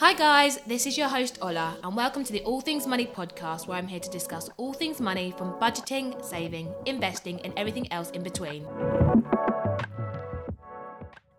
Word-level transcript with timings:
Hi, 0.00 0.14
guys, 0.14 0.60
this 0.64 0.86
is 0.86 0.96
your 0.96 1.08
host 1.08 1.40
Ola, 1.42 1.76
and 1.82 1.96
welcome 1.96 2.22
to 2.22 2.32
the 2.32 2.44
All 2.44 2.60
Things 2.60 2.86
Money 2.86 3.04
podcast, 3.04 3.66
where 3.66 3.76
I'm 3.76 3.88
here 3.88 3.98
to 3.98 4.08
discuss 4.08 4.48
all 4.56 4.72
things 4.72 5.00
money 5.00 5.34
from 5.36 5.54
budgeting, 5.54 6.24
saving, 6.24 6.72
investing, 6.86 7.40
and 7.40 7.52
everything 7.56 7.90
else 7.92 8.10
in 8.10 8.22
between. 8.22 8.64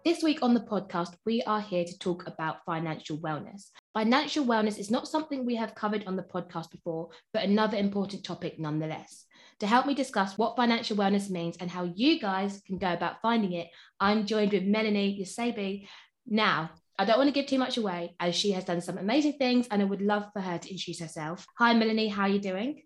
This 0.04 0.22
week 0.22 0.40
on 0.42 0.54
the 0.54 0.60
podcast, 0.60 1.16
we 1.26 1.42
are 1.44 1.62
here 1.62 1.86
to 1.86 2.00
talk 2.00 2.28
about 2.28 2.66
financial 2.66 3.18
wellness. 3.20 3.70
Financial 3.94 4.44
wellness 4.44 4.78
is 4.78 4.92
not 4.92 5.08
something 5.08 5.46
we 5.46 5.56
have 5.56 5.74
covered 5.74 6.04
on 6.06 6.18
the 6.18 6.24
podcast 6.24 6.70
before, 6.70 7.12
but 7.32 7.46
another 7.46 7.78
important 7.78 8.26
topic 8.26 8.60
nonetheless. 8.60 9.24
To 9.62 9.68
help 9.68 9.86
me 9.86 9.94
discuss 9.94 10.38
what 10.38 10.58
financial 10.58 10.98
wellness 10.98 11.30
means 11.30 11.56
and 11.62 11.72
how 11.72 11.90
you 11.96 12.20
guys 12.20 12.62
can 12.68 12.78
go 12.78 12.92
about 12.92 13.22
finding 13.22 13.54
it, 13.54 13.70
I'm 14.02 14.26
joined 14.26 14.52
with 14.52 14.64
Melanie 14.64 15.18
Eusebe. 15.18 15.88
Now, 16.28 16.72
I 17.00 17.06
don't 17.06 17.18
want 17.18 17.30
to 17.30 17.32
give 17.32 17.46
too 17.46 17.58
much 17.58 17.78
away 17.78 18.14
as 18.20 18.36
she 18.36 18.52
has 18.52 18.66
done 18.66 18.82
some 18.82 18.98
amazing 18.98 19.38
things 19.38 19.70
and 19.72 19.82
I 19.82 19.86
would 19.86 20.02
love 20.02 20.26
for 20.34 20.42
her 20.42 20.58
to 20.58 20.70
introduce 20.70 21.00
herself. 21.00 21.46
Hi, 21.58 21.74
Melanie. 21.74 22.10
How 22.10 22.24
are 22.24 22.30
you 22.30 22.42
doing? 22.42 22.84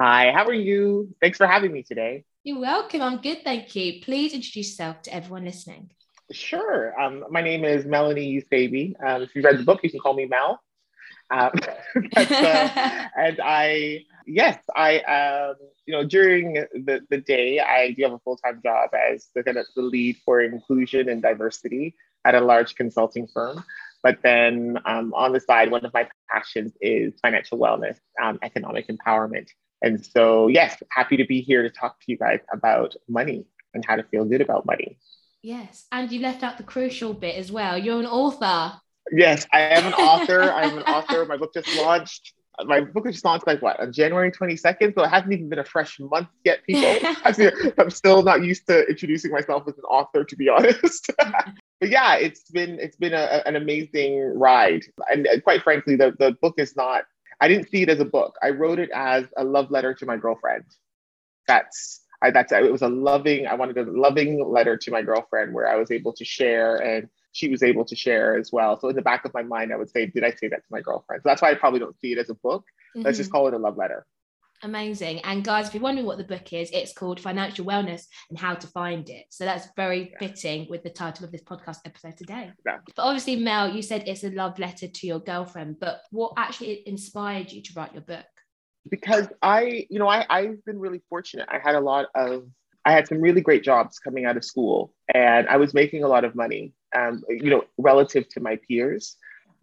Hi, 0.00 0.32
how 0.32 0.46
are 0.46 0.52
you? 0.52 1.14
Thanks 1.20 1.38
for 1.38 1.46
having 1.46 1.70
me 1.70 1.84
today. 1.84 2.24
You're 2.42 2.58
welcome. 2.58 3.02
I'm 3.02 3.18
good. 3.18 3.44
Thank 3.44 3.76
you. 3.76 4.02
Please 4.02 4.34
introduce 4.34 4.70
yourself 4.70 5.02
to 5.02 5.14
everyone 5.14 5.44
listening. 5.44 5.92
Sure. 6.32 7.00
Um, 7.00 7.24
my 7.30 7.40
name 7.40 7.64
is 7.64 7.84
Melanie 7.84 8.42
Eusebe. 8.42 8.94
Um, 9.00 9.22
if 9.22 9.32
you 9.36 9.42
read 9.42 9.60
the 9.60 9.62
book, 9.62 9.78
you 9.84 9.90
can 9.90 10.00
call 10.00 10.14
me 10.14 10.26
Mel. 10.26 10.60
But, 11.30 12.32
uh, 12.32 13.08
and 13.16 13.40
I, 13.42 14.00
yes, 14.26 14.58
I, 14.74 14.98
um, 15.02 15.54
you 15.86 15.94
know, 15.94 16.04
during 16.04 16.54
the, 16.54 17.06
the 17.08 17.18
day, 17.18 17.60
I 17.60 17.92
do 17.92 18.02
have 18.02 18.12
a 18.12 18.18
full 18.18 18.38
time 18.38 18.60
job 18.60 18.90
as 18.92 19.28
the, 19.36 19.44
kind 19.44 19.56
of 19.56 19.66
the 19.76 19.82
lead 19.82 20.16
for 20.24 20.40
inclusion 20.40 21.08
and 21.08 21.22
diversity 21.22 21.94
at 22.24 22.34
a 22.34 22.40
large 22.40 22.74
consulting 22.74 23.26
firm. 23.26 23.64
But 24.02 24.18
then 24.22 24.78
um, 24.84 25.14
on 25.14 25.32
the 25.32 25.40
side, 25.40 25.70
one 25.70 25.84
of 25.84 25.94
my 25.94 26.08
passions 26.30 26.72
is 26.80 27.14
financial 27.22 27.58
wellness, 27.58 27.98
um, 28.20 28.38
economic 28.42 28.88
empowerment. 28.88 29.48
And 29.80 30.04
so, 30.04 30.48
yes, 30.48 30.82
happy 30.90 31.16
to 31.16 31.24
be 31.24 31.40
here 31.40 31.62
to 31.62 31.70
talk 31.70 31.98
to 32.00 32.04
you 32.08 32.16
guys 32.16 32.40
about 32.52 32.94
money 33.08 33.46
and 33.74 33.84
how 33.84 33.96
to 33.96 34.02
feel 34.04 34.24
good 34.24 34.40
about 34.40 34.66
money. 34.66 34.98
Yes. 35.42 35.86
And 35.90 36.10
you 36.10 36.20
left 36.20 36.42
out 36.42 36.56
the 36.56 36.64
crucial 36.64 37.14
bit 37.14 37.36
as 37.36 37.50
well. 37.50 37.76
You're 37.76 38.00
an 38.00 38.06
author. 38.06 38.80
Yes, 39.10 39.46
I 39.52 39.60
am 39.60 39.86
an 39.86 39.94
author. 39.94 40.42
I'm 40.42 40.78
an 40.78 40.84
author. 40.84 41.24
My 41.26 41.36
book 41.36 41.52
just 41.52 41.76
launched. 41.76 42.32
My 42.64 42.80
book 42.80 43.06
just 43.06 43.24
launched 43.24 43.46
like 43.46 43.62
what 43.62 43.80
on 43.80 43.92
January 43.92 44.30
22nd, 44.30 44.94
so 44.94 45.02
it 45.02 45.08
hasn't 45.08 45.32
even 45.32 45.48
been 45.48 45.58
a 45.58 45.64
fresh 45.64 45.98
month 45.98 46.28
yet. 46.44 46.62
People, 46.64 47.08
I'm 47.78 47.90
still 47.90 48.22
not 48.22 48.44
used 48.44 48.66
to 48.66 48.86
introducing 48.86 49.32
myself 49.32 49.64
as 49.66 49.78
an 49.78 49.84
author, 49.84 50.24
to 50.24 50.36
be 50.36 50.48
honest. 50.50 51.10
but 51.16 51.88
yeah, 51.88 52.16
it's 52.16 52.50
been 52.50 52.78
it's 52.78 52.96
been 52.96 53.14
a, 53.14 53.42
an 53.46 53.56
amazing 53.56 54.20
ride, 54.38 54.82
and 55.10 55.26
quite 55.44 55.62
frankly, 55.62 55.96
the 55.96 56.14
the 56.18 56.36
book 56.42 56.54
is 56.58 56.76
not. 56.76 57.04
I 57.40 57.48
didn't 57.48 57.70
see 57.70 57.82
it 57.82 57.88
as 57.88 58.00
a 58.00 58.04
book. 58.04 58.36
I 58.42 58.50
wrote 58.50 58.78
it 58.78 58.90
as 58.94 59.24
a 59.36 59.44
love 59.44 59.70
letter 59.70 59.94
to 59.94 60.06
my 60.06 60.16
girlfriend. 60.16 60.64
That's 61.48 62.02
I, 62.22 62.30
that's 62.30 62.52
it 62.52 62.70
was 62.70 62.82
a 62.82 62.88
loving. 62.88 63.46
I 63.46 63.54
wanted 63.54 63.78
a 63.78 63.90
loving 63.90 64.44
letter 64.48 64.76
to 64.76 64.90
my 64.90 65.02
girlfriend 65.02 65.52
where 65.52 65.68
I 65.68 65.76
was 65.76 65.90
able 65.90 66.12
to 66.12 66.24
share 66.24 66.76
and 66.76 67.08
she 67.32 67.48
was 67.48 67.62
able 67.62 67.84
to 67.86 67.96
share 67.96 68.36
as 68.36 68.50
well. 68.52 68.78
So 68.78 68.88
in 68.88 68.96
the 68.96 69.02
back 69.02 69.24
of 69.24 69.34
my 69.34 69.42
mind, 69.42 69.72
I 69.72 69.76
would 69.76 69.90
say, 69.90 70.06
did 70.06 70.24
I 70.24 70.30
say 70.30 70.48
that 70.48 70.58
to 70.58 70.68
my 70.70 70.80
girlfriend? 70.80 71.22
So 71.22 71.28
that's 71.28 71.42
why 71.42 71.50
I 71.50 71.54
probably 71.54 71.80
don't 71.80 71.98
see 71.98 72.12
it 72.12 72.18
as 72.18 72.30
a 72.30 72.34
book. 72.34 72.64
Mm-hmm. 72.94 73.06
Let's 73.06 73.18
just 73.18 73.30
mm-hmm. 73.30 73.38
call 73.38 73.48
it 73.48 73.54
a 73.54 73.58
love 73.58 73.76
letter. 73.76 74.06
Amazing. 74.64 75.18
And 75.24 75.42
guys, 75.42 75.66
if 75.66 75.74
you're 75.74 75.82
wondering 75.82 76.06
what 76.06 76.18
the 76.18 76.24
book 76.24 76.52
is, 76.52 76.70
it's 76.70 76.92
called 76.92 77.18
Financial 77.18 77.64
Wellness 77.64 78.04
and 78.30 78.38
How 78.38 78.54
to 78.54 78.66
Find 78.68 79.08
It. 79.10 79.24
So 79.30 79.44
that's 79.44 79.66
very 79.74 80.10
yeah. 80.12 80.18
fitting 80.20 80.68
with 80.70 80.84
the 80.84 80.90
title 80.90 81.24
of 81.24 81.32
this 81.32 81.42
podcast 81.42 81.78
episode 81.84 82.16
today. 82.16 82.52
Yeah. 82.64 82.78
But 82.94 83.02
obviously, 83.02 83.36
Mel, 83.36 83.74
you 83.74 83.82
said 83.82 84.04
it's 84.06 84.22
a 84.22 84.30
love 84.30 84.60
letter 84.60 84.86
to 84.86 85.06
your 85.06 85.18
girlfriend, 85.18 85.80
but 85.80 86.02
what 86.10 86.34
actually 86.36 86.86
inspired 86.86 87.50
you 87.50 87.60
to 87.62 87.72
write 87.74 87.92
your 87.92 88.02
book? 88.02 88.24
Because 88.88 89.26
I, 89.42 89.86
you 89.90 89.98
know, 89.98 90.08
I, 90.08 90.26
I've 90.30 90.64
been 90.64 90.78
really 90.78 91.02
fortunate. 91.08 91.48
I 91.50 91.58
had 91.58 91.74
a 91.74 91.80
lot 91.80 92.06
of, 92.14 92.46
I 92.84 92.92
had 92.92 93.08
some 93.08 93.20
really 93.20 93.40
great 93.40 93.64
jobs 93.64 93.98
coming 93.98 94.26
out 94.26 94.36
of 94.36 94.44
school 94.44 94.94
and 95.12 95.48
I 95.48 95.56
was 95.56 95.74
making 95.74 96.04
a 96.04 96.08
lot 96.08 96.24
of 96.24 96.36
money, 96.36 96.72
um, 96.94 97.22
you 97.28 97.50
know, 97.50 97.64
relative 97.78 98.28
to 98.30 98.40
my 98.40 98.58
peers. 98.68 99.16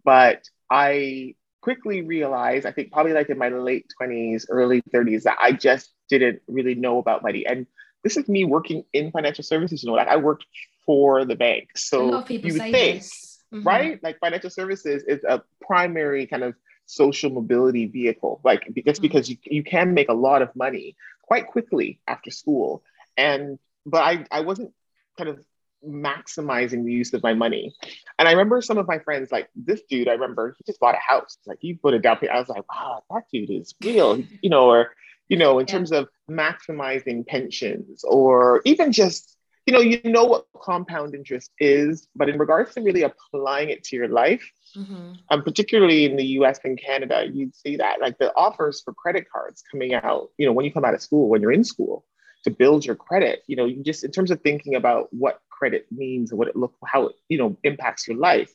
But 0.04 0.48
I 0.70 1.34
quickly 1.60 2.02
realized, 2.02 2.66
I 2.66 2.72
think 2.72 2.92
probably 2.92 3.12
like 3.12 3.28
in 3.28 3.38
my 3.38 3.48
late 3.48 3.86
20s, 4.00 4.46
early 4.48 4.82
30s, 4.94 5.24
that 5.24 5.36
I 5.40 5.52
just 5.52 5.92
didn't 6.08 6.40
really 6.48 6.74
know 6.74 6.98
about 6.98 7.22
money. 7.22 7.46
And 7.46 7.66
this 8.02 8.16
is 8.16 8.28
me 8.28 8.44
working 8.44 8.84
in 8.92 9.10
financial 9.10 9.44
services. 9.44 9.82
You 9.82 9.90
know, 9.90 9.96
like 9.96 10.08
I 10.08 10.16
worked 10.16 10.46
for 10.86 11.24
the 11.24 11.36
bank. 11.36 11.76
So 11.76 12.24
you 12.28 12.54
would 12.54 12.62
think, 12.62 13.02
mm-hmm. 13.02 13.62
right? 13.62 14.02
Like 14.02 14.18
financial 14.18 14.50
services 14.50 15.02
is 15.04 15.22
a 15.24 15.42
primary 15.60 16.26
kind 16.26 16.42
of 16.42 16.54
social 16.86 17.30
mobility 17.30 17.86
vehicle. 17.86 18.40
Like 18.42 18.62
just 18.62 18.74
mm-hmm. 18.76 19.02
because 19.02 19.28
you, 19.28 19.36
you 19.44 19.62
can 19.62 19.94
make 19.94 20.08
a 20.08 20.14
lot 20.14 20.42
of 20.42 20.54
money 20.56 20.96
quite 21.22 21.46
quickly 21.46 22.00
after 22.08 22.30
school. 22.30 22.82
And 23.16 23.58
but 23.86 24.02
I, 24.02 24.24
I 24.30 24.40
wasn't 24.40 24.72
kind 25.16 25.28
of 25.28 25.44
maximizing 25.86 26.84
the 26.84 26.92
use 26.92 27.12
of 27.12 27.22
my 27.22 27.34
money. 27.34 27.74
And 28.18 28.28
I 28.28 28.32
remember 28.32 28.60
some 28.60 28.78
of 28.78 28.86
my 28.86 28.98
friends, 28.98 29.32
like 29.32 29.48
this 29.56 29.82
dude, 29.88 30.08
I 30.08 30.12
remember 30.12 30.56
he 30.58 30.64
just 30.66 30.80
bought 30.80 30.94
a 30.94 30.98
house. 30.98 31.38
Like 31.46 31.58
he 31.60 31.74
put 31.74 31.94
a 31.94 31.98
down 31.98 32.18
payment. 32.18 32.36
I 32.36 32.40
was 32.40 32.48
like, 32.48 32.70
wow, 32.72 33.02
that 33.10 33.24
dude 33.32 33.50
is 33.50 33.74
real, 33.82 34.22
you 34.42 34.50
know, 34.50 34.70
or, 34.70 34.94
you 35.28 35.36
know, 35.36 35.58
in 35.58 35.66
yeah. 35.66 35.72
terms 35.72 35.92
of 35.92 36.08
maximizing 36.30 37.26
pensions 37.26 38.04
or 38.04 38.62
even 38.64 38.92
just, 38.92 39.36
you 39.66 39.74
know, 39.74 39.80
you 39.80 40.00
know 40.04 40.24
what 40.24 40.46
compound 40.60 41.14
interest 41.14 41.50
is, 41.58 42.08
but 42.16 42.28
in 42.28 42.38
regards 42.38 42.74
to 42.74 42.80
really 42.80 43.02
applying 43.02 43.70
it 43.70 43.84
to 43.84 43.96
your 43.96 44.08
life, 44.08 44.50
mm-hmm. 44.76 45.12
um, 45.30 45.42
particularly 45.42 46.04
in 46.04 46.16
the 46.16 46.24
US 46.38 46.58
and 46.64 46.80
Canada, 46.80 47.24
you'd 47.32 47.54
see 47.54 47.76
that 47.76 48.00
like 48.00 48.18
the 48.18 48.34
offers 48.36 48.80
for 48.82 48.92
credit 48.92 49.26
cards 49.30 49.62
coming 49.70 49.94
out, 49.94 50.30
you 50.38 50.46
know, 50.46 50.52
when 50.52 50.64
you 50.64 50.72
come 50.72 50.84
out 50.84 50.94
of 50.94 51.02
school, 51.02 51.28
when 51.28 51.40
you're 51.40 51.52
in 51.52 51.64
school, 51.64 52.04
to 52.44 52.50
build 52.50 52.84
your 52.84 52.96
credit, 52.96 53.42
you 53.46 53.56
know, 53.56 53.66
you 53.66 53.82
just 53.82 54.04
in 54.04 54.10
terms 54.10 54.30
of 54.30 54.40
thinking 54.40 54.74
about 54.74 55.08
what 55.12 55.40
credit 55.60 55.86
means 55.90 56.30
and 56.30 56.38
what 56.38 56.48
it 56.48 56.56
look 56.56 56.74
how 56.86 57.08
it 57.08 57.16
you 57.28 57.38
know 57.38 57.56
impacts 57.62 58.08
your 58.08 58.16
life 58.16 58.50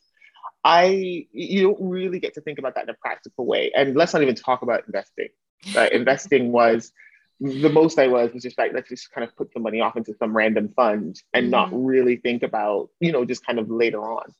i 0.63 0.87
you 1.31 1.61
don't 1.61 1.77
really 1.79 2.19
get 2.19 2.33
to 2.33 2.41
think 2.41 2.57
about 2.57 2.73
that 2.73 2.85
in 2.85 2.89
a 2.89 2.95
practical 2.95 3.45
way. 3.45 3.71
And 3.75 3.95
let's 3.95 4.13
not 4.13 4.23
even 4.23 4.33
talk 4.33 4.63
about 4.63 4.83
investing. 4.87 5.29
Right 5.75 5.91
investing 6.01 6.51
was 6.51 6.91
the 7.39 7.69
most 7.69 7.99
i 7.99 8.07
was 8.07 8.33
was 8.33 8.43
just 8.43 8.57
like 8.57 8.71
let's 8.73 8.89
just 8.89 9.11
kind 9.11 9.27
of 9.27 9.35
put 9.35 9.53
the 9.53 9.59
money 9.59 9.81
off 9.81 9.97
into 9.97 10.15
some 10.15 10.35
random 10.35 10.69
fund 10.75 11.21
and 11.33 11.43
mm-hmm. 11.43 11.51
not 11.51 11.69
really 11.71 12.15
think 12.15 12.41
about 12.43 12.89
you 12.99 13.11
know 13.11 13.23
just 13.23 13.45
kind 13.45 13.59
of 13.59 13.69
later 13.69 14.01
on. 14.01 14.33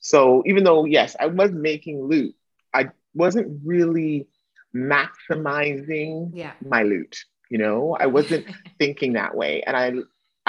So 0.00 0.42
even 0.46 0.64
though 0.64 0.84
yes 0.86 1.16
i 1.20 1.26
was 1.26 1.52
making 1.52 2.02
loot 2.02 2.34
i 2.72 2.82
wasn't 3.14 3.60
really 3.64 4.28
maximizing 4.74 6.30
yeah. 6.32 6.52
my 6.74 6.82
loot 6.82 7.16
you 7.48 7.58
know? 7.58 7.96
I 7.98 8.06
wasn't 8.06 8.46
thinking 8.78 9.12
that 9.12 9.36
way. 9.36 9.62
And 9.66 9.76
i 9.76 9.92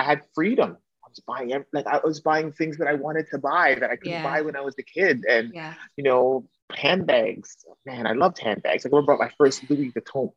i 0.01 0.03
had 0.03 0.21
freedom 0.33 0.77
was 1.17 1.23
buying 1.25 1.65
like 1.73 1.87
I 1.87 1.99
was 2.03 2.19
buying 2.19 2.51
things 2.51 2.77
that 2.77 2.87
I 2.87 2.93
wanted 2.93 3.27
to 3.31 3.37
buy 3.37 3.75
that 3.75 3.89
I 3.89 3.95
couldn't 3.95 4.13
yeah. 4.13 4.23
buy 4.23 4.41
when 4.41 4.55
I 4.55 4.61
was 4.61 4.75
a 4.79 4.83
kid, 4.83 5.25
and 5.29 5.53
yeah. 5.53 5.73
you 5.95 6.03
know, 6.03 6.47
handbags. 6.75 7.65
Man, 7.85 8.07
I 8.07 8.13
loved 8.13 8.39
handbags. 8.39 8.85
Like 8.85 8.93
I 8.93 8.95
remember 8.95 9.17
my 9.17 9.31
first 9.37 9.69
Louis 9.69 9.91
Vuitton. 9.91 10.31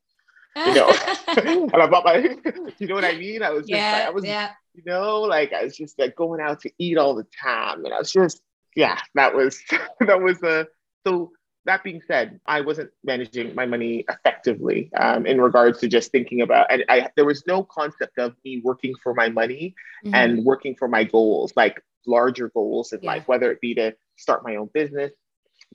You 0.56 0.74
know, 0.74 0.88
and 1.28 1.74
I 1.74 1.86
bought 1.86 2.04
my. 2.04 2.36
You 2.78 2.86
know 2.86 2.94
what 2.94 3.04
I 3.04 3.16
mean? 3.16 3.42
I 3.42 3.50
was 3.50 3.62
just 3.62 3.70
yeah, 3.70 3.92
like, 3.92 4.06
I 4.06 4.10
was, 4.10 4.24
yeah. 4.24 4.50
you 4.74 4.82
know, 4.84 5.20
like 5.22 5.52
I 5.52 5.64
was 5.64 5.76
just 5.76 5.98
like 5.98 6.16
going 6.16 6.41
out 6.41 6.60
to 6.62 6.70
eat 6.78 6.98
all 6.98 7.14
the 7.14 7.26
time, 7.42 7.84
and 7.84 7.94
I 7.94 7.98
was 7.98 8.12
just, 8.12 8.42
yeah, 8.74 8.98
that 9.14 9.34
was 9.34 9.60
that 10.00 10.20
was 10.20 10.42
a 10.42 10.66
so 11.06 11.32
that 11.66 11.84
being 11.84 12.00
said, 12.06 12.41
I 12.47 12.62
wasn't 12.62 12.91
managing 13.04 13.54
my 13.54 13.66
money 13.66 14.04
effectively 14.09 14.91
um, 14.98 15.26
in 15.26 15.41
regards 15.41 15.78
to 15.81 15.88
just 15.88 16.10
thinking 16.10 16.41
about, 16.41 16.72
and 16.72 16.84
I, 16.88 17.09
there 17.16 17.26
was 17.26 17.47
no 17.47 17.62
concept 17.65 18.19
of 18.19 18.34
me 18.44 18.62
working 18.65 18.94
for 19.03 19.15
my 19.15 19.28
money 19.28 19.75
mm-hmm. 20.04 20.15
and 20.15 20.44
working 20.44 20.75
for 20.75 20.88
my 20.88 21.04
goals, 21.04 21.53
like 21.56 21.82
larger 22.06 22.48
goals 22.48 22.93
in 22.93 23.00
yeah. 23.03 23.10
life, 23.10 23.28
whether 23.28 23.50
it 23.53 23.60
be 23.60 23.75
to 23.75 23.94
start 24.16 24.43
my 24.44 24.56
own 24.56 24.71
business. 24.72 25.12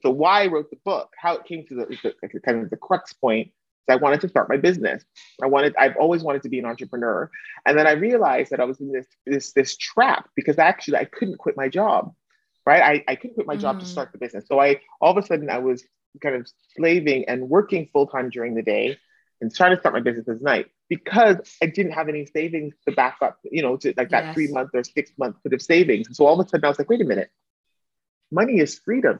So 0.01 0.09
why 0.09 0.43
I 0.43 0.47
wrote 0.47 0.69
the 0.69 0.79
book, 0.83 1.13
how 1.17 1.35
it 1.35 1.45
came 1.45 1.65
to 1.67 1.75
the, 1.75 2.13
the 2.21 2.39
kind 2.39 2.63
of 2.63 2.69
the 2.69 2.77
crux 2.77 3.13
point 3.13 3.47
is 3.47 3.93
I 3.93 3.95
wanted 3.95 4.21
to 4.21 4.29
start 4.29 4.49
my 4.49 4.57
business. 4.57 5.03
I 5.41 5.45
wanted, 5.45 5.75
I've 5.77 5.95
always 5.97 6.23
wanted 6.23 6.41
to 6.43 6.49
be 6.49 6.59
an 6.59 6.65
entrepreneur. 6.65 7.29
And 7.65 7.77
then 7.77 7.85
I 7.87 7.91
realized 7.91 8.51
that 8.51 8.59
I 8.59 8.65
was 8.65 8.79
in 8.79 8.91
this, 8.91 9.07
this, 9.25 9.53
this 9.53 9.77
trap 9.77 10.29
because 10.35 10.57
actually 10.57 10.97
I 10.97 11.05
couldn't 11.05 11.37
quit 11.37 11.55
my 11.55 11.69
job 11.69 12.13
right? 12.65 12.81
I, 12.81 13.11
I 13.11 13.15
couldn't 13.15 13.35
quit 13.35 13.47
my 13.47 13.55
job 13.55 13.77
mm. 13.77 13.79
to 13.81 13.85
start 13.85 14.11
the 14.11 14.17
business. 14.17 14.45
So 14.47 14.59
I 14.59 14.81
all 15.01 15.17
of 15.17 15.23
a 15.23 15.25
sudden 15.25 15.49
I 15.49 15.59
was 15.59 15.83
kind 16.21 16.35
of 16.35 16.47
slaving 16.75 17.25
and 17.27 17.49
working 17.49 17.89
full 17.91 18.07
time 18.07 18.29
during 18.29 18.55
the 18.55 18.61
day 18.61 18.97
and 19.41 19.53
trying 19.53 19.75
to 19.75 19.79
start 19.79 19.93
my 19.93 20.01
business 20.01 20.27
at 20.27 20.41
night 20.41 20.67
because 20.89 21.37
I 21.61 21.67
didn't 21.67 21.93
have 21.93 22.09
any 22.09 22.25
savings 22.25 22.73
to 22.87 22.95
back 22.95 23.17
up, 23.21 23.39
you 23.43 23.61
know, 23.61 23.77
to 23.77 23.93
like 23.97 24.09
that 24.09 24.25
yes. 24.25 24.33
three 24.33 24.47
month 24.47 24.71
or 24.73 24.83
six 24.83 25.11
month 25.17 25.37
sort 25.41 25.53
of 25.53 25.61
savings. 25.61 26.07
And 26.07 26.15
so 26.15 26.25
all 26.25 26.39
of 26.39 26.45
a 26.45 26.49
sudden 26.49 26.65
I 26.65 26.69
was 26.69 26.79
like, 26.79 26.89
wait 26.89 27.01
a 27.01 27.05
minute, 27.05 27.29
money 28.31 28.59
is 28.59 28.79
freedom. 28.79 29.19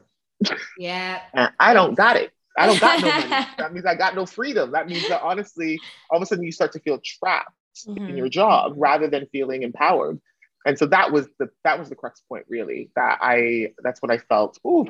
Yeah. 0.78 1.20
and 1.34 1.50
I 1.58 1.74
don't 1.74 1.94
got 1.94 2.16
it. 2.16 2.32
I 2.58 2.66
don't 2.66 2.80
got 2.80 3.02
no 3.02 3.08
money. 3.10 3.46
that 3.58 3.74
means 3.74 3.84
I 3.84 3.94
got 3.94 4.14
no 4.14 4.24
freedom. 4.26 4.72
That 4.72 4.88
means 4.88 5.08
that 5.08 5.22
honestly, 5.22 5.78
all 6.10 6.16
of 6.16 6.22
a 6.22 6.26
sudden 6.26 6.44
you 6.44 6.52
start 6.52 6.72
to 6.72 6.80
feel 6.80 6.98
trapped 7.04 7.50
mm-hmm. 7.86 8.08
in 8.08 8.16
your 8.16 8.28
job 8.28 8.74
rather 8.76 9.08
than 9.08 9.26
feeling 9.26 9.62
empowered 9.62 10.20
and 10.66 10.78
so 10.78 10.84
that 10.86 11.10
was 11.12 11.26
the 11.38 11.48
that 11.64 11.78
was 11.78 11.88
the 11.88 11.94
crux 11.94 12.20
point 12.28 12.44
really 12.48 12.90
that 12.96 13.18
i 13.22 13.68
that's 13.82 14.02
what 14.02 14.10
i 14.10 14.18
felt 14.18 14.58
oh 14.64 14.86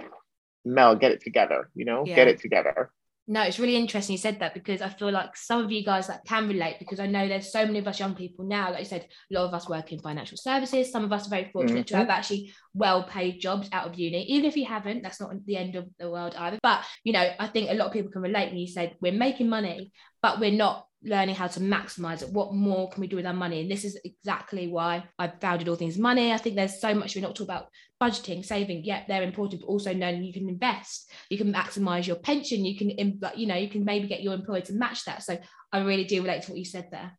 Mel, 0.69 0.96
get 0.96 1.12
it 1.12 1.20
together, 1.23 1.70
you 1.76 1.84
know, 1.84 2.02
Yeah. 2.05 2.17
get 2.17 2.26
it 2.26 2.40
together. 2.40 2.90
No, 3.28 3.43
it's 3.43 3.58
really 3.61 3.76
interesting 3.76 4.14
you 4.14 4.19
said 4.19 4.38
that 4.40 4.52
because 4.55 4.82
I 4.82 4.88
feel 4.88 5.12
like 5.12 5.37
some 5.37 5.64
of 5.64 5.70
you 5.70 5.84
guys 5.84 6.08
that 6.08 6.25
can 6.25 6.49
relate 6.49 6.76
because 6.81 7.00
I 7.00 7.06
know 7.06 7.26
there's 7.26 7.52
so 7.52 7.64
many 7.67 7.78
of 7.78 7.87
us 7.88 8.00
young 8.00 8.14
people 8.14 8.44
now, 8.44 8.70
like 8.70 8.81
you 8.81 8.84
said, 8.84 9.06
a 9.31 9.34
lot 9.34 9.46
of 9.46 9.55
us 9.55 9.69
work 9.69 9.93
in 9.93 10.00
financial 10.00 10.37
services. 10.37 10.90
Some 10.93 11.05
of 11.05 11.12
us 11.12 11.26
are 11.26 11.31
very 11.31 11.50
fortunate 11.52 11.87
to 11.88 11.94
Mhm. 11.94 11.99
have 11.99 12.08
actually 12.08 12.52
well-paid 12.75 13.40
jobs 13.40 13.69
out 13.73 13.87
of 13.88 13.99
uni. 13.99 14.23
Even 14.25 14.44
if 14.44 14.56
you 14.56 14.64
haven't, 14.64 15.02
that's 15.02 15.20
not 15.20 15.31
the 15.44 15.56
end 15.56 15.76
of 15.76 15.88
the 15.99 16.11
world 16.11 16.34
either. 16.37 16.58
But 16.62 16.84
you 17.05 17.12
know, 17.12 17.32
I 17.38 17.46
think 17.46 17.70
a 17.70 17.75
lot 17.75 17.87
of 17.87 17.93
people 17.93 18.11
can 18.11 18.23
relate 18.23 18.50
when 18.50 18.58
you 18.58 18.69
said 18.69 18.96
we're 19.00 19.12
making 19.12 19.49
money, 19.49 19.93
but 20.23 20.40
we're 20.40 20.50
not 20.50 20.86
learning 21.02 21.34
how 21.34 21.46
to 21.46 21.60
maximize 21.60 22.22
it. 22.22 22.32
What 22.32 22.54
more 22.54 22.90
can 22.90 23.00
we 23.00 23.06
do 23.06 23.16
with 23.16 23.26
our 23.26 23.32
money? 23.32 23.60
And 23.60 23.70
this 23.70 23.84
is 23.84 23.98
exactly 24.04 24.69
why 24.69 25.04
I 25.19 25.28
founded 25.28 25.69
All 25.69 25.76
Things 25.76 25.98
Money. 25.98 26.32
I 26.32 26.38
think 26.38 26.56
there's 26.56 26.81
so 26.81 26.94
much 26.94 27.14
we're 27.14 27.22
not 27.22 27.37
talking 27.37 27.54
about 27.54 27.69
budgeting, 28.02 28.44
saving. 28.44 28.84
Yeah, 28.84 29.02
they're 29.06 29.22
important, 29.22 29.60
but 29.60 29.69
also 29.69 29.93
knowing 29.93 30.25
you 30.25 30.32
can 30.32 30.48
invest, 30.48 31.10
you 31.31 31.38
can 31.38 31.52
maximize 31.52 32.06
your 32.06 32.16
pension, 32.16 32.64
you 32.64 32.76
can, 32.76 32.90
you 33.37 33.46
know, 33.46 33.54
you 33.54 33.69
can 33.69 33.84
maybe 33.84 34.08
get 34.08 34.22
your 34.22 34.34
employer 34.34 34.62
to 34.62 34.72
match 34.72 35.04
that. 35.04 35.22
So 35.22 35.38
I 35.72 35.81
really 35.81 36.04
do 36.04 36.22
relate 36.22 36.43
to 36.43 36.50
what 36.50 36.58
you 36.58 36.64
said 36.64 36.88
there. 36.90 37.12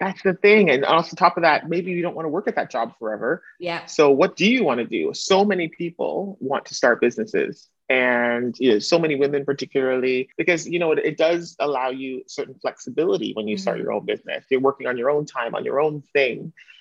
That's 0.00 0.20
the 0.22 0.34
thing. 0.34 0.70
And 0.70 0.84
also 0.84 1.14
top 1.14 1.36
of 1.36 1.44
that, 1.44 1.68
maybe 1.68 1.92
you 1.92 2.02
don't 2.02 2.16
want 2.16 2.26
to 2.26 2.30
work 2.30 2.48
at 2.48 2.56
that 2.56 2.70
job 2.70 2.92
forever. 2.98 3.44
Yeah. 3.60 3.86
So 3.86 4.10
what 4.10 4.34
do 4.34 4.44
you 4.44 4.64
want 4.64 4.78
to 4.78 4.86
do? 4.86 5.12
So 5.14 5.44
many 5.44 5.68
people 5.68 6.36
want 6.40 6.66
to 6.66 6.74
start 6.74 7.00
businesses 7.00 7.68
and 7.92 8.50
you 8.62 8.68
know, 8.72 8.78
so 8.92 8.98
many 9.04 9.14
women 9.24 9.44
particularly 9.52 10.18
because 10.40 10.60
you 10.72 10.78
know 10.82 10.90
it, 10.94 10.98
it 11.10 11.16
does 11.26 11.42
allow 11.66 11.88
you 12.02 12.10
certain 12.36 12.56
flexibility 12.64 13.30
when 13.36 13.46
you 13.50 13.56
start 13.64 13.76
Mhm. 13.76 13.82
your 13.82 13.92
own 13.96 14.04
business. 14.12 14.40
You're 14.50 14.66
working 14.68 14.86
on 14.90 14.96
your 15.00 15.10
own 15.14 15.24
time, 15.36 15.52
on 15.58 15.64
your 15.68 15.78
own 15.86 15.96
thing. 16.16 16.38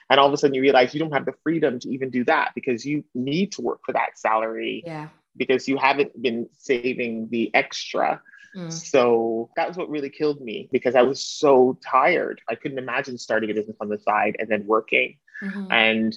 And 0.09 0.19
all 0.19 0.27
of 0.29 0.33
a 0.33 0.37
sudden 0.37 0.55
you 0.57 0.61
realize 0.67 0.93
you 0.93 0.99
don't 1.03 1.17
have 1.19 1.25
the 1.29 1.37
freedom 1.43 1.73
to 1.81 1.87
even 1.95 2.09
do 2.17 2.23
that 2.25 2.47
because 2.57 2.79
you 2.89 2.97
need 3.29 3.47
to 3.53 3.61
work 3.69 3.79
for 3.85 3.93
that 3.99 4.11
salary 4.25 4.77
Yeah. 4.85 5.07
because 5.41 5.61
you 5.69 5.77
haven't 5.87 6.11
been 6.27 6.39
saving 6.69 7.11
the 7.33 7.43
extra. 7.63 8.09
Mm. 8.55 8.71
So 8.93 9.49
that 9.55 9.67
was 9.69 9.77
what 9.77 9.89
really 9.95 10.09
killed 10.19 10.39
me 10.49 10.57
because 10.75 10.95
I 11.01 11.03
was 11.11 11.19
so 11.43 11.77
tired. 11.97 12.37
I 12.51 12.55
couldn't 12.55 12.83
imagine 12.85 13.17
starting 13.17 13.49
a 13.51 13.53
business 13.59 13.79
on 13.83 13.89
the 13.93 13.99
side 14.09 14.33
and 14.39 14.47
then 14.51 14.63
working. 14.75 15.09
Mhm. 15.41 15.67
And 15.71 16.09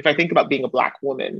if 0.00 0.06
I 0.10 0.14
think 0.14 0.30
about 0.32 0.48
being 0.48 0.64
a 0.64 0.68
Black 0.76 0.94
woman, 1.02 1.34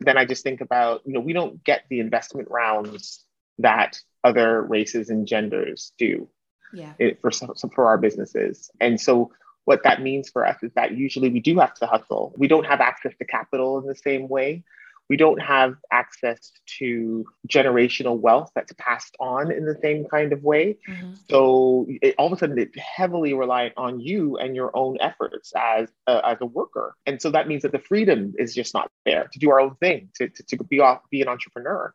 then 0.00 0.18
I 0.18 0.24
just 0.24 0.42
think 0.42 0.60
about, 0.60 1.02
you 1.06 1.12
know, 1.12 1.20
we 1.20 1.32
don't 1.32 1.62
get 1.64 1.84
the 1.88 2.00
investment 2.00 2.48
rounds 2.50 3.24
that 3.58 3.98
other 4.24 4.62
races 4.62 5.08
and 5.08 5.26
genders 5.26 5.92
do 5.98 6.28
Yeah. 6.72 6.92
it- 6.98 7.20
for, 7.20 7.30
some- 7.30 7.54
for 7.74 7.86
our 7.86 7.96
businesses. 7.98 8.70
And 8.80 9.00
so 9.00 9.32
what 9.64 9.82
that 9.84 10.02
means 10.02 10.28
for 10.28 10.46
us 10.46 10.62
is 10.62 10.72
that 10.74 10.92
usually 10.92 11.28
we 11.28 11.40
do 11.40 11.58
have 11.58 11.74
to 11.74 11.86
hustle. 11.86 12.34
We 12.36 12.48
don't 12.48 12.66
have 12.66 12.80
access 12.80 13.16
to 13.18 13.24
capital 13.24 13.78
in 13.78 13.86
the 13.86 13.94
same 13.94 14.28
way. 14.28 14.64
We 15.08 15.16
don't 15.16 15.40
have 15.40 15.76
access 15.92 16.52
to 16.78 17.24
generational 17.48 18.18
wealth 18.18 18.50
that's 18.54 18.72
passed 18.78 19.16
on 19.20 19.52
in 19.52 19.64
the 19.64 19.76
same 19.80 20.04
kind 20.06 20.32
of 20.32 20.42
way. 20.42 20.78
Mhm. 20.88 21.16
So 21.30 21.86
it, 21.88 22.14
all 22.18 22.26
of 22.26 22.32
a 22.32 22.38
sudden, 22.38 22.58
it's 22.58 22.76
heavily 22.78 23.32
reliant 23.34 23.74
on 23.76 24.00
you 24.00 24.36
and 24.36 24.56
your 24.56 24.76
own 24.76 24.96
efforts 25.00 25.52
as 25.56 25.88
a, 26.06 26.26
as 26.26 26.38
a 26.40 26.46
worker. 26.46 26.94
And 27.06 27.20
so 27.22 27.30
that 27.30 27.46
means 27.46 27.62
that 27.62 27.72
the 27.72 27.78
freedom 27.78 28.34
is 28.38 28.54
just 28.54 28.74
not 28.74 28.90
there 29.04 29.28
to 29.32 29.38
do 29.38 29.50
our 29.50 29.60
own 29.60 29.76
thing, 29.76 30.08
to, 30.16 30.28
to, 30.28 30.42
to 30.42 30.64
be 30.64 30.80
off, 30.80 31.00
be 31.10 31.22
an 31.22 31.28
entrepreneur. 31.28 31.92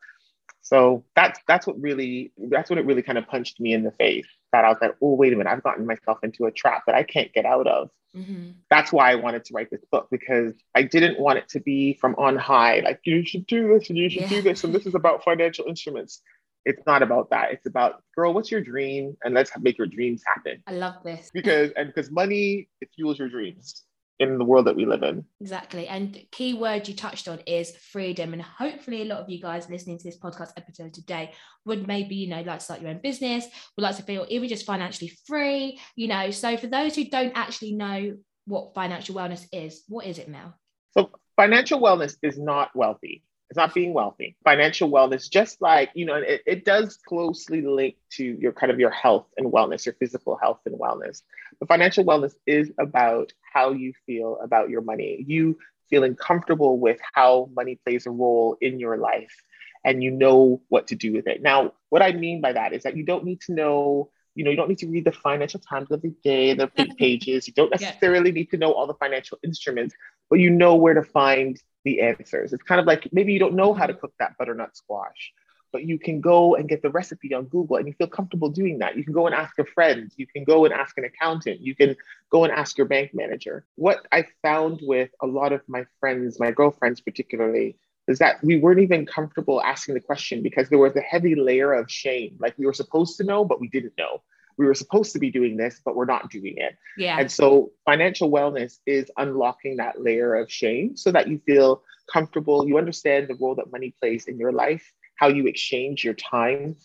So 0.61 1.03
that's 1.15 1.39
that's 1.47 1.67
what 1.67 1.79
really 1.81 2.31
that's 2.37 2.69
when 2.69 2.79
it 2.79 2.85
really 2.85 3.01
kind 3.01 3.17
of 3.17 3.27
punched 3.27 3.59
me 3.59 3.73
in 3.73 3.83
the 3.83 3.91
face. 3.91 4.27
That 4.51 4.65
I 4.65 4.69
was 4.69 4.77
like, 4.81 4.95
oh 5.01 5.13
wait 5.15 5.33
a 5.33 5.35
minute, 5.35 5.49
I've 5.49 5.63
gotten 5.63 5.85
myself 5.85 6.19
into 6.23 6.45
a 6.45 6.51
trap 6.51 6.83
that 6.85 6.95
I 6.95 7.03
can't 7.03 7.31
get 7.33 7.45
out 7.45 7.67
of. 7.67 7.89
Mhm. 8.15 8.55
That's 8.69 8.91
why 8.91 9.11
I 9.11 9.15
wanted 9.15 9.45
to 9.45 9.53
write 9.53 9.69
this 9.71 9.83
book 9.91 10.07
because 10.11 10.53
I 10.75 10.83
didn't 10.83 11.19
want 11.19 11.39
it 11.39 11.47
to 11.49 11.59
be 11.61 11.93
from 11.93 12.15
on 12.17 12.35
high, 12.35 12.81
like 12.81 12.99
you 13.05 13.25
should 13.25 13.47
do 13.47 13.77
this 13.77 13.89
and 13.89 13.97
you 13.97 14.09
should 14.09 14.23
Yeah. 14.23 14.29
do 14.29 14.41
this 14.41 14.63
and 14.63 14.73
this 14.75 14.85
is 14.85 14.95
about 14.95 15.23
financial 15.23 15.65
instruments. 15.65 16.21
It's 16.65 16.85
not 16.85 17.01
about 17.01 17.29
that. 17.31 17.53
It's 17.53 17.65
about 17.65 18.03
girl, 18.15 18.33
what's 18.33 18.51
your 18.51 18.61
dream, 18.61 19.17
and 19.23 19.33
let's 19.33 19.51
make 19.59 19.77
your 19.77 19.87
dreams 19.87 20.21
happen. 20.27 20.61
I 20.67 20.73
love 20.73 21.01
this. 21.03 21.31
Because 21.33 21.71
and 21.71 21.87
because 21.87 22.11
money 22.11 22.67
it 22.81 22.89
fuels 22.95 23.17
your 23.17 23.29
dreams 23.29 23.85
in 24.21 24.37
the 24.37 24.45
world 24.45 24.67
that 24.67 24.75
we 24.75 24.85
live 24.85 25.01
in. 25.01 25.25
Exactly. 25.41 25.87
And 25.87 26.15
key 26.31 26.53
word 26.53 26.87
you 26.87 26.95
touched 26.95 27.27
on 27.27 27.39
is 27.47 27.75
freedom. 27.91 28.33
And 28.33 28.41
hopefully 28.41 29.01
a 29.01 29.05
lot 29.05 29.19
of 29.19 29.29
you 29.29 29.41
guys 29.41 29.67
listening 29.67 29.97
to 29.97 30.03
this 30.03 30.19
podcast 30.19 30.51
episode 30.57 30.93
today 30.93 31.33
would 31.65 31.87
maybe, 31.87 32.15
you 32.15 32.29
know, 32.29 32.41
like 32.41 32.59
to 32.59 32.63
start 32.63 32.81
your 32.81 32.91
own 32.91 32.99
business, 33.01 33.47
would 33.75 33.83
like 33.83 33.97
to 33.97 34.03
feel 34.03 34.27
even 34.29 34.47
just 34.47 34.65
financially 34.65 35.11
free, 35.25 35.79
you 35.95 36.07
know. 36.07 36.29
So 36.29 36.55
for 36.55 36.67
those 36.67 36.95
who 36.95 37.05
don't 37.05 37.33
actually 37.35 37.73
know 37.73 38.15
what 38.45 38.75
financial 38.75 39.15
wellness 39.15 39.47
is, 39.51 39.83
what 39.87 40.05
is 40.05 40.19
it, 40.19 40.29
Mel? 40.29 40.53
So 40.91 41.09
financial 41.35 41.81
wellness 41.81 42.15
is 42.21 42.37
not 42.37 42.69
wealthy. 42.75 43.23
It's 43.51 43.57
not 43.57 43.73
being 43.73 43.93
wealthy. 43.93 44.37
Financial 44.45 44.89
wellness, 44.89 45.29
just 45.29 45.61
like, 45.61 45.91
you 45.93 46.05
know, 46.05 46.15
it, 46.15 46.41
it 46.47 46.63
does 46.63 46.97
closely 47.05 47.61
link 47.61 47.95
to 48.11 48.23
your 48.23 48.53
kind 48.53 48.71
of 48.71 48.79
your 48.79 48.91
health 48.91 49.27
and 49.35 49.51
wellness, 49.51 49.85
your 49.85 49.93
physical 49.95 50.37
health 50.41 50.61
and 50.65 50.79
wellness. 50.79 51.21
But 51.59 51.67
financial 51.67 52.05
wellness 52.05 52.33
is 52.47 52.71
about 52.79 53.33
how 53.53 53.73
you 53.73 53.91
feel 54.05 54.39
about 54.41 54.69
your 54.69 54.79
money, 54.79 55.25
you 55.27 55.57
feeling 55.89 56.15
comfortable 56.15 56.79
with 56.79 56.99
how 57.13 57.49
money 57.53 57.77
plays 57.85 58.05
a 58.05 58.09
role 58.09 58.55
in 58.61 58.79
your 58.79 58.95
life 58.95 59.35
and 59.83 60.01
you 60.01 60.11
know 60.11 60.61
what 60.69 60.87
to 60.87 60.95
do 60.95 61.11
with 61.11 61.27
it. 61.27 61.41
Now, 61.41 61.73
what 61.89 62.01
I 62.01 62.13
mean 62.13 62.39
by 62.39 62.53
that 62.53 62.71
is 62.71 62.83
that 62.83 62.95
you 62.95 63.03
don't 63.03 63.25
need 63.25 63.41
to 63.41 63.53
know 63.53 64.09
you 64.33 64.45
know, 64.45 64.49
you 64.49 64.55
don't 64.55 64.69
need 64.69 64.77
to 64.77 64.87
read 64.87 65.03
the 65.03 65.11
Financial 65.11 65.59
Times 65.59 65.89
every 65.91 66.13
day, 66.23 66.53
the 66.53 66.67
big 66.75 66.95
pages. 66.95 67.49
You 67.49 67.53
don't 67.53 67.69
Yeah. 67.71 67.87
necessarily 67.87 68.31
need 68.31 68.49
to 68.51 68.57
know 68.57 68.71
all 68.71 68.87
the 68.87 68.93
financial 68.93 69.37
instruments, 69.43 69.93
but 70.29 70.39
you 70.39 70.49
know 70.49 70.75
where 70.75 70.93
to 70.93 71.03
find 71.03 71.61
the 71.83 72.01
answers. 72.01 72.53
It's 72.53 72.63
kind 72.63 72.79
of 72.79 72.87
like 72.87 73.07
maybe 73.11 73.33
you 73.33 73.39
don't 73.39 73.55
know 73.55 73.73
how 73.73 73.85
to 73.85 73.93
cook 73.93 74.13
that 74.19 74.37
butternut 74.37 74.75
squash, 74.75 75.33
but 75.71 75.83
you 75.83 75.97
can 75.97 76.21
go 76.21 76.55
and 76.55 76.67
get 76.67 76.81
the 76.81 76.89
recipe 76.89 77.33
on 77.33 77.45
Google 77.45 77.77
and 77.77 77.87
you 77.87 77.93
feel 77.93 78.07
comfortable 78.07 78.49
doing 78.49 78.79
that. 78.79 78.95
You 78.95 79.03
can 79.03 79.13
go 79.13 79.25
and 79.25 79.35
ask 79.35 79.57
a 79.59 79.65
friend, 79.65 80.11
you 80.15 80.27
can 80.27 80.43
go 80.43 80.65
and 80.65 80.73
ask 80.73 80.97
an 80.97 81.05
accountant, 81.05 81.61
you 81.61 81.75
can 81.75 81.95
go 82.29 82.43
and 82.43 82.53
ask 82.53 82.77
your 82.77 82.87
bank 82.87 83.11
manager. 83.13 83.65
What 83.75 84.05
I 84.11 84.25
found 84.41 84.81
with 84.83 85.09
a 85.21 85.27
lot 85.27 85.53
of 85.53 85.61
my 85.67 85.85
friends, 85.99 86.39
my 86.39 86.51
girlfriends 86.51 87.01
particularly, 87.01 87.77
is 88.07 88.19
that 88.19 88.43
we 88.43 88.57
weren't 88.57 88.79
even 88.79 89.05
comfortable 89.05 89.61
asking 89.61 89.93
the 89.93 90.01
question 90.01 90.41
because 90.41 90.69
there 90.69 90.79
was 90.79 90.95
a 90.95 91.01
heavy 91.01 91.35
layer 91.35 91.71
of 91.73 91.89
shame. 91.89 92.35
Like 92.39 92.57
we 92.57 92.65
were 92.65 92.73
supposed 92.73 93.17
to 93.17 93.23
know, 93.23 93.45
but 93.45 93.59
we 93.61 93.69
didn't 93.69 93.93
know. 93.97 94.21
We 94.61 94.67
were 94.67 94.75
supposed 94.75 95.13
to 95.13 95.19
be 95.19 95.31
doing 95.31 95.57
this, 95.57 95.81
but 95.83 95.95
we're 95.95 96.05
not 96.05 96.29
doing 96.29 96.53
it. 96.57 96.77
Yeah. 96.97 97.17
And 97.19 97.31
so 97.31 97.71
financial 97.83 98.29
wellness 98.29 98.77
is 98.85 99.09
unlocking 99.17 99.77
that 99.77 99.99
layer 99.99 100.35
of 100.35 100.51
shame 100.51 100.95
so 100.95 101.11
that 101.11 101.27
you 101.27 101.41
feel 101.47 101.81
comfortable, 102.13 102.67
you 102.67 102.77
understand 102.77 103.27
the 103.27 103.33
role 103.35 103.55
that 103.55 103.71
money 103.71 103.95
plays 103.99 104.25
in 104.25 104.37
your 104.37 104.51
life, 104.51 104.83
how 105.15 105.29
you 105.29 105.47
exchange 105.47 106.03
your 106.03 106.13
time 106.13 106.75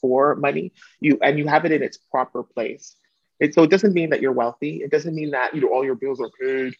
for 0.00 0.36
money, 0.36 0.72
you 1.00 1.18
and 1.22 1.36
you 1.38 1.48
have 1.48 1.64
it 1.64 1.72
in 1.72 1.82
its 1.82 1.96
proper 1.96 2.44
place. 2.44 2.94
And 3.40 3.52
so 3.52 3.64
it 3.64 3.70
doesn't 3.70 3.94
mean 3.94 4.10
that 4.10 4.20
you're 4.20 4.32
wealthy. 4.32 4.82
It 4.84 4.92
doesn't 4.92 5.14
mean 5.14 5.32
that 5.32 5.54
you 5.54 5.60
know 5.60 5.72
all 5.72 5.84
your 5.84 5.96
bills 5.96 6.20
are 6.20 6.30
paid, 6.40 6.76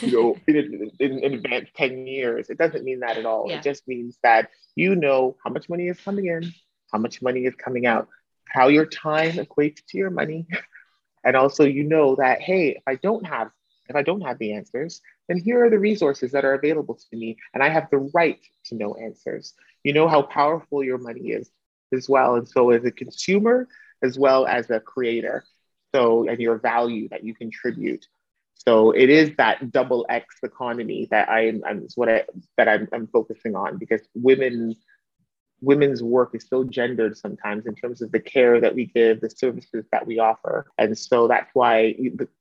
you 0.00 0.10
know, 0.10 0.36
in, 0.48 0.90
in, 0.98 1.18
in 1.20 1.34
advance 1.34 1.68
10 1.76 2.08
years. 2.08 2.50
It 2.50 2.58
doesn't 2.58 2.82
mean 2.82 3.00
that 3.00 3.18
at 3.18 3.24
all. 3.24 3.46
Yeah. 3.48 3.58
It 3.58 3.62
just 3.62 3.86
means 3.86 4.18
that 4.24 4.50
you 4.74 4.96
know 4.96 5.36
how 5.44 5.50
much 5.50 5.68
money 5.68 5.86
is 5.86 6.00
coming 6.00 6.26
in, 6.26 6.52
how 6.92 6.98
much 6.98 7.22
money 7.22 7.44
is 7.44 7.54
coming 7.54 7.86
out, 7.86 8.08
how 8.52 8.68
your 8.68 8.86
time 8.86 9.32
equates 9.32 9.84
to 9.88 9.98
your 9.98 10.10
money. 10.10 10.46
And 11.24 11.36
also 11.36 11.62
you 11.62 11.84
know 11.84 12.16
that, 12.16 12.40
hey, 12.40 12.70
if 12.70 12.82
I 12.84 12.96
don't 12.96 13.24
have 13.24 13.52
if 13.88 13.96
I 13.96 14.02
don't 14.02 14.22
have 14.22 14.38
the 14.38 14.54
answers, 14.54 15.00
then 15.28 15.38
here 15.38 15.64
are 15.64 15.70
the 15.70 15.78
resources 15.78 16.32
that 16.32 16.44
are 16.44 16.54
available 16.54 16.94
to 16.94 17.16
me. 17.16 17.36
And 17.54 17.62
I 17.62 17.68
have 17.68 17.88
the 17.90 18.10
right 18.12 18.40
to 18.66 18.74
know 18.74 18.94
answers. 18.94 19.54
You 19.84 19.92
know 19.92 20.08
how 20.08 20.22
powerful 20.22 20.82
your 20.82 20.98
money 20.98 21.30
is 21.30 21.50
as 21.92 22.08
well. 22.08 22.36
And 22.36 22.48
so 22.48 22.70
as 22.70 22.84
a 22.84 22.90
consumer, 22.90 23.68
as 24.02 24.18
well 24.18 24.46
as 24.46 24.70
a 24.70 24.80
creator. 24.80 25.44
So 25.94 26.28
and 26.28 26.40
your 26.40 26.58
value 26.58 27.08
that 27.10 27.22
you 27.22 27.34
contribute. 27.34 28.06
So 28.54 28.92
it 28.92 29.10
is 29.10 29.32
that 29.36 29.72
double 29.72 30.06
X 30.08 30.36
economy 30.42 31.08
that 31.10 31.28
I'm, 31.28 31.62
I'm 31.66 31.86
what 31.94 32.08
I 32.08 32.24
that 32.56 32.68
I'm, 32.68 32.88
I'm 32.92 33.08
focusing 33.08 33.54
on 33.56 33.78
because 33.78 34.00
women 34.14 34.76
women's 35.62 36.02
work 36.02 36.34
is 36.34 36.46
so 36.48 36.64
gendered 36.64 37.16
sometimes 37.16 37.66
in 37.66 37.74
terms 37.74 38.02
of 38.02 38.12
the 38.12 38.20
care 38.20 38.60
that 38.60 38.74
we 38.74 38.86
give, 38.86 39.20
the 39.20 39.30
services 39.30 39.86
that 39.92 40.06
we 40.06 40.18
offer. 40.18 40.66
And 40.76 40.98
so 40.98 41.28
that's 41.28 41.50
why, 41.54 41.94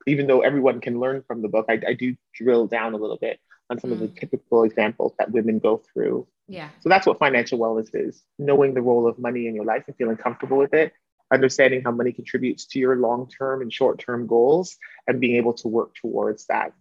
even 0.08 0.28
though 0.28 0.42
everyone 0.42 0.82
can 0.82 1.00
learn 1.00 1.24
from 1.28 1.42
the 1.42 1.48
book, 1.48 1.68
I, 1.70 1.80
I 1.88 1.94
do 1.94 2.16
drill 2.34 2.68
down 2.68 2.94
a 2.94 2.98
little 2.98 3.18
bit 3.18 3.40
on 3.70 3.80
some 3.80 3.92
of 3.94 4.00
the 4.00 4.08
Mm. 4.08 4.20
typical 4.20 4.64
examples 4.64 5.14
that 5.18 5.32
women 5.32 5.60
go 5.60 5.82
through. 5.94 6.28
yeah. 6.48 6.70
So 6.82 6.90
that's 6.90 7.08
what 7.08 7.20
financial 7.20 7.58
wellness 7.60 7.90
is 7.94 8.24
knowing 8.38 8.74
the 8.74 8.82
role 8.82 9.08
of 9.08 9.18
money 9.18 9.48
in 9.48 9.56
your 9.56 9.66
life 9.66 9.84
and 9.88 9.96
feeling 9.96 10.18
comfortable 10.18 10.58
with 10.58 10.74
it, 10.74 10.92
understanding 11.32 11.82
how 11.86 11.92
money 11.92 12.12
contributes 12.12 12.66
to 12.66 12.80
your 12.80 12.98
long 12.98 13.30
term 13.30 13.62
and 13.62 13.72
short 13.72 14.00
term 14.00 14.28
goals, 14.28 14.78
and 15.08 15.22
being 15.22 15.38
able 15.38 15.54
to 15.54 15.68
work 15.70 15.94
towards 15.96 16.48
that. 16.48 16.74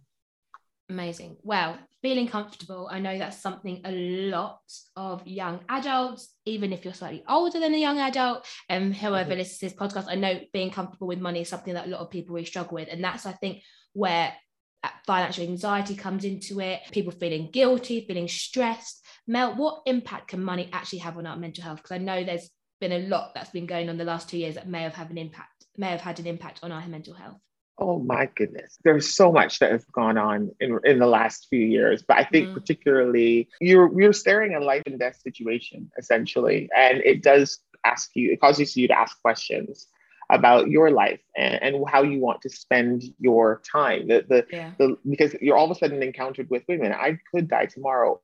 Amazing. 0.91 1.37
Well, 1.41 1.79
feeling 2.01 2.27
comfortable. 2.27 2.89
I 2.91 2.99
know 2.99 3.17
that's 3.17 3.37
something 3.37 3.79
a 3.85 3.91
lot 4.29 4.59
of 4.97 5.25
young 5.25 5.61
adults, 5.69 6.35
even 6.45 6.73
if 6.73 6.83
you're 6.83 6.93
slightly 6.93 7.23
older 7.29 7.61
than 7.61 7.73
a 7.73 7.77
young 7.77 7.97
adult, 7.99 8.45
and 8.67 8.93
whoever 8.93 9.31
Mhm. 9.31 9.37
listens 9.37 9.59
to 9.59 9.65
this 9.67 9.73
podcast, 9.73 10.09
I 10.09 10.15
know 10.15 10.41
being 10.51 10.69
comfortable 10.69 11.07
with 11.07 11.19
money 11.19 11.41
is 11.41 11.49
something 11.49 11.73
that 11.75 11.85
a 11.87 11.89
lot 11.89 12.01
of 12.01 12.09
people 12.09 12.35
really 12.35 12.45
struggle 12.45 12.75
with. 12.75 12.89
And 12.91 13.01
that's, 13.01 13.25
I 13.25 13.31
think, 13.31 13.63
where 13.93 14.35
uh, 14.83 14.89
financial 15.05 15.45
anxiety 15.45 15.95
comes 15.95 16.25
into 16.25 16.59
it, 16.59 16.81
people 16.91 17.13
feeling 17.13 17.51
guilty, 17.51 18.05
feeling 18.05 18.27
stressed. 18.27 19.05
Mel, 19.27 19.55
what 19.55 19.83
impact 19.85 20.27
can 20.27 20.43
money 20.43 20.69
actually 20.73 20.99
have 20.99 21.17
on 21.17 21.25
our 21.25 21.37
mental 21.37 21.63
health? 21.63 21.77
Because 21.77 21.91
I 21.91 21.99
know 21.99 22.23
there's 22.23 22.49
been 22.81 22.91
a 22.91 23.07
lot 23.07 23.33
that's 23.33 23.51
been 23.51 23.67
going 23.67 23.87
on 23.87 23.97
the 23.97 24.03
last 24.03 24.27
two 24.27 24.39
years 24.39 24.55
that 24.55 24.67
may 24.67 24.81
have 24.81 24.95
had 24.95 25.09
an 25.09 25.17
impact, 25.17 25.67
may 25.77 25.91
have 25.91 26.01
had 26.01 26.19
an 26.19 26.27
impact 26.27 26.59
on 26.63 26.71
our 26.73 26.85
mental 26.87 27.13
health. 27.13 27.39
Oh 27.83 27.97
my 27.97 28.29
goodness. 28.35 28.77
There's 28.83 29.09
so 29.09 29.31
much 29.31 29.57
that 29.57 29.71
has 29.71 29.83
gone 29.85 30.15
on 30.15 30.51
in, 30.59 30.79
in 30.85 30.99
the 30.99 31.07
last 31.07 31.47
few 31.49 31.65
years. 31.65 32.03
But 32.03 32.17
I 32.17 32.23
think 32.25 32.49
mm. 32.49 32.53
particularly 32.53 33.49
you're 33.59 33.91
you're 33.99 34.13
staring 34.13 34.53
at 34.53 34.61
a 34.61 34.65
life 34.65 34.83
and 34.85 34.99
death 34.99 35.19
situation, 35.19 35.89
essentially. 35.97 36.69
And 36.77 36.99
it 36.99 37.23
does 37.23 37.59
ask 37.83 38.11
you, 38.13 38.31
it 38.31 38.39
causes 38.39 38.77
you 38.77 38.87
to 38.87 38.97
ask 38.97 39.19
questions 39.23 39.87
about 40.29 40.69
your 40.69 40.91
life 40.91 41.21
and, 41.35 41.61
and 41.63 41.89
how 41.89 42.03
you 42.03 42.19
want 42.19 42.43
to 42.43 42.49
spend 42.49 43.03
your 43.19 43.63
time. 43.69 44.07
The, 44.07 44.25
the, 44.29 44.45
yeah. 44.51 44.71
the 44.77 44.95
because 45.09 45.33
you're 45.41 45.57
all 45.57 45.65
of 45.65 45.71
a 45.71 45.75
sudden 45.75 46.03
encountered 46.03 46.51
with, 46.51 46.63
women. 46.69 46.93
I 46.93 47.17
could 47.33 47.47
die 47.47 47.65
tomorrow. 47.65 48.21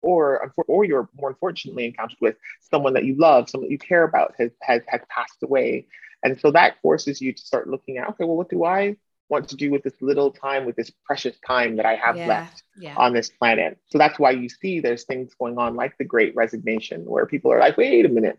Or, 0.00 0.52
or 0.68 0.84
you're 0.84 1.08
more 1.18 1.30
unfortunately 1.30 1.86
encountered 1.86 2.18
with 2.20 2.36
someone 2.60 2.92
that 2.92 3.04
you 3.04 3.16
love, 3.16 3.48
someone 3.48 3.68
that 3.68 3.72
you 3.72 3.78
care 3.78 4.04
about 4.04 4.34
has, 4.38 4.50
has, 4.60 4.82
has 4.86 5.00
passed 5.08 5.42
away. 5.42 5.86
And 6.24 6.40
so 6.40 6.50
that 6.50 6.80
forces 6.82 7.20
you 7.20 7.32
to 7.32 7.40
start 7.40 7.68
looking 7.68 7.98
at, 7.98 8.08
okay, 8.08 8.24
well, 8.24 8.36
what 8.36 8.48
do 8.48 8.64
I 8.64 8.96
want 9.28 9.48
to 9.50 9.56
do 9.56 9.70
with 9.70 9.82
this 9.82 10.00
little 10.00 10.30
time, 10.32 10.64
with 10.64 10.74
this 10.74 10.90
precious 11.04 11.36
time 11.46 11.76
that 11.76 11.86
I 11.86 11.94
have 11.94 12.16
yeah, 12.16 12.26
left 12.26 12.62
yeah. 12.76 12.94
on 12.96 13.12
this 13.12 13.28
planet? 13.28 13.78
So 13.90 13.98
that's 13.98 14.18
why 14.18 14.30
you 14.30 14.48
see 14.48 14.80
there's 14.80 15.04
things 15.04 15.34
going 15.38 15.58
on 15.58 15.76
like 15.76 15.96
the 15.98 16.04
great 16.04 16.34
resignation, 16.34 17.04
where 17.04 17.26
people 17.26 17.52
are 17.52 17.60
like, 17.60 17.76
wait 17.76 18.06
a 18.06 18.08
minute, 18.08 18.38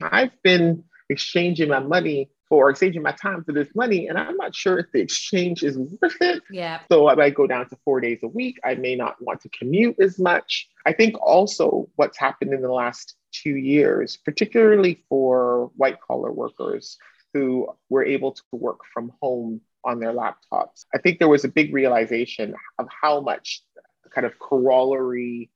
I've 0.00 0.30
been 0.42 0.84
exchanging 1.08 1.70
my 1.70 1.80
money 1.80 2.30
for 2.48 2.68
exchanging 2.68 3.02
my 3.02 3.12
time 3.12 3.42
for 3.42 3.52
this 3.52 3.68
money, 3.74 4.06
and 4.08 4.18
I'm 4.18 4.36
not 4.36 4.54
sure 4.54 4.78
if 4.78 4.92
the 4.92 5.00
exchange 5.00 5.62
is 5.62 5.78
worth 5.78 6.16
it. 6.20 6.42
Yeah. 6.50 6.80
So 6.90 7.08
I 7.08 7.14
might 7.14 7.34
go 7.34 7.46
down 7.46 7.68
to 7.70 7.76
four 7.84 8.00
days 8.00 8.20
a 8.22 8.28
week. 8.28 8.60
I 8.62 8.74
may 8.74 8.94
not 8.96 9.16
want 9.20 9.40
to 9.42 9.48
commute 9.48 9.96
as 9.98 10.18
much. 10.18 10.68
I 10.84 10.92
think 10.92 11.16
also 11.20 11.88
what's 11.96 12.18
happened 12.18 12.52
in 12.52 12.60
the 12.60 12.70
last 12.70 13.16
two 13.32 13.56
years, 13.56 14.18
particularly 14.18 15.02
for 15.08 15.70
white 15.76 16.00
collar 16.00 16.30
workers 16.30 16.98
who 17.34 17.68
were 17.90 18.04
able 18.04 18.32
to 18.32 18.42
work 18.52 18.80
from 18.94 19.12
home 19.20 19.60
on 19.84 20.00
their 20.00 20.12
laptops, 20.12 20.86
I 20.94 20.98
think 20.98 21.18
there 21.18 21.28
was 21.28 21.44
a 21.44 21.48
big 21.48 21.74
realization 21.74 22.54
of 22.78 22.86
how 22.88 23.20
much 23.20 23.62
kind 24.14 24.26
of 24.26 24.38
corollary 24.38 25.50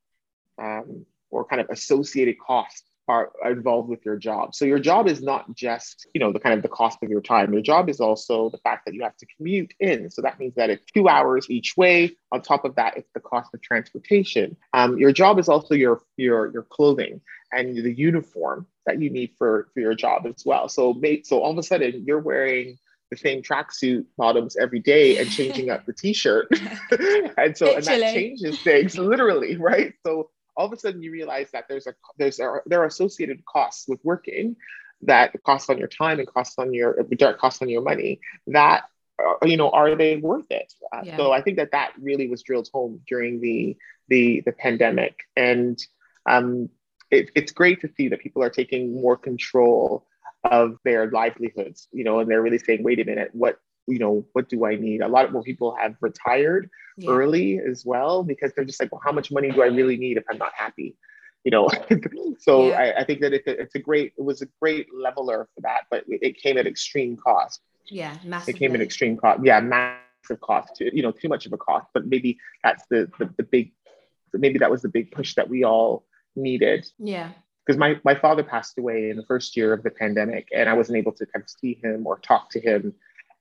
um, 0.58 1.06
or 1.30 1.44
kind 1.44 1.62
of 1.62 1.70
associated 1.70 2.38
costs 2.38 2.82
are 3.08 3.32
involved 3.46 3.88
with 3.88 4.04
your 4.04 4.16
job. 4.16 4.54
So 4.54 4.66
your 4.66 4.78
job 4.78 5.08
is 5.08 5.22
not 5.22 5.54
just, 5.54 6.06
you 6.12 6.20
know, 6.20 6.30
the 6.30 6.38
kind 6.38 6.54
of 6.54 6.62
the 6.62 6.68
cost 6.68 6.98
of 7.02 7.08
your 7.08 7.22
time. 7.22 7.54
Your 7.54 7.62
job 7.62 7.88
is 7.88 8.00
also 8.00 8.50
the 8.50 8.58
fact 8.58 8.84
that 8.84 8.92
you 8.92 9.02
have 9.02 9.16
to 9.16 9.26
commute 9.34 9.72
in. 9.80 10.10
So 10.10 10.20
that 10.20 10.38
means 10.38 10.54
that 10.56 10.68
it's 10.68 10.84
two 10.92 11.08
hours 11.08 11.48
each 11.48 11.74
way. 11.74 12.16
On 12.32 12.42
top 12.42 12.66
of 12.66 12.74
that, 12.74 12.98
it's 12.98 13.08
the 13.14 13.20
cost 13.20 13.54
of 13.54 13.62
transportation. 13.62 14.58
Um, 14.74 14.98
your 14.98 15.12
job 15.12 15.38
is 15.38 15.48
also 15.48 15.74
your 15.74 16.02
your 16.18 16.52
your 16.52 16.64
clothing 16.64 17.22
and 17.52 17.76
the 17.76 17.92
uniform 17.92 18.66
that 18.86 19.00
you 19.00 19.10
need 19.10 19.32
for 19.38 19.68
for 19.74 19.80
your 19.80 19.94
job 19.94 20.26
as 20.26 20.44
well. 20.44 20.68
So 20.68 20.94
mate, 20.94 21.26
so 21.26 21.40
all 21.40 21.52
of 21.52 21.58
a 21.58 21.62
sudden 21.62 22.04
you're 22.06 22.20
wearing 22.20 22.78
the 23.10 23.16
same 23.16 23.42
tracksuit 23.42 24.04
bottoms 24.16 24.56
every 24.56 24.80
day 24.80 25.16
and 25.18 25.30
changing 25.30 25.70
up 25.70 25.86
the 25.86 25.94
t-shirt. 25.94 26.48
and 27.38 27.56
so 27.56 27.74
and 27.74 27.84
that 27.84 28.14
changes 28.14 28.60
things 28.62 28.98
literally, 28.98 29.56
right? 29.56 29.94
So 30.04 30.30
all 30.58 30.66
of 30.66 30.72
a 30.72 30.76
sudden 30.76 31.02
you 31.02 31.12
realize 31.12 31.50
that 31.52 31.66
there's 31.68 31.86
a 31.86 31.94
there's 32.18 32.40
a, 32.40 32.56
there 32.66 32.82
are 32.82 32.86
associated 32.86 33.44
costs 33.46 33.88
with 33.88 34.00
working 34.02 34.56
that 35.02 35.32
cost 35.44 35.70
on 35.70 35.78
your 35.78 35.88
time 35.88 36.18
and 36.18 36.28
cost 36.28 36.58
on 36.58 36.74
your 36.74 37.02
direct 37.16 37.38
cost 37.38 37.62
on 37.62 37.68
your 37.68 37.82
money 37.82 38.20
that 38.48 38.84
uh, 39.22 39.46
you 39.46 39.56
know 39.56 39.70
are 39.70 39.94
they 39.94 40.16
worth 40.16 40.50
it 40.50 40.72
uh, 40.92 41.02
yeah. 41.04 41.16
so 41.16 41.30
i 41.30 41.40
think 41.40 41.56
that 41.56 41.70
that 41.70 41.92
really 42.00 42.28
was 42.28 42.42
drilled 42.42 42.68
home 42.72 43.00
during 43.06 43.40
the 43.40 43.76
the 44.08 44.42
the 44.44 44.52
pandemic 44.52 45.20
and 45.36 45.78
um 46.28 46.68
it, 47.10 47.30
it's 47.34 47.52
great 47.52 47.80
to 47.80 47.88
see 47.96 48.08
that 48.08 48.20
people 48.20 48.42
are 48.42 48.50
taking 48.50 49.00
more 49.00 49.16
control 49.16 50.06
of 50.44 50.76
their 50.84 51.10
livelihoods 51.10 51.88
you 51.92 52.04
know 52.04 52.20
and 52.20 52.30
they're 52.30 52.42
really 52.42 52.58
saying 52.58 52.82
wait 52.82 53.00
a 53.00 53.04
minute 53.04 53.30
what 53.32 53.58
you 53.88 53.98
know, 53.98 54.24
what 54.32 54.48
do 54.48 54.66
I 54.66 54.76
need? 54.76 55.00
A 55.00 55.08
lot 55.08 55.24
of 55.24 55.32
more 55.32 55.42
people 55.42 55.74
have 55.80 55.96
retired 56.00 56.70
yeah. 56.96 57.10
early 57.10 57.58
as 57.58 57.84
well 57.84 58.22
because 58.22 58.52
they're 58.54 58.64
just 58.64 58.80
like, 58.80 58.92
well, 58.92 59.00
how 59.02 59.12
much 59.12 59.32
money 59.32 59.50
do 59.50 59.62
I 59.62 59.66
really 59.66 59.96
need 59.96 60.18
if 60.18 60.24
I'm 60.30 60.38
not 60.38 60.52
happy? 60.54 60.96
You 61.44 61.50
know, 61.50 61.68
so 62.38 62.68
yeah. 62.68 62.78
I, 62.78 63.00
I, 63.00 63.04
think 63.04 63.20
that 63.20 63.32
it's 63.32 63.46
a, 63.46 63.60
it's 63.60 63.74
a 63.74 63.78
great, 63.78 64.12
it 64.18 64.22
was 64.22 64.42
a 64.42 64.46
great 64.60 64.88
leveler 64.94 65.48
for 65.54 65.60
that, 65.62 65.82
but 65.90 66.04
it, 66.06 66.20
it 66.22 66.36
came 66.36 66.58
at 66.58 66.66
extreme 66.66 67.16
cost. 67.16 67.60
Yeah, 67.86 68.14
massively. 68.24 68.54
It 68.54 68.58
came 68.58 68.74
at 68.74 68.82
extreme 68.82 69.16
cost. 69.16 69.40
Yeah, 69.42 69.60
massive 69.60 70.40
cost. 70.42 70.76
To, 70.76 70.94
you 70.94 71.02
know, 71.02 71.10
too 71.10 71.28
much 71.28 71.46
of 71.46 71.54
a 71.54 71.56
cost. 71.56 71.86
But 71.94 72.06
maybe 72.06 72.38
that's 72.62 72.84
the 72.90 73.10
the, 73.18 73.32
the 73.38 73.44
big, 73.44 73.72
maybe 74.34 74.58
that 74.58 74.70
was 74.70 74.82
the 74.82 74.90
big 74.90 75.10
push 75.10 75.34
that 75.36 75.48
we 75.48 75.64
all 75.64 76.04
needed. 76.38 76.86
Yeah 76.98 77.32
because 77.66 77.78
my, 77.78 78.00
my 78.02 78.14
father 78.14 78.42
passed 78.42 78.78
away 78.78 79.10
in 79.10 79.18
the 79.18 79.26
first 79.26 79.54
year 79.54 79.74
of 79.74 79.82
the 79.82 79.90
pandemic 79.90 80.48
and 80.54 80.70
I 80.70 80.72
wasn't 80.72 80.96
able 80.96 81.12
to 81.12 81.26
kind 81.26 81.42
of 81.42 81.50
see 81.50 81.78
him 81.82 82.06
or 82.06 82.18
talk 82.20 82.48
to 82.52 82.60
him 82.60 82.94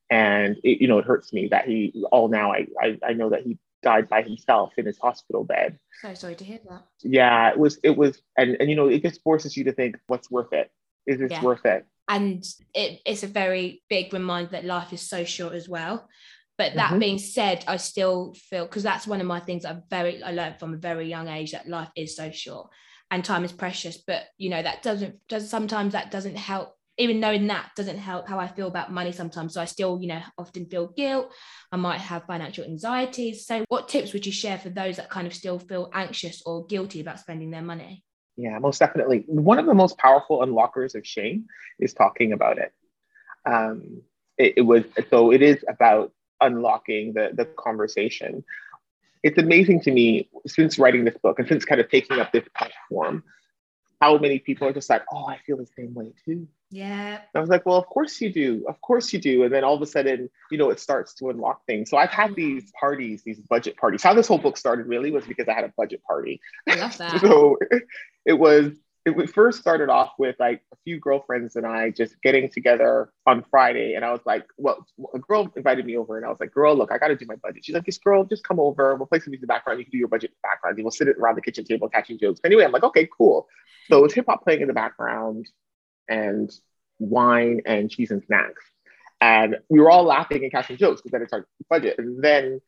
and 0.10 0.58
it, 0.64 0.82
you 0.82 0.88
know 0.88 1.00
it 1.00 1.06
hurts 1.06 1.34
me 1.34 1.48
that 1.50 1.66
he 1.68 1.94
all 2.12 2.28
now 2.28 2.54
I, 2.54 2.68
I 2.82 2.98
I 3.08 3.14
know 3.14 3.30
that 3.30 3.44
he 3.44 3.58
died 3.84 4.10
by 4.10 4.22
himself 4.22 4.74
in 4.78 4.86
his 4.86 4.98
hospital 4.98 5.44
bed. 5.44 5.78
So 6.02 6.14
sorry 6.14 6.36
to 6.36 6.44
hear 6.44 6.60
that. 6.70 6.84
Yeah, 7.04 7.50
it 7.50 7.58
was 7.58 7.80
it 7.84 7.98
was 7.98 8.22
and 8.38 8.58
and 8.60 8.70
you 8.70 8.76
know 8.76 8.88
it 8.88 9.04
just 9.04 9.22
forces 9.22 9.56
you 9.58 9.64
to 9.66 9.74
think 9.74 9.98
what's 10.08 10.32
worth 10.32 10.54
it. 10.54 10.72
Is 11.06 11.20
this 11.20 11.32
yeah. 11.32 11.42
worth 11.42 11.66
it? 11.66 11.86
And 12.10 12.44
it, 12.74 13.02
it's 13.06 13.24
a 13.24 13.28
very 13.28 13.84
big 13.90 14.14
reminder 14.14 14.52
that 14.52 14.66
life 14.66 14.94
is 14.94 15.02
so 15.02 15.24
short 15.26 15.54
as 15.54 15.68
well. 15.68 16.08
But 16.58 16.74
that 16.76 16.90
mm-hmm. 16.90 17.00
being 17.00 17.20
said, 17.20 17.64
I 17.68 17.78
still 17.78 18.34
feel 18.34 18.66
because 18.66 18.84
that's 18.84 19.06
one 19.06 19.22
of 19.22 19.28
my 19.28 19.40
things 19.40 19.66
I 19.66 19.78
very 19.90 20.24
I 20.24 20.32
learned 20.32 20.60
from 20.60 20.74
a 20.74 20.78
very 20.78 21.08
young 21.08 21.28
age 21.28 21.52
that 21.52 21.68
life 21.68 21.90
is 21.96 22.16
so 22.16 22.32
short 22.32 22.70
and 23.12 23.24
time 23.24 23.44
is 23.44 23.52
precious. 23.52 23.98
But 23.98 24.24
you 24.38 24.50
know 24.50 24.62
that 24.62 24.84
doesn't 24.84 25.16
does 25.28 25.50
sometimes 25.50 25.94
that 25.94 26.12
doesn't 26.12 26.38
help 26.38 26.78
even 26.98 27.20
knowing 27.20 27.48
that 27.48 27.70
doesn't 27.76 28.00
help 28.00 28.28
how 28.28 28.40
I 28.40 28.48
feel 28.48 28.68
about 28.68 28.92
money 28.92 29.12
sometimes. 29.12 29.54
So 29.54 29.62
I 29.62 29.66
still, 29.66 30.00
you 30.02 30.08
know, 30.08 30.22
often 30.38 30.66
feel 30.66 30.88
guilt. 30.88 31.32
I 31.72 31.78
might 31.78 32.00
have 32.00 32.26
financial 32.26 32.66
anxieties. 32.66 33.46
So, 33.46 33.66
what 33.70 33.88
tips 33.88 34.14
would 34.14 34.26
you 34.26 34.32
share 34.32 34.58
for 34.58 34.70
those 34.70 34.98
that 34.98 35.10
kind 35.10 35.28
of 35.28 35.34
still 35.34 35.60
feel 35.60 35.90
anxious 35.94 36.42
or 36.46 36.66
guilty 36.66 37.02
about 37.02 37.20
spending 37.20 37.52
their 37.52 37.62
money? 37.62 38.04
Yeah, 38.36 38.58
most 38.60 38.80
definitely. 38.80 39.26
One 39.28 39.60
of 39.60 39.66
the 39.66 39.74
most 39.74 39.98
powerful 39.98 40.40
unlockers 40.40 40.96
of 40.96 41.06
shame 41.06 41.46
is 41.80 41.94
talking 41.94 42.34
about 42.34 42.58
it. 42.58 42.74
Um, 43.46 44.02
it, 44.38 44.56
it 44.58 44.62
was 44.62 44.84
so 45.10 45.32
it 45.32 45.42
is 45.42 45.64
about 45.68 46.12
unlocking 46.42 47.14
the 47.14 47.32
the 47.34 47.46
conversation. 47.46 48.44
It's 49.24 49.38
amazing 49.38 49.82
to 49.82 49.92
me 49.92 50.30
since 50.46 50.78
writing 50.80 51.06
this 51.06 51.18
book 51.18 51.40
and 51.40 51.48
since 51.48 51.66
kind 51.66 51.82
of 51.82 51.90
taking 51.90 52.20
up 52.20 52.32
this 52.32 52.46
platform, 52.56 53.24
how 54.02 54.18
many 54.18 54.40
people 54.40 54.68
are 54.68 54.74
just 54.74 54.90
like, 54.90 55.04
oh, 55.12 55.26
I 55.28 55.40
feel 55.46 55.58
the 55.58 55.68
same 55.78 55.94
way 55.94 56.14
too 56.26 56.48
yeah. 56.70 57.22
I 57.34 57.40
was 57.40 57.50
like, 57.50 57.66
well, 57.66 57.78
of 57.78 57.86
course 57.88 58.20
you 58.20 58.32
do. 58.32 58.66
Of 58.68 58.82
course 58.82 59.14
you 59.14 59.20
do. 59.20 59.44
And 59.44 59.54
then 59.54 59.64
all 59.64 59.76
of 59.76 59.82
a 59.82 59.86
sudden, 59.86 60.30
you 60.52 60.58
know, 60.58 60.70
it 60.70 60.80
starts 60.80 61.14
to 61.16 61.30
unlock 61.30 61.66
things. 61.66 61.90
So 61.90 61.98
I've 61.98 62.10
had 62.10 62.36
these 62.36 62.72
parties, 62.78 63.24
these 63.24 63.40
budget 63.40 63.78
parties. 63.78 64.04
How 64.04 64.14
this 64.14 64.28
whole 64.28 64.38
book 64.38 64.58
started 64.58 64.88
really 64.88 65.12
was 65.12 65.26
because 65.26 65.48
I 65.48 65.54
had 65.54 65.64
a 65.64 65.74
budget 65.78 66.04
party. 66.04 66.42
I 66.68 66.76
love 66.76 66.98
that. 66.98 67.22
so 67.22 67.58
it 68.26 68.34
was, 68.34 68.74
it 69.08 69.30
first 69.30 69.60
started 69.60 69.90
off 69.90 70.14
with 70.20 70.36
like 70.40 70.62
a 70.74 70.78
few 70.84 71.00
girlfriends 71.00 71.56
and 71.56 71.66
I 71.66 71.92
just 71.92 72.22
getting 72.22 72.50
together 72.50 73.12
on 73.26 73.44
Friday. 73.50 73.94
And 73.94 74.04
I 74.04 74.12
was 74.12 74.22
like, 74.26 74.46
well, 74.58 74.86
a 75.14 75.20
girl 75.20 75.52
invited 75.56 75.86
me 75.86 75.98
over 75.98 76.18
and 76.18 76.26
I 76.26 76.30
was 76.30 76.40
like, 76.40 76.52
girl, 76.52 76.76
look, 76.76 76.92
I 76.92 76.98
got 76.98 77.08
to 77.08 77.16
do 77.16 77.26
my 77.26 77.36
budget. 77.36 77.64
She's 77.64 77.74
like, 77.74 77.86
this 77.86 77.98
girl, 77.98 78.26
just 78.26 78.44
come 78.44 78.60
over. 78.60 78.96
We'll 78.96 79.08
play 79.08 79.20
some 79.20 79.32
music 79.32 79.44
in 79.44 79.48
the 79.48 79.54
background. 79.54 79.80
You 79.80 79.86
can 79.86 79.92
do 79.92 79.98
your 79.98 80.08
budget 80.08 80.32
background. 80.44 80.78
And 80.78 80.84
we'll 80.84 80.92
sit 80.92 81.08
around 81.08 81.36
the 81.36 81.42
kitchen 81.42 81.64
table 81.64 81.90
catching 81.90 82.20
jokes. 82.20 82.42
Anyway, 82.44 82.66
I'm 82.66 82.72
like, 82.72 82.84
okay, 82.84 83.08
cool. 83.18 83.48
So 83.90 84.00
it 84.00 84.02
was 84.02 84.14
hip 84.14 84.26
hop 84.28 84.44
playing 84.44 84.62
in 84.62 84.68
the 84.68 84.74
background 84.74 85.48
and 86.10 86.52
wine 87.00 87.62
and 87.66 87.90
cheese 87.90 88.12
and 88.12 88.24
snacks. 88.24 88.64
And 89.22 89.58
we 89.70 89.80
were 89.80 89.90
all 89.90 90.04
laughing 90.04 90.44
and 90.44 90.52
catching 90.52 90.78
jokes 90.78 91.02
because 91.02 91.12
then 91.12 91.22
it's 91.22 91.34
our 91.34 91.48
budget. 91.70 91.98
And 91.98 92.24
then 92.24 92.62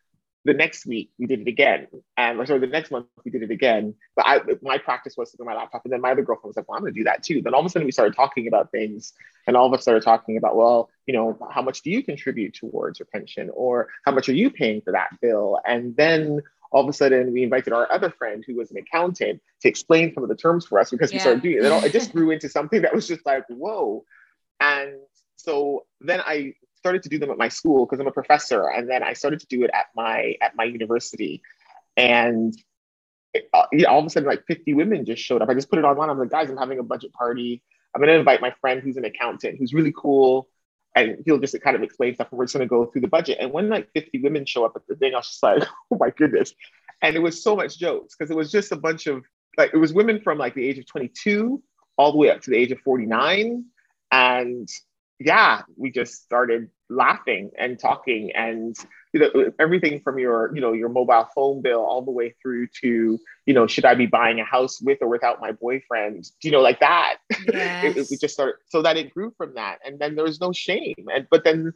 the 0.45 0.53
next 0.53 0.85
week 0.85 1.11
we 1.19 1.25
did 1.25 1.41
it 1.41 1.47
again. 1.47 1.87
And 2.17 2.45
sorry, 2.47 2.59
the 2.59 2.67
next 2.67 2.91
month 2.91 3.07
we 3.25 3.31
did 3.31 3.43
it 3.43 3.51
again. 3.51 3.95
But 4.15 4.25
I, 4.25 4.39
my 4.61 4.77
practice 4.77 5.15
was 5.17 5.31
sitting 5.31 5.45
on 5.45 5.53
my 5.53 5.59
laptop. 5.59 5.81
And 5.83 5.91
then 5.91 6.01
my 6.01 6.11
other 6.11 6.21
girlfriend 6.21 6.49
was 6.49 6.57
like, 6.57 6.67
well, 6.69 6.77
I'm 6.77 6.83
going 6.83 6.93
to 6.93 6.99
do 6.99 7.03
that 7.05 7.23
too. 7.23 7.41
Then 7.41 7.53
all 7.53 7.59
of 7.59 7.65
a 7.65 7.69
sudden 7.69 7.85
we 7.85 7.91
started 7.91 8.15
talking 8.15 8.47
about 8.47 8.71
things. 8.71 9.13
And 9.47 9.57
all 9.57 9.65
of 9.65 9.73
us 9.73 9.81
started 9.81 10.03
talking 10.03 10.37
about, 10.37 10.55
well, 10.55 10.89
you 11.05 11.13
know, 11.13 11.37
how 11.51 11.61
much 11.61 11.81
do 11.81 11.89
you 11.89 12.03
contribute 12.03 12.53
towards 12.53 12.99
your 12.99 13.07
pension? 13.11 13.49
Or 13.53 13.89
how 14.05 14.11
much 14.11 14.29
are 14.29 14.33
you 14.33 14.49
paying 14.49 14.81
for 14.81 14.93
that 14.93 15.09
bill? 15.21 15.59
And 15.65 15.95
then 15.95 16.41
all 16.71 16.83
of 16.83 16.89
a 16.89 16.93
sudden 16.93 17.33
we 17.33 17.43
invited 17.43 17.73
our 17.73 17.91
other 17.91 18.09
friend 18.09 18.43
who 18.45 18.55
was 18.55 18.71
an 18.71 18.77
accountant 18.77 19.41
to 19.61 19.67
explain 19.67 20.13
some 20.13 20.23
of 20.23 20.29
the 20.29 20.35
terms 20.35 20.65
for 20.65 20.79
us 20.79 20.91
because 20.91 21.11
yeah. 21.11 21.17
we 21.17 21.19
started 21.19 21.43
doing 21.43 21.57
it. 21.57 21.65
It, 21.65 21.71
all, 21.71 21.83
it 21.83 21.91
just 21.91 22.11
grew 22.13 22.31
into 22.31 22.47
something 22.47 22.83
that 22.83 22.93
was 22.93 23.07
just 23.07 23.25
like, 23.25 23.43
whoa. 23.49 24.05
And 24.59 24.93
so 25.35 25.85
then 26.01 26.21
I 26.21 26.53
started 26.79 27.03
to 27.03 27.09
do 27.09 27.19
them 27.19 27.29
at 27.29 27.37
my 27.37 27.49
school 27.49 27.85
because 27.85 27.99
I'm 27.99 28.07
a 28.07 28.11
professor, 28.11 28.69
and 28.69 28.89
then 28.89 29.03
I 29.03 29.13
started 29.13 29.39
to 29.41 29.47
do 29.47 29.63
it 29.63 29.71
at 29.73 29.87
my 29.95 30.35
at 30.41 30.55
my 30.55 30.63
university, 30.63 31.41
and 31.97 32.53
it, 33.33 33.49
uh, 33.53 33.65
you 33.71 33.83
know, 33.83 33.89
all 33.89 33.99
of 33.99 34.05
a 34.05 34.09
sudden 34.09 34.27
like 34.27 34.43
50 34.47 34.73
women 34.73 35.05
just 35.05 35.21
showed 35.21 35.41
up. 35.41 35.49
I 35.49 35.53
just 35.53 35.69
put 35.69 35.79
it 35.79 35.85
online. 35.85 36.09
I'm 36.09 36.17
like, 36.17 36.29
guys, 36.29 36.49
I'm 36.49 36.57
having 36.57 36.79
a 36.79 36.83
budget 36.83 37.13
party. 37.13 37.61
I'm 37.93 38.01
gonna 38.01 38.13
invite 38.13 38.41
my 38.41 38.53
friend 38.61 38.81
who's 38.81 38.97
an 38.97 39.05
accountant 39.05 39.57
who's 39.59 39.73
really 39.73 39.93
cool, 39.95 40.49
and 40.95 41.17
he'll 41.25 41.39
just 41.39 41.59
kind 41.61 41.75
of 41.75 41.83
explain 41.83 42.15
stuff. 42.15 42.29
And 42.31 42.37
we're 42.37 42.45
just 42.45 42.55
gonna 42.55 42.65
go 42.65 42.85
through 42.85 43.01
the 43.01 43.07
budget. 43.07 43.37
And 43.39 43.51
when 43.51 43.69
like 43.69 43.89
50 43.93 44.21
women 44.21 44.45
show 44.45 44.65
up 44.65 44.73
at 44.75 44.87
the 44.87 44.95
thing, 44.95 45.13
I 45.13 45.17
was 45.17 45.27
just 45.27 45.43
like, 45.43 45.63
oh 45.91 45.97
my 45.99 46.09
goodness. 46.11 46.53
And 47.01 47.15
it 47.15 47.19
was 47.19 47.43
so 47.43 47.55
much 47.55 47.77
jokes 47.77 48.15
because 48.17 48.31
it 48.31 48.37
was 48.37 48.51
just 48.51 48.71
a 48.71 48.75
bunch 48.75 49.07
of 49.07 49.23
like 49.57 49.71
it 49.73 49.77
was 49.77 49.93
women 49.93 50.21
from 50.21 50.37
like 50.37 50.55
the 50.55 50.67
age 50.67 50.77
of 50.77 50.85
22 50.85 51.61
all 51.97 52.11
the 52.11 52.17
way 52.17 52.29
up 52.29 52.41
to 52.41 52.49
the 52.49 52.57
age 52.57 52.71
of 52.71 52.79
49 52.79 53.65
and 54.11 54.69
yeah 55.19 55.61
we 55.77 55.91
just 55.91 56.23
started 56.23 56.69
laughing 56.89 57.51
and 57.57 57.79
talking 57.79 58.31
and 58.35 58.75
you 59.13 59.19
know 59.19 59.51
everything 59.59 59.99
from 60.01 60.17
your 60.19 60.51
you 60.55 60.61
know 60.61 60.73
your 60.73 60.89
mobile 60.89 61.27
phone 61.35 61.61
bill 61.61 61.81
all 61.81 62.01
the 62.01 62.11
way 62.11 62.33
through 62.41 62.67
to 62.67 63.19
you 63.45 63.53
know 63.53 63.67
should 63.67 63.85
i 63.85 63.93
be 63.95 64.05
buying 64.05 64.39
a 64.39 64.45
house 64.45 64.81
with 64.81 64.97
or 65.01 65.07
without 65.07 65.39
my 65.41 65.51
boyfriend? 65.51 66.25
You 66.41 66.51
know 66.51 66.61
like 66.61 66.79
that. 66.79 67.17
Yes. 67.53 67.97
it, 67.97 68.07
we 68.09 68.17
just 68.17 68.33
started 68.33 68.55
so 68.69 68.81
that 68.83 68.97
it 68.97 69.13
grew 69.13 69.31
from 69.37 69.55
that. 69.55 69.79
And 69.85 69.99
then 69.99 70.15
there 70.15 70.25
was 70.25 70.39
no 70.39 70.51
shame. 70.51 71.07
And 71.13 71.27
but 71.29 71.43
then 71.43 71.73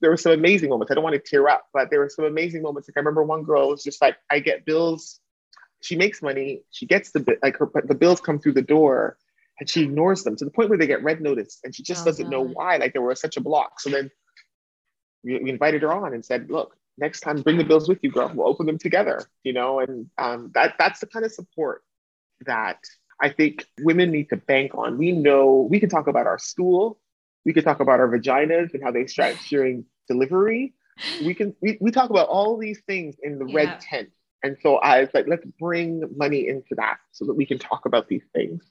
there 0.00 0.10
were 0.10 0.16
some 0.16 0.32
amazing 0.32 0.70
moments. 0.70 0.90
I 0.90 0.94
don't 0.94 1.04
want 1.04 1.14
to 1.14 1.20
tear 1.30 1.48
up 1.48 1.66
but 1.72 1.90
there 1.90 2.00
were 2.00 2.08
some 2.08 2.24
amazing 2.24 2.62
moments. 2.62 2.88
Like 2.88 2.96
i 2.96 3.00
remember 3.00 3.22
one 3.22 3.42
girl 3.44 3.68
was 3.70 3.82
just 3.82 4.00
like 4.00 4.16
i 4.30 4.40
get 4.40 4.64
bills. 4.64 5.20
She 5.80 5.96
makes 5.96 6.22
money. 6.22 6.62
She 6.70 6.86
gets 6.86 7.12
the 7.12 7.24
like 7.42 7.56
her 7.58 7.70
the 7.84 7.94
bills 7.94 8.20
come 8.20 8.38
through 8.38 8.54
the 8.54 8.62
door 8.62 9.16
and 9.60 9.68
she 9.68 9.82
ignores 9.82 10.22
them 10.22 10.36
to 10.36 10.44
the 10.44 10.50
point 10.50 10.68
where 10.68 10.78
they 10.78 10.86
get 10.86 11.02
red 11.02 11.20
notice 11.20 11.58
and 11.64 11.74
she 11.74 11.82
just 11.82 12.02
oh, 12.02 12.04
doesn't 12.06 12.28
know 12.28 12.42
why 12.42 12.76
like 12.76 12.92
there 12.92 13.02
was 13.02 13.20
such 13.20 13.36
a 13.36 13.40
block. 13.40 13.80
So 13.80 13.90
then 13.90 14.10
we, 15.24 15.38
we, 15.38 15.50
invited 15.50 15.82
her 15.82 15.92
on 15.92 16.14
and 16.14 16.24
said 16.24 16.50
look 16.50 16.76
next 16.96 17.20
time 17.20 17.42
bring 17.42 17.58
the 17.58 17.64
bills 17.64 17.88
with 17.88 17.98
you 18.02 18.10
girl. 18.10 18.30
We'll 18.34 18.48
open 18.48 18.66
them 18.66 18.78
together 18.78 19.28
you 19.42 19.52
know? 19.52 19.80
And 19.80 20.08
um, 20.18 20.50
that 20.54 20.74
that's 20.78 21.00
the 21.00 21.06
kind 21.06 21.24
of 21.24 21.32
support 21.32 21.82
that 22.46 22.78
i 23.20 23.28
think 23.28 23.66
women 23.80 24.12
need 24.12 24.28
to 24.28 24.36
bank 24.36 24.72
on. 24.74 24.96
We 24.96 25.12
know 25.12 25.66
we 25.68 25.80
can 25.80 25.88
talk 25.88 26.06
about 26.06 26.26
our 26.26 26.38
stool. 26.38 27.00
We 27.44 27.52
can 27.52 27.64
talk 27.64 27.80
about 27.80 27.98
our 27.98 28.08
vaginas 28.08 28.74
and 28.74 28.82
how 28.82 28.92
they 28.92 29.06
stretch 29.06 29.48
during 29.50 29.84
delivery. 30.06 30.74
We 31.24 31.34
can 31.34 31.54
we, 31.60 31.78
we 31.80 31.90
talk 31.90 32.10
about 32.10 32.28
all 32.28 32.56
these 32.58 32.80
things 32.86 33.16
in 33.22 33.38
the 33.38 33.46
yeah. 33.46 33.56
red 33.56 33.80
tent. 33.80 34.10
And 34.44 34.56
so 34.62 34.76
i 34.76 35.00
was 35.00 35.08
like 35.14 35.26
let's 35.26 35.44
bring 35.58 36.04
money 36.16 36.46
into 36.46 36.76
that 36.76 36.98
so 37.10 37.24
that 37.26 37.34
we 37.34 37.44
can 37.44 37.58
talk 37.58 37.86
about 37.86 38.08
these 38.08 38.22
things 38.32 38.62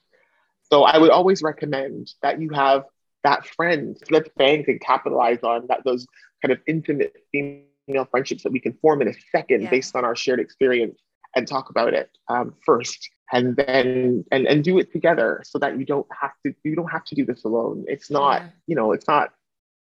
so 0.71 0.83
I 0.83 0.97
would 0.97 1.12
always 1.12 1.41
recommend 1.41 2.12
that 2.21 2.41
you 2.41 2.50
have 2.50 2.83
that 3.24 3.45
friend. 3.45 3.97
Let's 4.09 4.29
bank 4.38 4.67
and 4.67 4.79
capitalize 4.79 5.39
on 5.43 5.67
that 5.67 5.83
those 5.83 6.05
kind 6.41 6.51
of 6.51 6.59
intimate 6.67 7.15
female 7.31 8.05
friendships 8.09 8.43
that 8.43 8.51
we 8.51 8.59
can 8.59 8.74
form 8.74 9.01
in 9.01 9.07
a 9.07 9.13
second 9.31 9.63
yeah. 9.63 9.69
based 9.69 9.95
on 9.95 10.05
our 10.05 10.15
shared 10.15 10.39
experience 10.39 11.00
and 11.36 11.47
talk 11.47 11.69
about 11.69 11.93
it 11.93 12.09
um, 12.29 12.53
first 12.65 13.09
and 13.31 13.55
then 13.55 14.24
and 14.31 14.47
and 14.47 14.63
do 14.63 14.77
it 14.77 14.91
together 14.91 15.41
so 15.45 15.59
that 15.59 15.77
you 15.77 15.86
don't 15.86 16.07
have 16.21 16.31
to 16.45 16.53
you 16.63 16.75
don't 16.75 16.91
have 16.91 17.03
to 17.03 17.15
do 17.15 17.25
this 17.25 17.43
alone 17.43 17.83
it's 17.88 18.09
not 18.09 18.41
yeah. 18.41 18.50
you 18.67 18.75
know 18.75 18.93
it's 18.93 19.07
not 19.07 19.33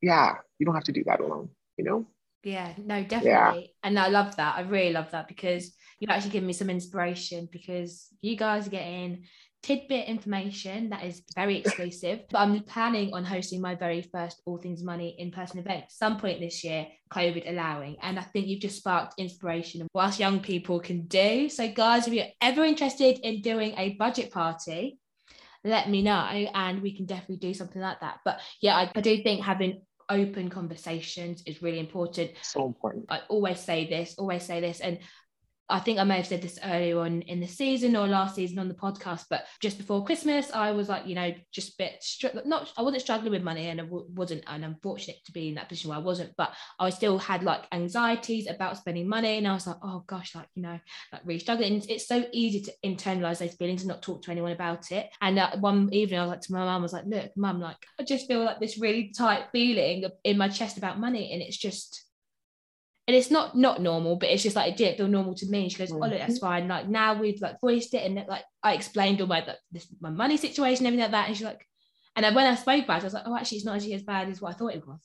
yeah 0.01 0.35
you 0.59 0.65
don't 0.65 0.75
have 0.75 0.83
to 0.83 0.91
do 0.91 1.03
that 1.05 1.19
alone 1.19 1.49
you 1.77 1.85
know 1.85 2.05
yeah 2.43 2.73
no 2.77 3.01
definitely 3.03 3.61
yeah. 3.61 3.67
and 3.83 3.97
i 3.97 4.07
love 4.07 4.35
that 4.35 4.55
i 4.57 4.61
really 4.61 4.91
love 4.91 5.09
that 5.11 5.27
because 5.27 5.73
you 5.99 6.07
actually 6.09 6.31
give 6.31 6.43
me 6.43 6.53
some 6.53 6.69
inspiration 6.69 7.47
because 7.51 8.07
you 8.21 8.35
guys 8.35 8.67
are 8.67 8.71
getting 8.71 9.23
tidbit 9.63 10.07
information 10.07 10.89
that 10.89 11.03
is 11.03 11.21
very 11.35 11.59
exclusive. 11.59 12.21
but 12.31 12.39
I'm 12.39 12.63
planning 12.63 13.13
on 13.13 13.23
hosting 13.23 13.61
my 13.61 13.75
very 13.75 14.01
first 14.01 14.41
All 14.45 14.57
Things 14.57 14.83
Money 14.83 15.15
in 15.19 15.31
person 15.31 15.59
event 15.59 15.85
some 15.89 16.17
point 16.17 16.39
this 16.39 16.63
year, 16.63 16.87
COVID 17.13 17.49
allowing. 17.49 17.97
And 18.01 18.17
I 18.17 18.23
think 18.23 18.47
you've 18.47 18.61
just 18.61 18.77
sparked 18.77 19.15
inspiration 19.17 19.81
of 19.81 19.87
what 19.91 20.05
us 20.05 20.19
young 20.19 20.39
people 20.39 20.79
can 20.79 21.05
do. 21.05 21.49
So, 21.49 21.71
guys, 21.71 22.07
if 22.07 22.13
you're 22.13 22.25
ever 22.41 22.63
interested 22.63 23.19
in 23.19 23.41
doing 23.41 23.73
a 23.77 23.93
budget 23.95 24.31
party, 24.31 24.97
let 25.63 25.89
me 25.89 26.01
know 26.01 26.11
and 26.11 26.81
we 26.81 26.95
can 26.95 27.05
definitely 27.05 27.37
do 27.37 27.53
something 27.53 27.81
like 27.81 27.99
that. 27.99 28.17
But 28.25 28.39
yeah, 28.61 28.75
I, 28.75 28.91
I 28.95 29.01
do 29.01 29.21
think 29.21 29.43
having 29.43 29.81
open 30.09 30.49
conversations 30.49 31.41
is 31.45 31.61
really 31.61 31.79
important. 31.79 32.31
So 32.41 32.65
important. 32.65 33.05
I 33.09 33.21
always 33.29 33.59
say 33.59 33.87
this, 33.87 34.15
always 34.17 34.43
say 34.43 34.59
this. 34.59 34.79
And 34.81 34.99
I 35.71 35.79
think 35.79 35.99
I 35.99 36.03
may 36.03 36.17
have 36.17 36.27
said 36.27 36.41
this 36.41 36.59
earlier 36.63 36.99
on 36.99 37.21
in 37.23 37.39
the 37.39 37.47
season 37.47 37.95
or 37.95 38.07
last 38.07 38.35
season 38.35 38.59
on 38.59 38.67
the 38.67 38.73
podcast, 38.73 39.25
but 39.29 39.45
just 39.61 39.77
before 39.77 40.05
Christmas, 40.05 40.51
I 40.53 40.71
was 40.71 40.89
like, 40.89 41.07
you 41.07 41.15
know, 41.15 41.33
just 41.51 41.73
a 41.73 41.77
bit 41.77 42.03
str- 42.03 42.27
not 42.45 42.71
I 42.77 42.81
wasn't 42.81 43.01
struggling 43.03 43.31
with 43.31 43.43
money, 43.43 43.67
and 43.67 43.79
I 43.79 43.83
w- 43.85 44.05
wasn't, 44.13 44.43
and 44.47 44.65
I'm 44.65 44.75
fortunate 44.83 45.17
to 45.25 45.31
be 45.31 45.49
in 45.49 45.55
that 45.55 45.69
position 45.69 45.89
where 45.89 45.99
I 45.99 46.01
wasn't, 46.01 46.35
but 46.37 46.53
I 46.79 46.89
still 46.89 47.17
had 47.17 47.43
like 47.43 47.63
anxieties 47.71 48.47
about 48.47 48.77
spending 48.77 49.07
money, 49.07 49.37
and 49.37 49.47
I 49.47 49.53
was 49.53 49.67
like, 49.67 49.77
oh 49.81 50.03
gosh, 50.07 50.35
like 50.35 50.47
you 50.55 50.63
know, 50.63 50.79
like 51.11 51.21
really 51.23 51.39
struggling. 51.39 51.73
And 51.73 51.89
it's 51.89 52.07
so 52.07 52.25
easy 52.31 52.61
to 52.61 52.73
internalize 52.85 53.39
those 53.39 53.53
feelings 53.53 53.81
and 53.81 53.89
not 53.89 54.01
talk 54.01 54.23
to 54.23 54.31
anyone 54.31 54.51
about 54.51 54.91
it. 54.91 55.09
And 55.21 55.39
uh, 55.39 55.57
one 55.57 55.93
evening, 55.93 56.19
I 56.19 56.23
was 56.23 56.31
like 56.31 56.41
to 56.41 56.53
my 56.53 56.59
mum, 56.59 56.69
I 56.69 56.77
was 56.77 56.93
like, 56.93 57.05
look, 57.05 57.31
mum, 57.35 57.59
like 57.61 57.77
I 57.99 58.03
just 58.03 58.27
feel 58.27 58.43
like 58.43 58.59
this 58.59 58.77
really 58.77 59.13
tight 59.17 59.45
feeling 59.51 60.05
in 60.23 60.37
my 60.37 60.49
chest 60.49 60.77
about 60.77 60.99
money, 60.99 61.31
and 61.31 61.41
it's 61.41 61.57
just 61.57 62.00
and 63.07 63.15
it's 63.15 63.31
not 63.31 63.57
not 63.57 63.81
normal, 63.81 64.15
but 64.15 64.29
it's 64.29 64.43
just 64.43 64.55
like 64.55 64.71
it 64.71 64.77
didn't 64.77 64.97
feel 64.97 65.07
normal 65.07 65.35
to 65.35 65.45
me. 65.47 65.63
And 65.63 65.71
she 65.71 65.77
goes, 65.77 65.91
"Oh, 65.91 65.97
look, 65.97 66.11
that's 66.11 66.35
mm-hmm. 66.35 66.45
fine." 66.45 66.67
Like 66.67 66.87
now 66.87 67.19
we've 67.19 67.41
like 67.41 67.59
voiced 67.59 67.93
it, 67.93 68.05
and 68.05 68.23
like 68.27 68.43
I 68.63 68.73
explained 68.73 69.21
all 69.21 69.27
my 69.27 69.43
like 69.45 69.57
this 69.71 69.87
my 69.99 70.09
money 70.09 70.37
situation, 70.37 70.85
everything 70.85 71.03
like 71.03 71.11
that. 71.11 71.27
And 71.27 71.35
she's 71.35 71.45
like, 71.45 71.67
and 72.15 72.23
then 72.23 72.35
when 72.35 72.45
I 72.45 72.55
spoke 72.55 72.83
about 72.83 72.99
it, 72.99 73.01
I 73.01 73.05
was 73.05 73.13
like, 73.13 73.23
"Oh, 73.25 73.35
actually, 73.35 73.57
it's 73.57 73.65
not 73.65 73.75
actually 73.75 73.95
as 73.95 74.03
bad 74.03 74.29
as 74.29 74.41
what 74.41 74.53
I 74.53 74.57
thought 74.57 74.75
it 74.75 74.87
was." 74.87 74.99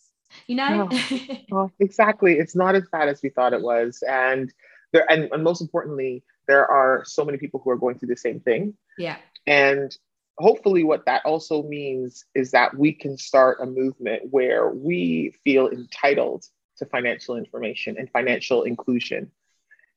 You 0.47 0.57
know? 0.57 0.91
well, 1.51 1.73
exactly. 1.81 2.35
It's 2.35 2.57
not 2.57 2.75
as 2.75 2.85
bad 2.93 3.09
as 3.09 3.23
we 3.23 3.31
thought 3.31 3.55
it 3.55 3.63
was, 3.63 4.03
and 4.07 4.53
there, 4.93 5.11
and, 5.11 5.29
and 5.33 5.43
most 5.43 5.63
importantly, 5.63 6.23
there 6.47 6.67
are 6.67 7.03
so 7.07 7.25
many 7.25 7.39
people 7.39 7.61
who 7.63 7.71
are 7.71 7.77
going 7.77 7.99
through 7.99 8.09
the 8.09 8.17
same 8.17 8.41
thing. 8.41 8.75
Yeah. 8.99 9.17
And 9.47 9.97
hopefully 10.39 10.85
what 10.85 11.07
that 11.07 11.25
also 11.25 11.63
means 11.63 12.25
is 12.35 12.51
that 12.51 12.77
we 12.77 12.93
can 12.93 13.17
start 13.17 13.59
a 13.61 13.67
movement 13.67 14.23
where 14.31 14.71
we 14.71 15.35
feel 15.45 15.69
entitled 15.69 16.45
to 16.79 16.87
financial 16.87 17.37
information 17.37 17.97
and 17.99 18.11
financial 18.11 18.63
inclusion. 18.63 19.31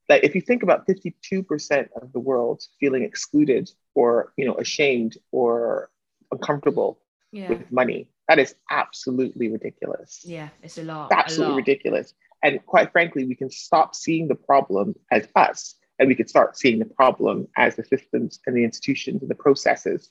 That 0.07 0.23
if 0.23 0.33
you 0.33 0.41
think 0.41 0.63
about 0.63 0.87
52% 0.87 1.89
of 2.01 2.11
the 2.13 2.19
world 2.19 2.63
feeling 2.79 3.03
excluded 3.03 3.69
or 3.93 4.33
you 4.37 4.45
know 4.45 4.55
ashamed 4.55 5.17
or 5.31 5.91
uncomfortable 6.31 6.99
yeah. 7.31 7.49
with 7.49 7.71
money, 7.71 8.09
that 8.27 8.39
is 8.39 8.55
absolutely 8.71 9.49
ridiculous. 9.49 10.21
Yeah, 10.25 10.49
it's 10.63 10.77
a 10.77 10.83
lot. 10.83 11.11
It's 11.11 11.19
absolutely 11.19 11.53
lot. 11.53 11.67
ridiculous. 11.67 12.13
And 12.41 12.65
quite 12.65 12.91
frankly, 12.91 13.25
we 13.25 13.35
can 13.35 13.51
stop 13.51 13.95
seeing 13.95 14.27
the 14.27 14.35
problem 14.35 14.95
as 15.11 15.27
us 15.35 15.75
and 15.99 16.07
we 16.07 16.15
can 16.15 16.27
start 16.27 16.57
seeing 16.57 16.79
the 16.79 16.85
problem 16.85 17.47
as 17.57 17.75
the 17.75 17.83
systems 17.83 18.39
and 18.47 18.55
the 18.55 18.63
institutions 18.63 19.21
and 19.21 19.29
the 19.29 19.35
processes 19.35 20.09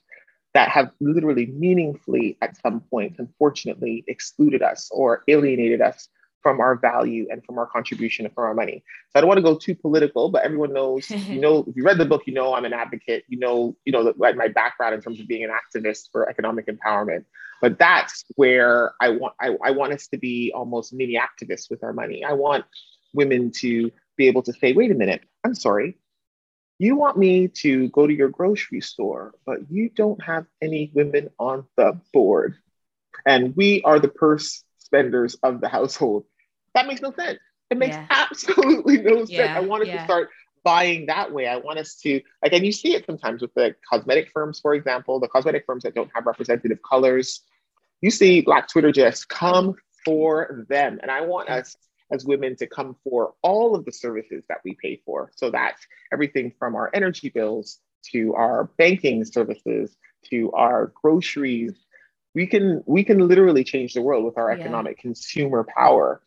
that 0.54 0.68
have 0.68 0.90
literally 1.00 1.46
meaningfully 1.46 2.36
at 2.42 2.56
some 2.60 2.80
point 2.80 3.16
unfortunately 3.18 4.04
excluded 4.06 4.62
us 4.62 4.88
or 4.92 5.22
alienated 5.28 5.80
us 5.80 6.08
from 6.42 6.60
our 6.60 6.76
value 6.76 7.26
and 7.30 7.44
from 7.44 7.58
our 7.58 7.66
contribution 7.66 8.24
and 8.24 8.34
from 8.34 8.44
our 8.44 8.54
money. 8.54 8.84
So 9.10 9.18
I 9.18 9.20
don't 9.20 9.28
want 9.28 9.38
to 9.38 9.42
go 9.42 9.56
too 9.56 9.74
political, 9.74 10.30
but 10.30 10.44
everyone 10.44 10.72
knows, 10.72 11.10
you 11.10 11.40
know, 11.40 11.64
if 11.66 11.76
you 11.76 11.84
read 11.84 11.98
the 11.98 12.04
book, 12.04 12.22
you 12.26 12.34
know 12.34 12.54
I'm 12.54 12.64
an 12.64 12.72
advocate. 12.72 13.24
You 13.28 13.38
know, 13.38 13.76
you 13.84 13.92
know 13.92 14.12
like 14.16 14.36
my 14.36 14.48
background 14.48 14.94
in 14.94 15.00
terms 15.00 15.20
of 15.20 15.28
being 15.28 15.44
an 15.44 15.50
activist 15.50 16.10
for 16.12 16.28
economic 16.28 16.66
empowerment. 16.66 17.24
But 17.60 17.78
that's 17.78 18.24
where 18.36 18.92
I 19.00 19.10
want 19.10 19.34
I, 19.40 19.56
I 19.64 19.70
want 19.72 19.92
us 19.92 20.06
to 20.08 20.18
be 20.18 20.52
almost 20.54 20.92
mini 20.92 21.18
activists 21.18 21.70
with 21.70 21.82
our 21.82 21.92
money. 21.92 22.24
I 22.24 22.34
want 22.34 22.64
women 23.12 23.50
to 23.58 23.90
be 24.16 24.28
able 24.28 24.42
to 24.42 24.52
say, 24.52 24.72
wait 24.72 24.90
a 24.90 24.94
minute, 24.94 25.22
I'm 25.44 25.54
sorry. 25.54 25.98
You 26.78 26.94
want 26.94 27.18
me 27.18 27.48
to 27.62 27.88
go 27.88 28.06
to 28.06 28.12
your 28.12 28.28
grocery 28.28 28.80
store, 28.80 29.34
but 29.44 29.58
you 29.70 29.88
don't 29.88 30.22
have 30.22 30.46
any 30.62 30.92
women 30.94 31.30
on 31.38 31.66
the 31.76 32.00
board. 32.12 32.54
And 33.26 33.56
we 33.56 33.82
are 33.82 33.98
the 33.98 34.08
purse 34.08 34.62
spenders 34.88 35.36
of 35.42 35.60
the 35.60 35.68
household. 35.68 36.24
That 36.74 36.86
makes 36.86 37.00
no 37.00 37.12
sense. 37.12 37.38
It 37.70 37.78
makes 37.78 37.96
yeah. 37.96 38.06
absolutely 38.10 38.98
no 38.98 39.16
sense. 39.18 39.30
Yeah, 39.30 39.56
I 39.56 39.60
wanted 39.60 39.88
yeah. 39.88 39.98
to 39.98 40.04
start 40.04 40.30
buying 40.64 41.06
that 41.06 41.32
way. 41.32 41.46
I 41.46 41.56
want 41.56 41.78
us 41.78 41.96
to 42.02 42.20
like, 42.42 42.52
and 42.52 42.64
you 42.64 42.72
see 42.72 42.94
it 42.94 43.06
sometimes 43.06 43.42
with 43.42 43.54
the 43.54 43.74
cosmetic 43.88 44.30
firms, 44.32 44.60
for 44.60 44.74
example, 44.74 45.20
the 45.20 45.28
cosmetic 45.28 45.64
firms 45.66 45.82
that 45.84 45.94
don't 45.94 46.10
have 46.14 46.26
representative 46.26 46.78
colors. 46.88 47.42
You 48.00 48.10
see 48.10 48.40
Black 48.42 48.68
Twitter 48.68 48.92
just 48.92 49.28
come 49.28 49.74
for 50.04 50.64
them. 50.68 50.98
And 51.02 51.10
I 51.10 51.22
want 51.22 51.48
us 51.48 51.76
as 52.10 52.24
women 52.24 52.56
to 52.56 52.66
come 52.66 52.96
for 53.04 53.34
all 53.42 53.74
of 53.74 53.84
the 53.84 53.92
services 53.92 54.44
that 54.48 54.58
we 54.64 54.76
pay 54.80 55.00
for. 55.04 55.30
So 55.36 55.50
that's 55.50 55.86
everything 56.12 56.52
from 56.58 56.74
our 56.74 56.90
energy 56.94 57.28
bills 57.28 57.78
to 58.12 58.34
our 58.34 58.70
banking 58.78 59.24
services 59.24 59.96
to 60.30 60.50
our 60.52 60.92
groceries 61.00 61.74
we 62.34 62.46
can 62.46 62.82
we 62.86 63.04
can 63.04 63.26
literally 63.26 63.64
change 63.64 63.94
the 63.94 64.02
world 64.02 64.24
with 64.24 64.38
our 64.38 64.50
economic 64.50 64.96
yeah. 64.98 65.02
consumer 65.02 65.66
power. 65.76 66.22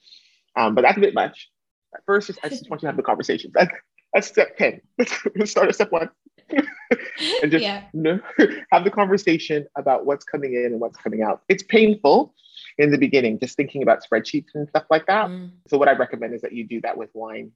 Um, 0.56 0.76
but 0.76 0.82
that's 0.82 0.98
a 0.98 1.02
bit 1.02 1.14
much. 1.14 1.50
At 1.94 2.06
first, 2.06 2.32
I 2.44 2.50
just 2.50 2.70
want 2.70 2.82
you 2.82 2.88
to 2.88 2.90
have 2.90 2.98
the 2.98 3.04
conversation. 3.04 3.52
That's, 3.54 3.72
that's 4.14 4.28
step 4.28 4.58
10. 4.58 4.82
Let's 4.98 5.14
start 5.52 5.70
at 5.70 5.76
step 5.76 5.92
one. 5.92 6.10
and 6.50 7.52
just 7.52 7.64
yeah. 7.64 7.84
you 7.94 8.02
know, 8.02 8.20
have 8.72 8.84
the 8.84 8.92
conversation 8.92 9.66
about 9.78 10.06
what's 10.06 10.26
coming 10.26 10.54
in 10.54 10.66
and 10.66 10.80
what's 10.80 10.98
coming 10.98 11.22
out. 11.22 11.42
It's 11.48 11.64
painful 11.64 12.34
in 12.78 12.92
the 12.92 12.98
beginning, 12.98 13.40
just 13.40 13.56
thinking 13.56 13.84
about 13.84 14.04
spreadsheets 14.04 14.54
and 14.54 14.68
stuff 14.68 14.86
like 14.90 15.06
that. 15.08 15.28
Mm. 15.28 15.52
So 15.68 15.78
what 15.78 15.88
I 15.88 15.94
recommend 15.94 16.34
is 16.34 16.42
that 16.42 16.54
you 16.54 16.66
do 16.66 16.82
that 16.82 16.98
with 16.98 17.10
wine. 17.14 17.52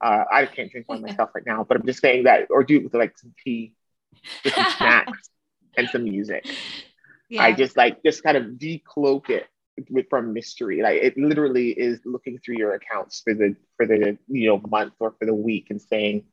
Uh, 0.00 0.24
I 0.32 0.46
can't 0.46 0.70
drink 0.70 0.88
wine 0.88 1.02
myself 1.02 1.30
right 1.34 1.46
now, 1.46 1.64
but 1.64 1.76
I'm 1.76 1.86
just 1.86 2.00
saying 2.00 2.24
that, 2.24 2.48
or 2.50 2.64
do 2.64 2.76
it 2.76 2.84
with 2.84 2.94
like 2.94 3.16
some 3.16 3.32
tea, 3.44 3.74
with 4.44 4.54
some 4.54 4.66
snacks, 4.76 5.30
and 5.76 5.88
some 5.88 6.04
music. 6.04 6.44
Yeah. 7.32 7.44
I 7.44 7.52
just 7.52 7.76
like 7.76 8.02
just 8.04 8.22
kind 8.22 8.36
of 8.36 8.44
decloak 8.58 9.30
it 9.30 9.46
with, 9.88 10.06
from 10.10 10.34
mystery. 10.34 10.82
Like 10.82 11.00
it 11.02 11.16
literally 11.16 11.70
is 11.70 12.00
looking 12.04 12.38
through 12.38 12.58
your 12.58 12.74
accounts 12.74 13.22
for 13.24 13.32
the 13.32 13.56
for 13.76 13.86
the 13.86 14.18
you 14.28 14.48
know 14.48 14.60
month 14.68 14.92
or 15.00 15.14
for 15.18 15.24
the 15.24 15.34
week 15.34 15.68
and 15.70 15.80
saying, 15.80 16.24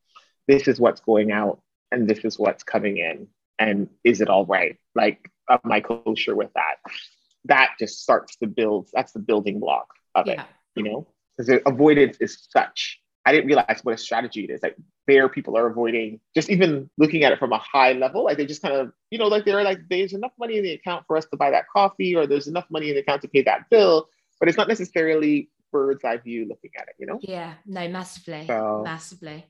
this 0.47 0.67
is 0.67 0.79
what's 0.79 0.99
going 0.99 1.31
out. 1.31 1.62
and 1.91 2.07
this 2.07 2.19
is 2.19 2.38
what's 2.38 2.63
coming 2.63 2.97
in. 2.97 3.27
And 3.57 3.89
is 4.03 4.21
it 4.21 4.29
all 4.29 4.45
right? 4.45 4.77
Like, 4.95 5.29
am 5.49 5.71
I 5.71 5.81
kosher 5.81 6.35
with 6.35 6.51
that? 6.53 6.75
That 7.45 7.71
just 7.79 8.01
starts 8.01 8.38
to 8.38 8.47
build, 8.47 8.89
that's 8.93 9.12
the 9.12 9.19
building 9.19 9.59
block 9.59 9.88
of 10.15 10.27
yeah. 10.27 10.33
it, 10.33 10.47
you 10.75 10.83
know? 10.83 11.07
Because 11.38 11.62
avoidance 11.65 12.17
is 12.19 12.47
such, 12.49 12.99
I 13.30 13.32
didn't 13.32 13.48
realize 13.48 13.80
what 13.84 13.94
a 13.94 13.98
strategy 13.98 14.44
it 14.44 14.50
is. 14.50 14.63
Like, 14.63 14.76
there 15.06 15.30
people 15.30 15.56
are 15.56 15.68
avoiding 15.68 16.20
just 16.34 16.50
even 16.50 16.89
looking 16.98 17.24
at 17.24 17.32
it 17.32 17.38
from 17.38 17.54
a 17.54 17.60
high 17.60 17.94
level. 17.94 18.24
Like, 18.24 18.38
they 18.38 18.48
just 18.48 18.63
kind 18.63 18.74
of, 18.74 18.92
you 19.12 19.20
know, 19.20 19.28
like 19.28 19.46
they're 19.46 19.63
like, 19.63 19.80
there's 19.88 20.13
enough 20.13 20.32
money 20.39 20.58
in 20.58 20.63
the 20.63 20.74
account 20.74 21.06
for 21.06 21.15
us 21.15 21.26
to 21.28 21.38
buy 21.38 21.52
that 21.52 21.65
coffee, 21.72 22.15
or 22.15 22.26
there's 22.26 22.48
enough 22.48 22.65
money 22.72 22.89
in 22.89 22.96
the 22.96 23.02
account 23.02 23.22
to 23.22 23.28
pay 23.28 23.44
that 23.44 23.70
bill, 23.70 24.10
but 24.39 24.50
it's 24.50 24.58
not 24.58 24.68
necessarily 24.68 25.50
bird's 25.72 26.04
eye 26.04 26.18
view 26.18 26.48
looking 26.48 26.72
at 26.76 26.88
it, 26.88 26.96
you 26.98 27.06
know? 27.06 27.20
Yeah, 27.22 27.54
no, 27.68 27.88
massively, 27.88 28.48
so, 28.48 28.82
massively. 28.84 29.46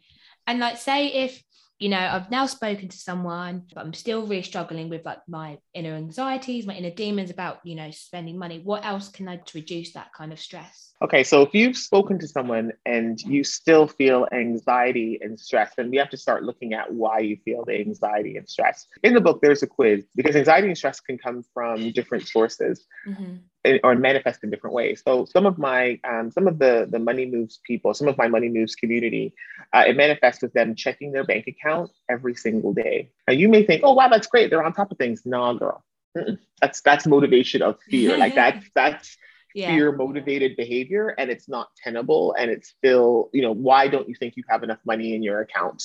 And 0.45 0.59
like, 0.59 0.77
say 0.77 1.07
if 1.07 1.41
you 1.79 1.87
know, 1.87 1.97
I've 1.97 2.29
now 2.29 2.45
spoken 2.45 2.89
to 2.89 2.97
someone, 2.97 3.63
but 3.73 3.85
I'm 3.85 3.93
still 3.93 4.23
really 4.23 4.43
struggling 4.43 4.89
with 4.89 5.05
like 5.05 5.19
my 5.29 5.59
inner 5.73 5.95
anxieties, 5.95 6.67
my 6.67 6.75
inner 6.75 6.89
demons 6.89 7.31
about, 7.31 7.59
you 7.63 7.75
know, 7.75 7.89
spending 7.91 8.37
money. 8.37 8.59
What 8.61 8.85
else 8.85 9.07
can 9.09 9.29
I 9.29 9.37
do 9.37 9.43
to 9.45 9.57
reduce 9.59 9.93
that 9.93 10.13
kind 10.13 10.33
of 10.33 10.39
stress? 10.39 10.93
Okay, 11.01 11.23
so 11.23 11.41
if 11.41 11.53
you've 11.53 11.77
spoken 11.77 12.19
to 12.19 12.27
someone 12.27 12.73
and 12.85 13.17
you 13.21 13.45
still 13.45 13.87
feel 13.87 14.27
anxiety 14.33 15.19
and 15.21 15.39
stress, 15.39 15.73
then 15.77 15.89
we 15.89 15.95
have 15.95 16.09
to 16.09 16.17
start 16.17 16.43
looking 16.43 16.73
at 16.73 16.91
why 16.93 17.19
you 17.19 17.37
feel 17.45 17.63
the 17.63 17.79
anxiety 17.79 18.35
and 18.35 18.49
stress. 18.49 18.85
In 19.03 19.13
the 19.13 19.21
book, 19.21 19.39
there's 19.41 19.63
a 19.63 19.67
quiz 19.67 20.05
because 20.17 20.35
anxiety 20.35 20.67
and 20.67 20.77
stress 20.77 20.99
can 20.99 21.17
come 21.17 21.45
from 21.53 21.91
different 21.91 22.27
sources. 22.27 22.85
Mm-hmm 23.07 23.37
or 23.83 23.95
manifest 23.95 24.43
in 24.43 24.49
different 24.49 24.73
ways. 24.73 25.01
So 25.05 25.25
some 25.25 25.45
of 25.45 25.57
my 25.57 25.99
um, 26.09 26.31
some 26.31 26.47
of 26.47 26.59
the 26.59 26.87
the 26.89 26.99
money 26.99 27.25
moves 27.25 27.59
people, 27.65 27.93
some 27.93 28.07
of 28.07 28.17
my 28.17 28.27
money 28.27 28.49
moves 28.49 28.75
community, 28.75 29.33
uh, 29.73 29.83
it 29.87 29.97
manifests 29.97 30.41
with 30.41 30.53
them 30.53 30.75
checking 30.75 31.11
their 31.11 31.25
bank 31.25 31.45
account 31.47 31.91
every 32.09 32.35
single 32.35 32.73
day. 32.73 33.11
Now 33.27 33.33
you 33.33 33.49
may 33.49 33.65
think, 33.65 33.81
oh 33.83 33.93
wow, 33.93 34.07
that's 34.07 34.27
great, 34.27 34.49
they're 34.49 34.63
on 34.63 34.73
top 34.73 34.91
of 34.91 34.97
things. 34.97 35.23
Nah, 35.25 35.53
girl, 35.53 35.83
Mm-mm. 36.17 36.37
that's 36.61 36.81
that's 36.81 37.05
motivation 37.05 37.61
of 37.61 37.77
fear. 37.89 38.17
like 38.17 38.35
that's 38.35 38.65
that's 38.75 39.17
yeah. 39.53 39.71
fear 39.71 39.91
motivated 39.91 40.55
behavior, 40.55 41.13
and 41.17 41.29
it's 41.29 41.49
not 41.49 41.69
tenable, 41.83 42.33
and 42.39 42.49
it's 42.49 42.69
still 42.69 43.29
you 43.33 43.41
know 43.41 43.51
why 43.51 43.89
don't 43.89 44.07
you 44.07 44.15
think 44.15 44.37
you 44.37 44.43
have 44.49 44.63
enough 44.63 44.79
money 44.85 45.13
in 45.15 45.21
your 45.21 45.41
account? 45.41 45.83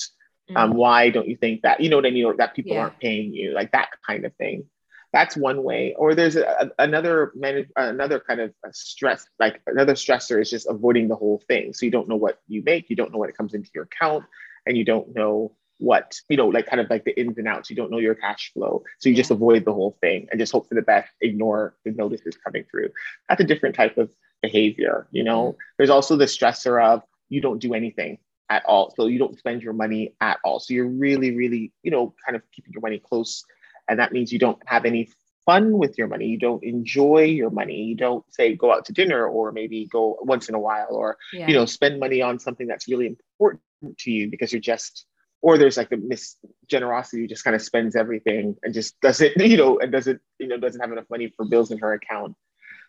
Mm-hmm. 0.49 0.57
Um, 0.57 0.73
why 0.75 1.09
don't 1.09 1.27
you 1.27 1.35
think 1.35 1.63
that 1.63 1.81
you 1.81 1.89
know 1.89 1.97
what 1.97 2.05
I 2.05 2.11
mean, 2.11 2.25
or 2.25 2.37
that 2.37 2.55
people 2.55 2.73
yeah. 2.73 2.83
aren't 2.83 2.99
paying 2.99 3.33
you, 3.33 3.53
like 3.53 3.73
that 3.73 3.89
kind 4.07 4.23
of 4.23 4.33
thing 4.35 4.65
that's 5.15 5.37
one 5.37 5.63
way. 5.63 5.95
Or 5.97 6.13
there's 6.13 6.35
a, 6.35 6.69
another 6.77 7.31
another 7.77 8.19
kind 8.19 8.41
of 8.41 8.53
stress 8.73 9.25
like 9.39 9.61
another 9.65 9.93
stressor 9.93 10.41
is 10.41 10.49
just 10.49 10.67
avoiding 10.69 11.07
the 11.07 11.15
whole 11.15 11.41
thing. 11.47 11.73
So 11.73 11.85
you 11.85 11.91
don't 11.91 12.09
know 12.09 12.17
what 12.17 12.41
you 12.49 12.61
make 12.65 12.89
you 12.89 12.97
don't 12.97 13.13
know 13.13 13.17
what 13.17 13.29
it 13.29 13.37
comes 13.37 13.53
into 13.53 13.69
your 13.73 13.85
account 13.85 14.25
and 14.65 14.77
you 14.77 14.83
don't 14.83 15.15
know 15.15 15.53
what 15.77 16.19
you 16.27 16.35
know 16.35 16.47
like 16.47 16.67
kind 16.67 16.81
of 16.81 16.89
like 16.89 17.05
the 17.05 17.17
ins 17.17 17.37
and 17.37 17.47
outs. 17.47 17.69
You 17.69 17.77
don't 17.77 17.91
know 17.91 17.97
your 17.97 18.13
cash 18.13 18.51
flow. 18.53 18.83
So 18.99 19.07
you 19.07 19.15
just 19.15 19.31
avoid 19.31 19.63
the 19.63 19.71
whole 19.71 19.97
thing 20.01 20.27
and 20.29 20.37
just 20.37 20.51
hope 20.51 20.67
for 20.67 20.75
the 20.75 20.81
best 20.81 21.09
ignore 21.21 21.77
the 21.85 21.91
notices 21.91 22.35
coming 22.35 22.65
through. 22.69 22.89
That's 23.29 23.39
a 23.39 23.45
different 23.45 23.75
type 23.75 23.97
of 23.97 24.11
behavior 24.41 25.07
you 25.11 25.23
know? 25.23 25.43
Mm-hmm. 25.43 25.57
there's 25.77 25.89
also 25.89 26.17
the 26.17 26.25
stressor 26.25 26.83
of 26.83 27.03
you 27.29 27.39
don't 27.39 27.59
do 27.59 27.73
anything 27.73 28.17
at 28.49 28.63
all. 28.65 28.93
So 28.95 29.07
you 29.07 29.17
don't 29.17 29.39
spend 29.39 29.63
your 29.63 29.73
money 29.73 30.13
at 30.21 30.37
all. 30.43 30.59
So 30.59 30.73
you're 30.73 30.89
really 30.89 31.33
really 31.37 31.71
you 31.83 31.91
know 31.91 32.13
kind 32.25 32.35
of 32.35 32.41
keeping 32.51 32.73
your 32.73 32.81
money 32.81 32.99
close 32.99 33.45
and 33.87 33.99
that 33.99 34.11
means 34.11 34.31
you 34.31 34.39
don't 34.39 34.59
have 34.65 34.85
any 34.85 35.09
fun 35.45 35.77
with 35.77 35.97
your 35.97 36.07
money. 36.07 36.25
You 36.25 36.39
don't 36.39 36.63
enjoy 36.63 37.23
your 37.23 37.51
money. 37.51 37.83
You 37.83 37.95
don't 37.95 38.25
say 38.33 38.55
go 38.55 38.73
out 38.73 38.85
to 38.85 38.93
dinner 38.93 39.27
or 39.27 39.51
maybe 39.51 39.87
go 39.91 40.17
once 40.21 40.49
in 40.49 40.55
a 40.55 40.59
while 40.59 40.89
or 40.95 41.17
yeah. 41.33 41.47
you 41.47 41.53
know 41.53 41.65
spend 41.65 41.99
money 41.99 42.21
on 42.21 42.39
something 42.39 42.67
that's 42.67 42.87
really 42.87 43.07
important 43.07 43.61
to 43.99 44.11
you 44.11 44.29
because 44.29 44.51
you're 44.51 44.61
just 44.61 45.05
or 45.41 45.57
there's 45.57 45.77
like 45.77 45.91
a 45.91 45.97
miss 45.97 46.37
generosity 46.67 47.21
who 47.21 47.27
just 47.27 47.43
kind 47.43 47.55
of 47.55 47.61
spends 47.61 47.95
everything 47.95 48.55
and 48.63 48.73
just 48.73 48.99
doesn't 49.01 49.37
you 49.37 49.57
know 49.57 49.79
and 49.79 49.91
doesn't 49.91 50.19
you 50.39 50.47
know 50.47 50.57
doesn't 50.57 50.81
have 50.81 50.91
enough 50.91 51.09
money 51.09 51.31
for 51.35 51.45
bills 51.45 51.71
in 51.71 51.77
her 51.77 51.93
account. 51.93 52.35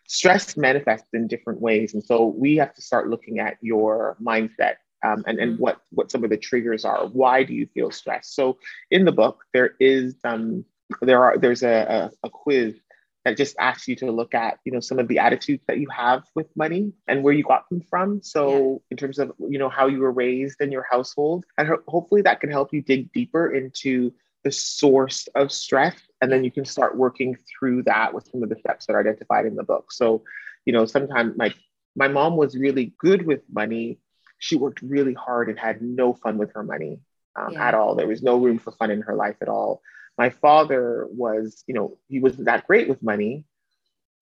Stress 0.09 0.55
manifests 0.55 1.09
in 1.13 1.27
different 1.27 1.61
ways, 1.61 1.93
and 1.93 2.01
so 2.03 2.25
we 2.25 2.55
have 2.55 2.73
to 2.73 2.81
start 2.81 3.09
looking 3.09 3.39
at 3.39 3.57
your 3.61 4.15
mindset 4.21 4.75
um, 5.05 5.23
and, 5.27 5.37
and 5.37 5.53
mm-hmm. 5.53 5.61
what 5.61 5.81
what 5.91 6.09
some 6.09 6.23
of 6.23 6.29
the 6.29 6.37
triggers 6.37 6.85
are. 6.85 7.07
Why 7.07 7.43
do 7.43 7.53
you 7.53 7.67
feel 7.73 7.91
stressed? 7.91 8.33
So 8.33 8.57
in 8.89 9.05
the 9.05 9.11
book, 9.11 9.43
there 9.53 9.75
is 9.79 10.15
um, 10.23 10.65
there 11.01 11.23
are 11.23 11.37
there's 11.37 11.63
a, 11.63 12.11
a, 12.23 12.27
a 12.27 12.29
quiz 12.29 12.75
that 13.27 13.35
just 13.35 13.57
asks 13.59 13.89
you 13.89 13.95
to 13.97 14.09
look 14.09 14.33
at 14.33 14.57
you 14.63 14.71
know 14.71 14.79
some 14.79 14.99
of 14.99 15.09
the 15.09 15.19
attitudes 15.19 15.61
that 15.67 15.79
you 15.79 15.87
have 15.89 16.23
with 16.33 16.47
money 16.55 16.93
and 17.07 17.23
where 17.23 17.33
you 17.33 17.43
got 17.43 17.67
them 17.69 17.81
from. 17.89 18.21
So 18.23 18.49
yeah. 18.49 18.77
in 18.91 18.97
terms 18.97 19.19
of 19.19 19.33
you 19.37 19.59
know 19.59 19.67
how 19.67 19.87
you 19.87 19.99
were 19.99 20.13
raised 20.13 20.61
in 20.61 20.71
your 20.71 20.85
household 20.89 21.45
and 21.57 21.67
ho- 21.67 21.83
hopefully 21.87 22.21
that 22.21 22.39
can 22.39 22.49
help 22.49 22.69
you 22.71 22.81
dig 22.81 23.11
deeper 23.11 23.53
into 23.53 24.13
the 24.45 24.51
source 24.51 25.27
of 25.35 25.51
stress 25.51 25.99
and 26.21 26.31
then 26.31 26.45
you 26.45 26.51
can 26.51 26.63
start 26.63 26.95
working 26.95 27.35
through 27.35 27.83
that 27.83 28.13
with 28.13 28.25
some 28.31 28.43
of 28.43 28.49
the 28.49 28.55
steps 28.55 28.85
that 28.85 28.93
are 28.93 29.01
identified 29.01 29.45
in 29.45 29.55
the 29.55 29.63
book. 29.63 29.91
So 29.91 30.23
you 30.65 30.71
know 30.71 30.85
sometimes 30.85 31.35
my 31.35 31.53
my 31.97 32.07
mom 32.07 32.37
was 32.37 32.55
really 32.55 32.93
good 32.97 33.25
with 33.25 33.41
money. 33.51 33.99
She 34.39 34.55
worked 34.55 34.81
really 34.81 35.15
hard 35.15 35.49
and 35.49 35.59
had 35.59 35.81
no 35.81 36.13
fun 36.13 36.37
with 36.37 36.53
her 36.53 36.63
money 36.63 36.99
um, 37.35 37.53
yeah. 37.53 37.67
at 37.67 37.73
all. 37.73 37.95
There 37.95 38.07
was 38.07 38.23
no 38.23 38.37
room 38.37 38.57
for 38.57 38.71
fun 38.71 38.91
in 38.91 39.01
her 39.01 39.15
life 39.15 39.35
at 39.41 39.49
all 39.49 39.81
my 40.17 40.29
father 40.29 41.07
was, 41.09 41.63
you 41.67 41.73
know, 41.73 41.97
he 42.07 42.19
wasn't 42.19 42.45
that 42.45 42.65
great 42.67 42.89
with 42.89 43.03
money, 43.03 43.45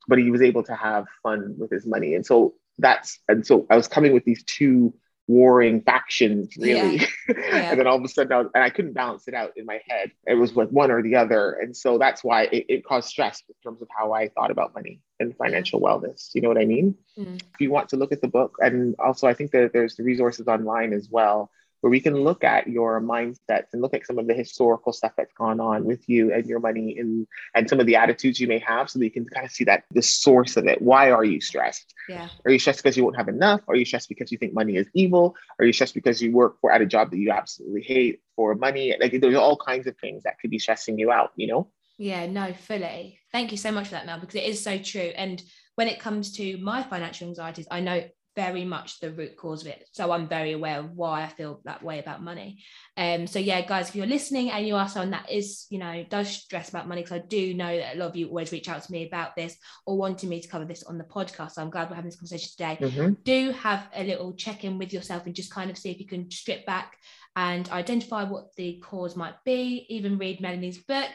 but 0.08 0.18
he 0.18 0.32
was 0.32 0.42
able 0.42 0.64
to 0.64 0.76
have 0.76 1.06
fun 1.24 1.56
with 1.58 1.72
his 1.72 1.86
money. 1.86 2.16
And 2.16 2.26
so 2.26 2.54
that's, 2.78 3.20
and 3.28 3.46
so 3.46 3.66
I 3.70 3.76
was 3.76 3.88
coming 3.88 4.14
with 4.14 4.26
these 4.26 4.44
two 4.44 4.94
warring 5.28 5.82
factions 5.82 6.56
really 6.58 6.98
yeah. 6.98 7.08
Yeah. 7.28 7.36
and 7.72 7.80
then 7.80 7.88
all 7.88 7.98
of 7.98 8.04
a 8.04 8.08
sudden 8.08 8.32
I 8.32 8.38
was, 8.38 8.48
and 8.54 8.64
i 8.64 8.70
couldn't 8.70 8.94
balance 8.94 9.28
it 9.28 9.34
out 9.34 9.54
in 9.56 9.66
my 9.66 9.80
head 9.88 10.12
it 10.28 10.36
was 10.36 10.56
like 10.56 10.70
one 10.70 10.92
or 10.92 11.02
the 11.02 11.16
other 11.16 11.54
and 11.54 11.76
so 11.76 11.98
that's 11.98 12.24
why 12.24 12.44
it, 12.44 12.66
it 12.70 12.86
caused 12.86 13.10
stress 13.10 13.42
in 13.50 13.56
terms 13.64 13.82
of 13.82 13.88
how 13.98 14.14
i 14.14 14.28
thought 14.28 14.52
about 14.52 14.76
money 14.76 15.02
and 15.20 15.36
financial 15.36 15.82
yeah. 15.82 15.88
wellness 15.88 16.30
you 16.36 16.42
know 16.42 16.48
what 16.48 16.60
i 16.60 16.66
mean 16.66 16.96
mm. 17.18 17.36
if 17.42 17.60
you 17.60 17.72
want 17.72 17.90
to 17.90 17.96
look 17.96 18.12
at 18.12 18.22
the 18.22 18.28
book 18.28 18.58
and 18.60 18.96
also 19.00 19.28
i 19.28 19.34
think 19.34 19.50
that 19.50 19.74
there's 19.74 19.96
the 19.96 20.04
resources 20.04 20.48
online 20.48 20.94
as 20.94 21.10
well 21.10 21.50
where 21.86 21.92
we 21.92 22.00
can 22.00 22.16
look 22.16 22.44
at 22.44 22.68
your 22.68 23.00
mindsets 23.00 23.68
and 23.72 23.80
look 23.80 23.94
at 23.94 24.08
some 24.08 24.18
of 24.18 24.26
the 24.26 24.34
historical 24.34 24.92
stuff 24.92 25.12
that's 25.16 25.32
gone 25.34 25.60
on 25.60 25.86
with 25.86 26.10
you 26.10 26.34
and 26.34 26.48
your 26.48 26.60
money 26.60 26.98
and 26.98 27.28
and 27.54 27.70
some 27.70 27.80
of 27.80 27.86
the 27.86 27.96
attitudes 27.96 28.40
you 28.40 28.48
may 28.48 28.58
have 28.58 28.90
so 28.90 28.98
that 28.98 29.06
you 29.06 29.12
can 29.12 29.24
kind 29.24 29.46
of 29.46 29.52
see 29.52 29.66
that 29.66 29.84
the 29.92 30.02
source 30.02 30.58
of 30.58 30.66
it. 30.66 30.82
Why 30.82 31.12
are 31.12 31.24
you 31.24 31.40
stressed? 31.40 31.94
Yeah. 32.10 32.28
Are 32.44 32.50
you 32.50 32.58
stressed 32.58 32.82
because 32.82 32.98
you 32.98 33.04
won't 33.04 33.18
have 33.18 33.28
enough? 33.28 33.62
Are 33.68 33.76
you 33.76 33.86
stressed 33.86 34.10
because 34.10 34.32
you 34.32 34.40
think 34.40 34.56
money 34.56 34.78
is 34.78 34.88
evil? 34.96 35.36
Are 35.60 35.66
you 35.66 35.74
stressed 35.74 35.94
because 35.94 36.20
you 36.24 36.32
work 36.32 36.60
for 36.60 36.72
at 36.72 36.82
a 36.82 36.88
job 36.88 37.12
that 37.12 37.18
you 37.18 37.30
absolutely 37.30 37.84
hate 37.84 38.24
for 38.36 38.56
money? 38.56 38.96
Like 39.00 39.22
there's 39.22 39.36
all 39.36 39.56
kinds 39.56 39.86
of 39.86 39.96
things 40.00 40.24
that 40.24 40.40
could 40.40 40.50
be 40.50 40.58
stressing 40.58 40.98
you 40.98 41.12
out 41.12 41.34
you 41.36 41.46
know? 41.46 41.68
Yeah 42.00 42.26
no 42.26 42.52
fully. 42.54 43.20
Thank 43.32 43.52
you 43.52 43.60
so 43.60 43.72
much 43.72 43.90
for 43.90 43.92
that 43.92 44.08
mel 44.08 44.20
because 44.20 44.34
it 44.34 44.46
is 44.46 44.64
so 44.64 44.80
true. 44.80 45.12
And 45.16 45.40
when 45.76 45.88
it 45.88 46.00
comes 46.00 46.32
to 46.38 46.58
my 46.58 46.82
financial 46.82 47.28
anxieties 47.28 47.68
i 47.70 47.80
know 47.80 48.02
very 48.36 48.66
much 48.66 49.00
the 49.00 49.12
root 49.12 49.38
cause 49.38 49.62
of 49.62 49.68
it. 49.68 49.88
So 49.94 50.12
I'm 50.12 50.28
very 50.28 50.52
aware 50.52 50.80
of 50.80 50.92
why 50.92 51.24
I 51.24 51.28
feel 51.28 51.62
that 51.66 51.82
way 51.82 52.00
about 52.00 52.22
money. 52.22 52.64
Um, 52.98 53.28
so 53.28 53.40
yeah, 53.40 53.62
guys, 53.62 53.90
if 53.90 53.96
you're 53.96 54.06
listening 54.06 54.52
and 54.52 54.68
you 54.68 54.76
are 54.76 54.90
someone 54.90 55.12
that 55.12 55.32
is, 55.32 55.66
you 55.70 55.80
know, 55.80 56.06
does 56.10 56.30
stress 56.30 56.70
about 56.70 56.88
money, 56.88 57.02
because 57.02 57.22
I 57.22 57.26
do 57.26 57.54
know 57.54 57.78
that 57.78 57.96
a 57.96 58.00
lot 58.00 58.10
of 58.10 58.16
you 58.16 58.28
always 58.28 58.52
reach 58.52 58.68
out 58.68 58.84
to 58.84 58.92
me 58.92 59.08
about 59.08 59.36
this 59.36 59.56
or 59.86 59.98
wanting 59.98 60.30
me 60.30 60.42
to 60.42 60.48
cover 60.48 60.66
this 60.66 60.84
on 60.84 60.98
the 60.98 61.06
podcast. 61.06 61.52
So 61.52 61.62
I'm 61.62 61.70
glad 61.70 61.90
we're 61.90 61.96
having 61.96 62.10
this 62.10 62.20
conversation 62.20 62.52
today. 62.52 62.78
Mm-hmm. 62.82 63.14
Do 63.24 63.52
have 63.52 63.88
a 63.96 64.04
little 64.04 64.34
check-in 64.34 64.78
with 64.78 64.92
yourself 64.92 65.26
and 65.26 65.34
just 65.34 65.52
kind 65.52 65.72
of 65.72 65.78
see 65.78 65.92
if 65.92 66.00
you 66.00 66.08
can 66.08 66.30
strip 66.30 66.66
back 66.66 66.98
and 67.36 67.70
identify 67.70 68.24
what 68.24 68.54
the 68.56 68.82
cause 68.84 69.16
might 69.16 69.36
be, 69.46 69.86
even 69.90 70.18
read 70.18 70.42
Melanie's 70.42 70.78
book 70.80 71.10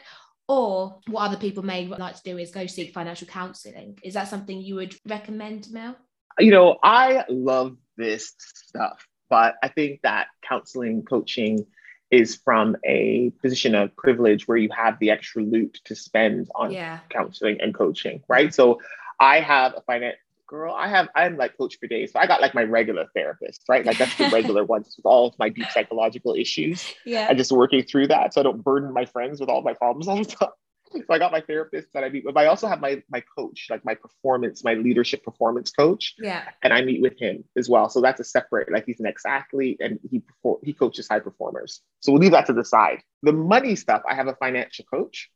or 0.47 0.99
what 1.07 1.21
other 1.21 1.37
people 1.37 1.63
may 1.63 1.87
like 1.87 2.15
to 2.15 2.23
do 2.23 2.37
is 2.37 2.51
go 2.51 2.65
seek 2.65 2.93
financial 2.93 3.27
counseling. 3.27 3.97
Is 4.03 4.15
that 4.15 4.27
something 4.27 4.59
you 4.59 4.75
would 4.75 4.95
recommend, 5.07 5.67
Mel? 5.71 5.95
You 6.39 6.51
know, 6.51 6.77
I 6.83 7.25
love 7.29 7.77
this 7.97 8.33
stuff, 8.37 9.07
but 9.29 9.55
I 9.63 9.67
think 9.67 10.01
that 10.03 10.27
counseling, 10.47 11.03
coaching 11.03 11.65
is 12.09 12.35
from 12.35 12.75
a 12.85 13.31
position 13.41 13.73
of 13.73 13.95
privilege 13.95 14.47
where 14.47 14.57
you 14.57 14.69
have 14.75 14.99
the 14.99 15.09
extra 15.09 15.41
loot 15.41 15.79
to 15.85 15.95
spend 15.95 16.49
on 16.55 16.71
yeah. 16.71 16.99
counseling 17.09 17.59
and 17.61 17.73
coaching, 17.73 18.21
right? 18.27 18.53
So 18.53 18.81
I 19.19 19.39
have 19.39 19.73
a 19.77 19.81
finance 19.81 20.17
girl, 20.51 20.75
I 20.75 20.89
have 20.89 21.07
I'm 21.15 21.37
like 21.37 21.57
coach 21.57 21.77
for 21.79 21.87
days. 21.87 22.11
So 22.11 22.19
I 22.19 22.27
got 22.27 22.41
like 22.41 22.53
my 22.53 22.63
regular 22.63 23.07
therapist, 23.15 23.63
right? 23.69 23.85
Like 23.85 23.97
that's 23.97 24.15
the 24.17 24.29
regular 24.33 24.65
ones 24.65 24.93
with 24.97 25.05
all 25.05 25.29
of 25.29 25.39
my 25.39 25.47
deep 25.47 25.67
psychological 25.71 26.35
issues. 26.35 26.93
Yeah. 27.05 27.27
And 27.29 27.37
just 27.37 27.53
working 27.53 27.83
through 27.83 28.07
that. 28.07 28.33
So 28.33 28.41
I 28.41 28.43
don't 28.43 28.61
burden 28.61 28.91
my 28.91 29.05
friends 29.05 29.39
with 29.39 29.47
all 29.47 29.61
my 29.61 29.73
problems 29.73 30.09
all 30.09 30.17
the 30.17 30.25
time 30.25 30.49
so 30.93 31.05
I 31.09 31.17
got 31.17 31.31
my 31.31 31.41
therapist 31.41 31.87
that 31.93 32.03
I 32.03 32.09
meet 32.09 32.25
with. 32.25 32.35
But 32.35 32.41
I 32.41 32.47
also 32.47 32.67
have 32.67 32.81
my 32.81 33.01
my 33.09 33.23
coach, 33.37 33.67
like 33.69 33.83
my 33.85 33.95
performance, 33.95 34.63
my 34.63 34.73
leadership 34.73 35.23
performance 35.23 35.71
coach. 35.71 36.15
Yeah. 36.19 36.43
And 36.63 36.73
I 36.73 36.81
meet 36.81 37.01
with 37.01 37.19
him 37.19 37.43
as 37.57 37.69
well. 37.69 37.89
So 37.89 38.01
that's 38.01 38.19
a 38.19 38.23
separate, 38.23 38.71
like 38.71 38.85
he's 38.85 38.99
an 38.99 39.05
ex-athlete 39.05 39.77
and 39.79 39.99
he 40.09 40.21
he 40.63 40.73
coaches 40.73 41.07
high 41.07 41.19
performers. 41.19 41.81
So 42.01 42.11
we'll 42.11 42.21
leave 42.21 42.31
that 42.31 42.47
to 42.47 42.53
the 42.53 42.65
side. 42.65 43.01
The 43.23 43.33
money 43.33 43.75
stuff, 43.75 44.01
I 44.09 44.15
have 44.15 44.27
a 44.27 44.35
financial 44.35 44.85
coach 44.85 45.29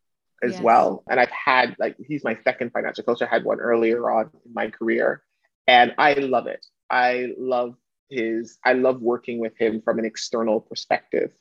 as 0.44 0.54
yes. 0.54 0.62
well. 0.62 1.04
And 1.10 1.20
I've 1.20 1.32
had 1.32 1.76
like 1.80 1.96
he's 2.06 2.24
my 2.24 2.38
second 2.44 2.72
financial 2.72 3.04
coach. 3.04 3.22
I 3.22 3.28
had 3.28 3.44
one 3.44 3.60
earlier 3.60 4.10
on 4.12 4.30
in 4.46 4.54
my 4.54 4.70
career. 4.70 5.24
And 5.68 5.96
I 5.98 6.14
love 6.14 6.48
it. 6.48 6.66
I 6.90 7.34
love 7.38 7.76
his, 8.10 8.60
I 8.64 8.74
love 8.74 9.02
working 9.02 9.40
with 9.40 9.58
him 9.58 9.82
from 9.82 9.98
an 9.98 10.06
external 10.06 10.62
perspective 10.62 11.32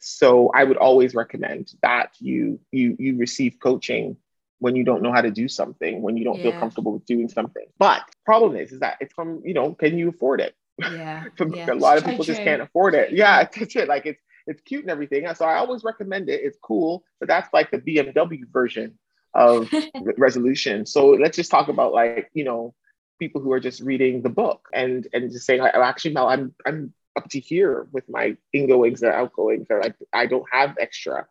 So 0.00 0.50
I 0.54 0.64
would 0.64 0.76
always 0.76 1.14
recommend 1.14 1.72
that 1.82 2.10
you 2.18 2.60
you 2.70 2.96
you 2.98 3.16
receive 3.16 3.58
coaching 3.60 4.16
when 4.58 4.74
you 4.74 4.84
don't 4.84 5.02
know 5.02 5.12
how 5.12 5.20
to 5.20 5.30
do 5.30 5.48
something, 5.48 6.02
when 6.02 6.16
you 6.16 6.24
don't 6.24 6.36
yeah. 6.38 6.50
feel 6.50 6.60
comfortable 6.60 6.92
with 6.92 7.04
doing 7.06 7.28
something. 7.28 7.66
But 7.78 8.02
problem 8.24 8.56
is, 8.56 8.72
is 8.72 8.80
that 8.80 8.96
it's 9.00 9.12
from, 9.12 9.42
you 9.44 9.54
know, 9.54 9.74
can 9.74 9.98
you 9.98 10.08
afford 10.08 10.40
it? 10.40 10.54
Yeah. 10.78 11.24
yeah. 11.52 11.72
a 11.72 11.74
lot 11.74 11.98
of 11.98 12.04
people 12.04 12.24
just 12.24 12.42
can't 12.42 12.62
afford 12.62 12.94
it. 12.94 13.12
Yeah, 13.12 13.44
that's 13.44 13.76
it. 13.76 13.88
Like 13.88 14.06
it's 14.06 14.22
it's 14.46 14.60
cute 14.62 14.82
and 14.82 14.90
everything. 14.90 15.26
So 15.34 15.44
I 15.44 15.56
always 15.56 15.84
recommend 15.84 16.28
it. 16.28 16.40
It's 16.42 16.58
cool, 16.62 17.04
but 17.18 17.28
that's 17.28 17.52
like 17.52 17.70
the 17.70 17.78
BMW 17.78 18.42
version 18.50 18.98
of 19.34 19.70
resolution. 20.16 20.86
So 20.86 21.10
let's 21.10 21.36
just 21.36 21.50
talk 21.50 21.68
about 21.68 21.92
like, 21.92 22.30
you 22.32 22.44
know, 22.44 22.74
people 23.18 23.40
who 23.40 23.52
are 23.52 23.60
just 23.60 23.80
reading 23.80 24.22
the 24.22 24.28
book 24.28 24.68
and 24.72 25.06
and 25.12 25.30
just 25.30 25.46
saying, 25.46 25.60
oh, 25.60 25.82
actually, 25.82 26.14
Mel, 26.14 26.28
I'm 26.28 26.54
I'm 26.64 26.94
up 27.16 27.28
to 27.30 27.40
here 27.40 27.86
with 27.92 28.08
my 28.08 28.36
ingoings 28.52 29.02
or 29.02 29.12
outgoings, 29.12 29.66
or 29.70 29.80
like 29.80 29.96
I 30.12 30.26
don't 30.26 30.46
have 30.52 30.76
extra. 30.78 31.26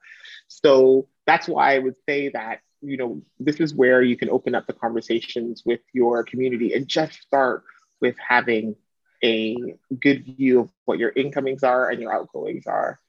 So 0.47 1.07
that's 1.25 1.47
why 1.47 1.75
I 1.75 1.79
would 1.79 1.95
say 2.07 2.29
that 2.29 2.59
you 2.81 2.97
know 2.97 3.21
this 3.39 3.59
is 3.59 3.73
where 3.73 4.01
you 4.01 4.17
can 4.17 4.29
open 4.29 4.55
up 4.55 4.67
the 4.67 4.73
conversations 4.73 5.63
with 5.65 5.81
your 5.93 6.23
community 6.23 6.73
and 6.73 6.87
just 6.87 7.21
start 7.21 7.63
with 8.01 8.15
having 8.17 8.75
a 9.23 9.55
good 9.99 10.25
view 10.25 10.61
of 10.61 10.69
what 10.85 10.99
your 10.99 11.11
incomings 11.15 11.63
are 11.63 11.89
and 11.89 12.01
your 12.01 12.13
outgoings 12.13 12.67
are. 12.67 12.99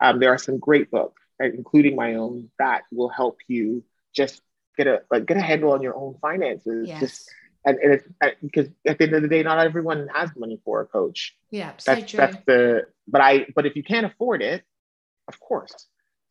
Um, 0.00 0.20
there 0.20 0.32
are 0.32 0.38
some 0.38 0.58
great 0.58 0.90
books, 0.90 1.20
including 1.40 1.96
my 1.96 2.14
own, 2.14 2.50
that 2.58 2.82
will 2.92 3.08
help 3.08 3.38
you 3.48 3.84
just 4.14 4.40
get 4.76 4.86
a 4.86 5.02
like 5.10 5.26
get 5.26 5.36
a 5.36 5.40
handle 5.40 5.72
on 5.72 5.82
your 5.82 5.96
own 5.96 6.16
finances. 6.22 6.88
Yes. 6.88 7.00
Just 7.00 7.30
and, 7.68 7.78
and 7.78 7.92
it's 7.92 8.36
because 8.42 8.68
at 8.86 8.98
the 8.98 9.04
end 9.04 9.14
of 9.14 9.22
the 9.22 9.28
day, 9.28 9.42
not 9.42 9.58
everyone 9.58 10.08
has 10.14 10.30
money 10.36 10.60
for 10.64 10.80
a 10.80 10.86
coach. 10.86 11.36
Yeah, 11.50 11.72
that's 11.84 12.10
true. 12.10 12.16
that's 12.18 12.36
the 12.46 12.86
but 13.06 13.20
I 13.20 13.46
but 13.54 13.66
if 13.66 13.76
you 13.76 13.82
can't 13.82 14.06
afford 14.06 14.42
it, 14.42 14.62
of 15.28 15.38
course, 15.40 15.74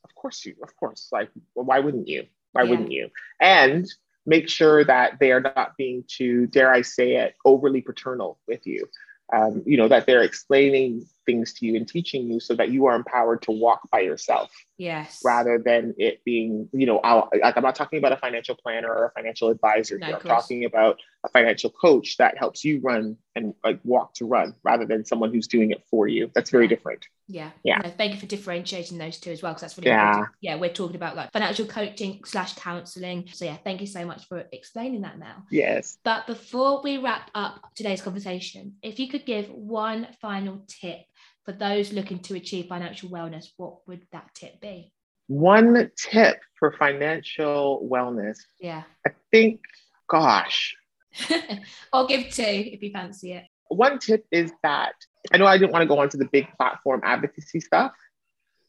of 0.04 0.14
course 0.16 0.46
you, 0.46 0.56
of 0.64 0.76
course, 0.76 1.10
like 1.12 1.30
why 1.54 1.80
wouldn't 1.80 2.08
you? 2.08 2.26
Why 2.52 2.64
yeah. 2.64 2.70
wouldn't 2.70 2.92
you? 2.92 3.10
And 3.40 3.88
make 4.26 4.50
sure 4.50 4.84
that 4.84 5.20
they 5.20 5.32
are 5.32 5.40
not 5.40 5.78
being 5.78 6.04
too, 6.08 6.48
dare 6.48 6.72
I 6.74 6.82
say 6.82 7.16
it, 7.16 7.36
overly 7.46 7.82
paternal 7.82 8.40
with 8.46 8.68
you 8.68 8.88
um, 9.34 9.64
you 9.66 9.78
know, 9.78 9.88
that 9.88 10.06
they're 10.06 10.24
explaining 10.24 11.06
things 11.28 11.54
to 11.54 11.68
you 11.68 11.76
and 11.76 11.88
teaching 11.88 12.26
you 12.32 12.40
so 12.40 12.56
that 12.56 12.72
you 12.72 12.88
are 12.88 12.96
empowered 12.96 13.44
to 13.44 13.52
walk 13.52 13.82
by 13.92 14.00
yourself. 14.00 14.50
Yes. 14.80 15.22
Rather 15.24 15.60
than 15.64 15.94
it 15.98 16.24
being, 16.24 16.70
you 16.72 16.86
know, 16.86 17.00
I'll, 17.00 17.30
like 17.40 17.58
I'm 17.58 17.64
not 17.64 17.76
talking 17.76 18.00
about 18.00 18.14
a 18.14 18.18
financial 18.18 18.56
planner 18.56 18.90
or 18.90 19.06
a 19.06 19.12
financial 19.12 19.50
advisor. 19.50 19.98
No, 20.00 20.14
I'm 20.14 20.22
talking 20.22 20.66
about 20.66 20.98
a 21.24 21.30
financial 21.30 21.72
coach 21.72 22.18
that 22.18 22.38
helps 22.38 22.64
you 22.64 22.80
run 22.84 23.18
and 23.36 23.56
like 23.64 23.80
walk 23.84 24.14
to 24.16 24.26
run 24.26 24.54
rather 24.64 24.86
than 24.86 25.04
someone 25.04 25.34
who's 25.34 25.48
doing 25.48 25.72
it 25.72 25.84
for 25.90 26.08
you. 26.08 26.30
That's 26.34 26.52
very 26.52 26.66
yeah. 26.66 26.70
different. 26.70 27.06
Yeah. 27.28 27.50
Yeah. 27.64 27.80
No, 27.80 27.90
thank 27.90 28.14
you 28.14 28.20
for 28.20 28.28
differentiating 28.28 29.00
those 29.00 29.20
two 29.20 29.32
as 29.32 29.42
well, 29.42 29.52
because 29.52 29.62
that's 29.62 29.78
really 29.78 29.90
yeah. 29.90 30.10
important. 30.10 30.36
Yeah. 30.42 30.56
We're 30.56 30.74
talking 30.74 30.96
about 30.96 31.16
like 31.16 31.32
financial 31.34 31.66
coaching 31.66 32.22
slash 32.24 32.54
counseling. 32.56 33.30
So 33.34 33.46
yeah, 33.46 33.58
thank 33.64 33.82
you 33.82 33.88
so 33.88 34.06
much 34.06 34.28
for 34.28 34.46
explaining 34.54 35.02
that 35.02 35.18
now. 35.18 35.44
Yes. 35.50 35.98
But 36.04 36.28
before 36.28 36.84
we 36.84 37.00
wrap 37.00 37.32
up 37.34 37.62
today's 37.76 38.02
conversation, 38.02 38.76
if 38.84 39.00
you 39.00 39.10
could 39.10 39.26
give 39.26 39.50
one 39.50 40.08
final 40.22 40.64
tip 40.68 41.00
for 41.48 41.54
those 41.54 41.94
looking 41.94 42.20
to 42.20 42.36
achieve 42.36 42.68
financial 42.68 43.10
wellness, 43.10 43.46
what 43.56 43.88
would 43.88 44.06
that 44.12 44.28
tip 44.36 44.60
be? 44.60 44.92
One 45.28 45.90
tip 45.98 46.42
for 46.60 46.74
financial 46.74 47.88
wellness. 47.90 48.40
Yeah. 48.60 48.84
I 49.06 49.12
think, 49.32 49.62
gosh. 50.10 50.76
I'll 51.94 52.06
give 52.06 52.30
two 52.32 52.44
if 52.44 52.84
you 52.84 52.92
fancy 52.92 53.32
it. 53.32 53.46
One 53.70 53.98
tip 53.98 54.26
is 54.30 54.52
that 54.64 54.92
I 55.32 55.38
know 55.38 55.46
I 55.46 55.58
didn't 55.58 55.72
want 55.72 55.84
to 55.84 55.88
go 55.88 56.00
onto 56.00 56.18
the 56.18 56.28
big 56.34 56.48
platform 56.58 57.00
advocacy 57.06 57.62
stuff, 57.62 57.94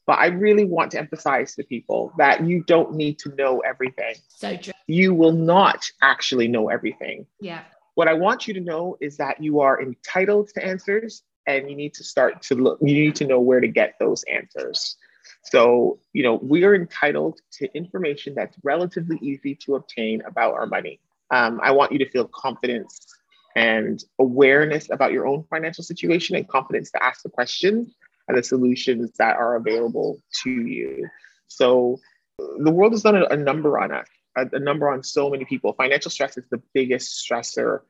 but 0.07 0.17
I 0.19 0.27
really 0.27 0.63
want 0.63 0.91
to 0.91 0.99
emphasize 0.99 1.55
to 1.55 1.65
people 1.65 2.13
that 2.17 2.45
you 2.45 2.63
don't 2.63 2.93
need 2.93 3.19
to 3.19 3.35
know 3.35 3.59
everything. 3.59 4.15
So 4.29 4.55
true. 4.55 4.71
You 4.87 5.13
will 5.13 5.33
not 5.33 5.83
actually 6.01 6.47
know 6.47 6.69
everything. 6.69 7.25
Yeah. 7.41 7.63
What 7.95 8.07
I 8.07 8.13
want 8.13 8.47
you 8.47 8.53
to 8.53 8.61
know 8.61 8.95
is 9.01 9.17
that 9.17 9.43
you 9.43 9.59
are 9.59 9.81
entitled 9.81 10.47
to 10.55 10.65
answers 10.65 11.23
and 11.57 11.69
you 11.69 11.75
need 11.75 11.93
to 11.95 12.03
start 12.03 12.41
to 12.43 12.55
look, 12.55 12.77
you 12.81 12.93
need 12.93 13.15
to 13.15 13.25
know 13.25 13.39
where 13.39 13.59
to 13.59 13.67
get 13.67 13.95
those 13.99 14.23
answers. 14.31 14.95
So, 15.43 15.99
you 16.13 16.21
know, 16.21 16.35
we 16.35 16.63
are 16.63 16.75
entitled 16.75 17.39
to 17.53 17.75
information 17.75 18.35
that's 18.35 18.55
relatively 18.63 19.17
easy 19.21 19.55
to 19.63 19.75
obtain 19.75 20.21
about 20.25 20.53
our 20.53 20.67
money. 20.67 20.99
Um, 21.31 21.59
I 21.63 21.71
want 21.71 21.91
you 21.91 21.99
to 21.99 22.09
feel 22.09 22.27
confidence 22.27 23.07
and 23.55 24.03
awareness 24.19 24.89
about 24.91 25.11
your 25.11 25.25
own 25.25 25.43
financial 25.49 25.83
situation 25.83 26.35
and 26.35 26.47
confidence 26.47 26.91
to 26.91 27.03
ask 27.03 27.23
the 27.23 27.29
questions 27.29 27.95
and 28.27 28.37
the 28.37 28.43
solutions 28.43 29.11
that 29.17 29.35
are 29.37 29.55
available 29.55 30.21
to 30.43 30.51
you. 30.51 31.07
So 31.47 31.99
the 32.37 32.71
world 32.71 32.93
has 32.93 33.01
done 33.01 33.15
a, 33.15 33.25
a 33.25 33.37
number 33.37 33.79
on 33.79 33.91
us, 33.91 34.07
a, 34.37 34.45
a, 34.53 34.59
number 34.59 34.87
on 34.89 35.03
so 35.03 35.29
many 35.31 35.45
people. 35.45 35.73
Financial 35.73 36.11
stress 36.11 36.37
is 36.37 36.45
the 36.51 36.61
biggest 36.73 37.27
stressor 37.27 37.81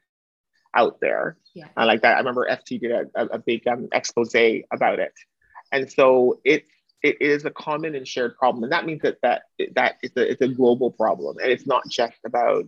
out 0.76 1.00
there. 1.02 1.38
Yeah. 1.54 1.68
Uh, 1.78 1.86
like 1.86 2.02
that, 2.02 2.16
I 2.16 2.20
remember 2.20 2.48
FT 2.50 2.80
did 2.80 2.92
a, 2.92 3.08
a 3.16 3.40
big 3.40 3.68
um, 3.68 3.88
expose 3.92 4.34
about 4.72 5.00
it. 5.00 5.14
And 5.72 5.92
so 5.92 6.40
it 6.44 6.66
it 7.02 7.22
is 7.22 7.46
a 7.46 7.52
common 7.52 7.96
and 7.96 8.06
shared 8.06 8.38
problem. 8.38 8.64
And 8.64 8.72
that 8.74 8.86
means 8.86 9.02
that 9.04 9.18
that 9.24 9.44
that 9.76 9.96
is 10.04 10.12
a, 10.18 10.32
it's 10.32 10.42
a 10.42 10.48
global 10.48 10.92
problem. 10.92 11.38
And 11.42 11.52
it's 11.52 11.68
not 11.68 11.84
just 11.90 12.18
about 12.26 12.66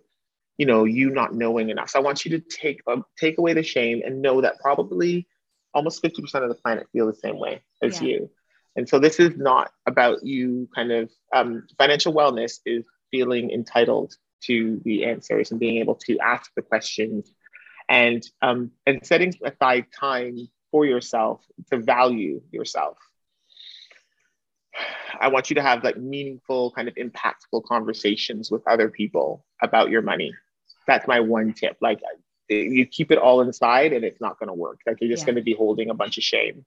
you 0.57 0.67
know 0.67 0.83
you 0.83 1.09
not 1.09 1.33
knowing 1.33 1.69
enough 1.69 1.89
so 1.89 1.97
i 1.97 2.03
want 2.03 2.23
you 2.23 2.37
to 2.37 2.39
take 2.39 2.81
um, 2.85 3.03
take 3.17 3.39
away 3.39 3.53
the 3.53 3.63
shame 3.63 4.03
and 4.05 4.21
know 4.21 4.41
that 4.41 4.59
probably 4.59 5.27
almost 5.73 6.03
50% 6.03 6.21
of 6.43 6.49
the 6.49 6.55
planet 6.55 6.85
feel 6.91 7.07
the 7.07 7.15
same 7.15 7.39
way 7.39 7.63
as 7.81 7.99
yeah. 7.99 8.09
you 8.09 8.29
and 8.75 8.87
so 8.87 8.99
this 8.99 9.19
is 9.19 9.35
not 9.37 9.71
about 9.87 10.23
you 10.23 10.69
kind 10.75 10.91
of 10.91 11.09
um, 11.33 11.65
financial 11.79 12.13
wellness 12.13 12.59
is 12.65 12.85
feeling 13.09 13.49
entitled 13.49 14.13
to 14.43 14.79
the 14.85 15.05
answers 15.05 15.49
and 15.49 15.59
being 15.59 15.77
able 15.77 15.95
to 15.95 16.19
ask 16.19 16.51
the 16.55 16.61
questions 16.61 17.33
and 17.91 18.23
um, 18.41 18.71
and 18.87 19.05
setting 19.05 19.33
aside 19.43 19.85
time 19.97 20.37
for 20.71 20.85
yourself 20.85 21.45
to 21.69 21.77
value 21.77 22.41
yourself 22.51 22.97
I 25.19 25.27
want 25.27 25.49
you 25.49 25.55
to 25.55 25.61
have 25.61 25.83
like 25.83 25.97
meaningful, 25.97 26.71
kind 26.71 26.87
of 26.87 26.95
impactful 26.95 27.65
conversations 27.65 28.49
with 28.49 28.67
other 28.67 28.89
people 28.89 29.45
about 29.61 29.89
your 29.89 30.01
money. 30.01 30.33
That's 30.87 31.07
my 31.07 31.19
one 31.19 31.53
tip. 31.53 31.77
Like 31.81 32.01
you 32.49 32.85
keep 32.85 33.11
it 33.11 33.17
all 33.17 33.41
inside 33.41 33.93
and 33.93 34.03
it's 34.03 34.19
not 34.19 34.39
going 34.39 34.47
to 34.47 34.53
work. 34.53 34.79
Like 34.85 34.97
you're 34.99 35.09
just 35.09 35.21
yeah. 35.21 35.27
going 35.27 35.35
to 35.35 35.43
be 35.43 35.53
holding 35.53 35.89
a 35.89 35.93
bunch 35.93 36.17
of 36.17 36.23
shame. 36.23 36.65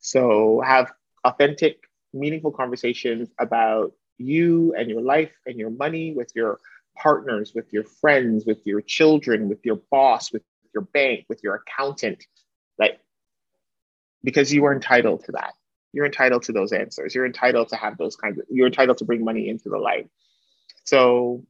So 0.00 0.62
have 0.66 0.92
authentic, 1.24 1.84
meaningful 2.12 2.50
conversations 2.50 3.28
about 3.38 3.92
you 4.18 4.74
and 4.76 4.90
your 4.90 5.00
life 5.00 5.32
and 5.46 5.56
your 5.58 5.70
money 5.70 6.12
with 6.12 6.32
your 6.34 6.58
partners, 6.96 7.52
with 7.54 7.72
your 7.72 7.84
friends, 7.84 8.44
with 8.44 8.66
your 8.66 8.80
children, 8.80 9.48
with 9.48 9.64
your 9.64 9.80
boss, 9.90 10.32
with 10.32 10.42
your 10.74 10.82
bank, 10.82 11.26
with 11.28 11.40
your 11.42 11.54
accountant. 11.54 12.24
Like, 12.78 13.00
because 14.22 14.52
you 14.52 14.64
are 14.64 14.72
entitled 14.72 15.24
to 15.24 15.32
that 15.32 15.54
you're 15.92 16.06
entitled 16.06 16.42
to 16.44 16.52
those 16.52 16.72
answers. 16.72 17.14
You're 17.14 17.26
entitled 17.26 17.68
to 17.68 17.76
have 17.76 17.98
those 17.98 18.16
kinds 18.16 18.38
of, 18.38 18.46
you're 18.50 18.66
entitled 18.66 18.98
to 18.98 19.04
bring 19.04 19.24
money 19.24 19.48
into 19.48 19.68
the 19.68 19.78
light. 19.78 20.08
So 20.84 21.44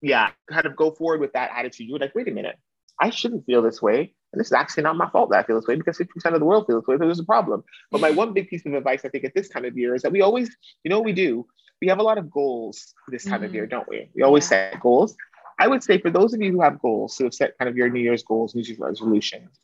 yeah, 0.00 0.30
kind 0.50 0.66
of 0.66 0.76
go 0.76 0.92
forward 0.92 1.20
with 1.20 1.32
that 1.32 1.50
attitude. 1.54 1.88
You're 1.88 1.98
like, 1.98 2.14
wait 2.14 2.28
a 2.28 2.32
minute, 2.32 2.56
I 3.00 3.10
shouldn't 3.10 3.44
feel 3.44 3.62
this 3.62 3.82
way. 3.82 4.14
And 4.32 4.38
this 4.38 4.48
is 4.48 4.52
actually 4.52 4.84
not 4.84 4.96
my 4.96 5.08
fault 5.10 5.30
that 5.30 5.38
I 5.38 5.42
feel 5.42 5.56
this 5.56 5.66
way 5.66 5.76
because 5.76 5.98
50% 5.98 6.06
of 6.34 6.40
the 6.40 6.44
world 6.46 6.66
feels 6.66 6.82
this 6.82 6.88
way. 6.88 6.96
So 6.96 7.04
there's 7.04 7.18
a 7.18 7.24
problem. 7.24 7.64
But 7.90 8.00
my 8.00 8.10
one 8.10 8.34
big 8.34 8.48
piece 8.48 8.64
of 8.66 8.74
advice, 8.74 9.04
I 9.04 9.08
think, 9.08 9.24
at 9.24 9.34
this 9.34 9.48
time 9.48 9.64
of 9.64 9.76
year 9.76 9.94
is 9.94 10.02
that 10.02 10.12
we 10.12 10.20
always, 10.20 10.54
you 10.84 10.90
know, 10.90 11.00
we 11.00 11.12
do, 11.12 11.46
we 11.80 11.88
have 11.88 11.98
a 11.98 12.02
lot 12.02 12.18
of 12.18 12.30
goals 12.30 12.94
this 13.08 13.24
time 13.24 13.36
mm-hmm. 13.36 13.44
of 13.44 13.54
year, 13.54 13.66
don't 13.66 13.88
we? 13.88 14.10
We 14.14 14.22
always 14.22 14.44
yeah. 14.44 14.72
set 14.72 14.80
goals. 14.80 15.16
I 15.58 15.66
would 15.66 15.82
say 15.82 15.98
for 15.98 16.10
those 16.10 16.34
of 16.34 16.40
you 16.40 16.52
who 16.52 16.60
have 16.60 16.80
goals, 16.80 17.16
who 17.16 17.24
have 17.24 17.34
set 17.34 17.58
kind 17.58 17.68
of 17.68 17.76
your 17.76 17.88
New 17.88 18.00
Year's 18.00 18.22
goals, 18.22 18.54
New 18.54 18.62
Year's 18.62 18.78
resolutions, 18.78 19.58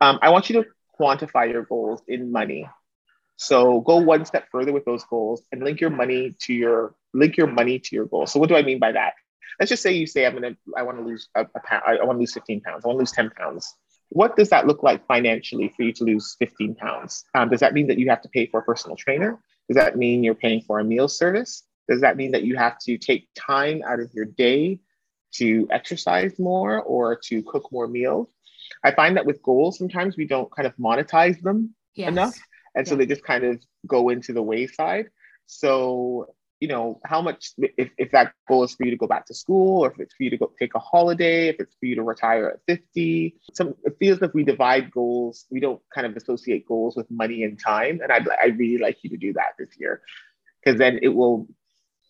um, 0.00 0.18
I 0.22 0.30
want 0.30 0.50
you 0.50 0.62
to 0.62 0.68
quantify 0.98 1.50
your 1.50 1.62
goals 1.62 2.02
in 2.08 2.32
money. 2.32 2.68
So 3.36 3.80
go 3.80 3.96
one 3.96 4.24
step 4.24 4.46
further 4.50 4.72
with 4.72 4.84
those 4.84 5.04
goals 5.04 5.42
and 5.52 5.62
link 5.62 5.80
your 5.80 5.90
money 5.90 6.34
to 6.42 6.52
your 6.52 6.94
link 7.12 7.36
your 7.36 7.46
money 7.46 7.78
to 7.78 7.96
your 7.96 8.06
goals. 8.06 8.32
So 8.32 8.40
what 8.40 8.48
do 8.48 8.56
I 8.56 8.62
mean 8.62 8.78
by 8.78 8.92
that? 8.92 9.14
Let's 9.58 9.70
just 9.70 9.82
say 9.82 9.92
you 9.92 10.06
say 10.06 10.26
I'm 10.26 10.34
gonna 10.34 10.56
I 10.76 10.82
want 10.82 10.98
to 10.98 11.04
lose 11.04 11.28
a, 11.34 11.42
a 11.42 11.60
pound, 11.64 11.82
I 11.86 12.04
want 12.04 12.16
to 12.16 12.20
lose 12.20 12.34
15 12.34 12.60
pounds. 12.60 12.84
I 12.84 12.88
want 12.88 12.96
to 12.96 13.00
lose 13.00 13.12
10 13.12 13.30
pounds. 13.30 13.72
What 14.10 14.36
does 14.36 14.50
that 14.50 14.66
look 14.66 14.82
like 14.82 15.06
financially 15.06 15.72
for 15.76 15.82
you 15.82 15.92
to 15.94 16.04
lose 16.04 16.36
15 16.38 16.74
pounds? 16.76 17.24
Um, 17.34 17.48
does 17.48 17.60
that 17.60 17.72
mean 17.72 17.86
that 17.88 17.98
you 17.98 18.08
have 18.10 18.22
to 18.22 18.28
pay 18.28 18.46
for 18.46 18.60
a 18.60 18.62
personal 18.62 18.96
trainer? 18.96 19.40
Does 19.68 19.76
that 19.76 19.96
mean 19.96 20.22
you're 20.22 20.34
paying 20.34 20.60
for 20.60 20.78
a 20.78 20.84
meal 20.84 21.08
service? 21.08 21.64
Does 21.88 22.00
that 22.02 22.16
mean 22.16 22.32
that 22.32 22.42
you 22.44 22.56
have 22.56 22.78
to 22.80 22.98
take 22.98 23.28
time 23.34 23.82
out 23.86 24.00
of 24.00 24.12
your 24.14 24.24
day 24.24 24.78
to 25.34 25.68
exercise 25.70 26.38
more 26.38 26.80
or 26.82 27.16
to 27.24 27.42
cook 27.42 27.70
more 27.72 27.88
meals? 27.88 28.28
I 28.82 28.92
find 28.92 29.16
that 29.16 29.26
with 29.26 29.42
goals, 29.42 29.78
sometimes 29.78 30.16
we 30.16 30.26
don't 30.26 30.50
kind 30.54 30.66
of 30.66 30.76
monetize 30.76 31.40
them 31.42 31.74
yes. 31.94 32.08
enough. 32.08 32.34
And 32.74 32.86
yeah. 32.86 32.90
so 32.90 32.96
they 32.96 33.06
just 33.06 33.24
kind 33.24 33.44
of 33.44 33.62
go 33.86 34.08
into 34.08 34.32
the 34.32 34.42
wayside. 34.42 35.06
So, 35.46 36.28
you 36.60 36.68
know, 36.68 37.00
how 37.04 37.20
much, 37.20 37.50
if, 37.58 37.90
if 37.98 38.10
that 38.12 38.32
goal 38.48 38.64
is 38.64 38.74
for 38.74 38.84
you 38.84 38.90
to 38.90 38.96
go 38.96 39.06
back 39.06 39.26
to 39.26 39.34
school, 39.34 39.84
or 39.84 39.90
if 39.92 40.00
it's 40.00 40.14
for 40.14 40.22
you 40.22 40.30
to 40.30 40.36
go 40.36 40.50
take 40.58 40.74
a 40.74 40.78
holiday, 40.78 41.48
if 41.48 41.56
it's 41.60 41.76
for 41.78 41.86
you 41.86 41.94
to 41.96 42.02
retire 42.02 42.48
at 42.48 42.60
50. 42.66 43.36
Some, 43.52 43.74
it 43.84 43.96
feels 43.98 44.20
like 44.20 44.34
we 44.34 44.44
divide 44.44 44.90
goals, 44.90 45.46
we 45.50 45.60
don't 45.60 45.80
kind 45.94 46.06
of 46.06 46.16
associate 46.16 46.66
goals 46.66 46.96
with 46.96 47.10
money 47.10 47.44
and 47.44 47.60
time. 47.60 48.00
And 48.02 48.10
I'd, 48.10 48.26
I'd 48.42 48.58
really 48.58 48.78
like 48.78 48.98
you 49.02 49.10
to 49.10 49.16
do 49.16 49.34
that 49.34 49.52
this 49.58 49.70
year, 49.78 50.02
because 50.62 50.78
then 50.78 51.00
it 51.02 51.08
will, 51.08 51.48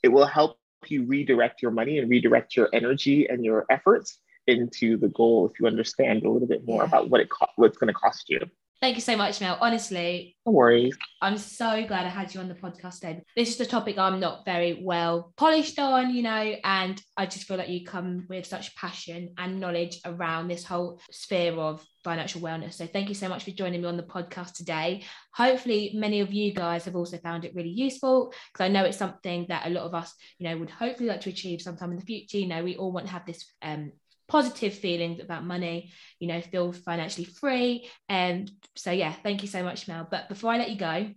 it 0.03 0.09
will 0.09 0.27
help 0.27 0.59
you 0.91 1.05
redirect 1.05 1.63
your 1.63 1.71
money 1.71 1.99
and 1.99 2.11
redirect 2.11 2.57
your 2.57 2.69
energy 2.73 3.29
and 3.29 3.45
your 3.45 3.67
efforts 3.71 4.19
into 4.47 4.97
the 4.97 5.09
goal 5.09 5.49
if 5.51 5.59
you 5.59 5.67
understand 5.67 6.25
a 6.25 6.31
little 6.31 6.49
bit 6.49 6.67
more 6.67 6.83
yeah. 6.83 6.89
about 6.89 7.11
what 7.11 7.21
it 7.21 7.31
co- 7.31 7.47
what's 7.57 7.79
going 7.79 7.89
to 7.89 7.95
cost 7.95 8.29
you. 8.29 8.41
Thank 8.85 8.97
you 8.97 9.01
so 9.01 9.17
much, 9.17 9.41
Mel. 9.41 9.57
Honestly, 9.63 10.37
no 10.45 10.53
worries. 10.53 10.95
I'm 11.23 11.39
so 11.39 11.87
glad 11.87 12.05
I 12.05 12.11
had 12.11 12.35
you 12.35 12.41
on 12.41 12.51
the 12.51 12.55
podcast 12.55 13.01
today. 13.01 13.23
This 13.35 13.55
is 13.55 13.61
a 13.63 13.65
topic 13.65 13.97
I'm 13.97 14.21
not 14.21 14.45
very 14.45 14.83
well 14.85 15.33
polished 15.39 15.79
on, 15.79 16.15
you 16.15 16.23
know, 16.23 16.55
and 16.63 17.01
I 17.17 17.25
just 17.25 17.47
feel 17.47 17.57
like 17.57 17.71
you 17.71 17.87
come 17.87 18.27
with 18.29 18.45
such 18.45 18.77
passion 18.77 19.33
and 19.39 19.59
knowledge 19.59 20.01
around 20.05 20.49
this 20.49 20.65
whole 20.65 21.01
sphere 21.11 21.55
of 21.55 21.83
financial 22.05 22.43
wellness. 22.43 22.75
So 22.75 22.87
thank 22.87 23.09
you 23.09 23.15
so 23.15 23.27
much 23.31 23.45
for 23.45 23.53
joining 23.53 23.81
me 23.81 23.89
on 23.89 23.97
the 23.97 24.03
podcast 24.03 24.53
today. 24.53 25.05
Hopefully, 25.33 25.93
many 25.95 26.21
of 26.21 26.35
you 26.35 26.53
guys 26.53 26.85
have 26.85 26.95
also 26.95 27.17
found 27.17 27.47
it 27.47 27.55
really 27.55 27.71
useful 27.71 28.35
because 28.53 28.67
I 28.67 28.69
know 28.69 28.85
it's 28.85 28.99
something 28.99 29.47
that 29.49 29.67
a 29.67 29.71
lot 29.71 29.85
of 29.85 29.95
us, 29.95 30.13
you 30.39 30.47
know, 30.47 30.59
would 30.59 30.69
hopefully 30.69 31.09
like 31.09 31.23
to 31.23 31.31
achieve 31.31 31.63
sometime 31.63 31.91
in 31.93 31.97
the 31.97 32.05
future. 32.05 32.37
You 32.37 32.49
know, 32.49 32.63
we 32.63 32.77
all 32.77 32.93
want 32.93 33.07
to 33.07 33.13
have 33.15 33.25
this 33.25 33.51
um, 33.63 33.93
positive 34.29 34.75
feelings 34.75 35.21
about 35.21 35.45
money, 35.45 35.93
you 36.19 36.29
know, 36.29 36.41
feel 36.41 36.73
financially 36.73 37.25
free. 37.25 37.89
And 38.09 38.51
so, 38.77 38.91
yeah, 38.91 39.13
thank 39.13 39.43
you 39.43 39.49
so 39.49 39.63
much, 39.63 39.89
Mel. 39.89 40.07
But 40.11 40.29
before 40.29 40.53
I 40.53 40.59
let 40.59 40.71
you 40.71 40.79
go, 40.79 41.11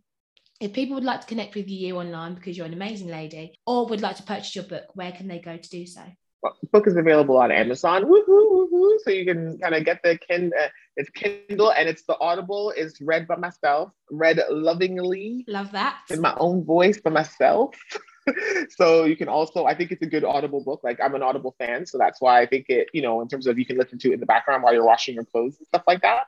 if 0.60 0.74
people 0.74 0.96
would 0.96 1.04
like 1.04 1.22
to 1.22 1.28
connect 1.28 1.56
with 1.56 1.70
you 1.70 1.98
online 1.98 2.34
because 2.34 2.58
you're 2.58 2.65
an 2.65 2.74
amazing 2.74 3.10
lady 3.10 3.60
or 3.65 3.86
would 3.88 4.02
like 4.02 4.17
to 4.17 4.24
purchase 4.24 4.56
your 4.56 4.65
book, 4.65 4.86
where 4.96 5.12
can 5.12 5.28
they 5.28 5.39
go 5.39 5.56
to 5.56 5.70
do 5.70 5.86
so? 5.86 6.02
Well, 6.41 6.56
book 6.72 6.88
is 6.88 6.96
available 6.96 7.38
on 7.38 7.52
Amazon. 7.52 8.06
Woohoo, 8.06 8.28
woohoo. 8.28 8.98
So 9.04 9.10
you 9.10 9.26
can 9.26 9.58
kind 9.60 9.76
of 9.76 9.86
get 9.86 10.02
the 10.04 10.17
Kindle. 10.17 10.58
Uh, 10.60 10.67
it's 10.96 11.10
Kindle 11.10 11.72
and 11.72 11.89
it's 11.89 12.04
the 12.04 12.17
Audible. 12.20 12.74
It's 12.76 13.02
read 13.02 13.28
by 13.28 13.38
myself, 13.38 13.91
read 14.12 14.39
lovingly. 14.50 15.46
Love 15.48 15.72
that. 15.72 16.00
In 16.10 16.22
my 16.22 16.36
own 16.39 16.63
voice 16.63 17.00
by 17.00 17.12
myself. 17.12 17.76
so 18.70 19.06
you 19.06 19.16
can 19.16 19.28
also, 19.28 19.66
I 19.66 19.76
think 19.76 19.92
it's 19.92 20.02
a 20.02 20.08
good 20.08 20.24
Audible 20.24 20.63
book. 20.63 20.82
Like 20.84 21.00
I'm 21.04 21.16
an 21.16 21.24
Audible 21.24 21.56
fan, 21.58 21.86
so 21.86 21.98
that's 21.98 22.22
why 22.22 22.42
I 22.42 22.46
think 22.46 22.66
it, 22.70 22.90
you 22.94 23.02
know, 23.02 23.22
in 23.22 23.28
terms 23.28 23.48
of 23.48 23.58
you 23.58 23.66
can 23.66 23.78
listen 23.78 24.00
to 24.00 24.12
it 24.12 24.16
in 24.16 24.20
the 24.20 24.26
background 24.26 24.63
while 24.63 24.74
you're 24.74 24.86
washing 24.86 25.16
your 25.16 25.26
clothes 25.26 25.58
and 25.58 25.68
stuff 25.68 25.84
like 25.88 26.02
that. 26.02 26.28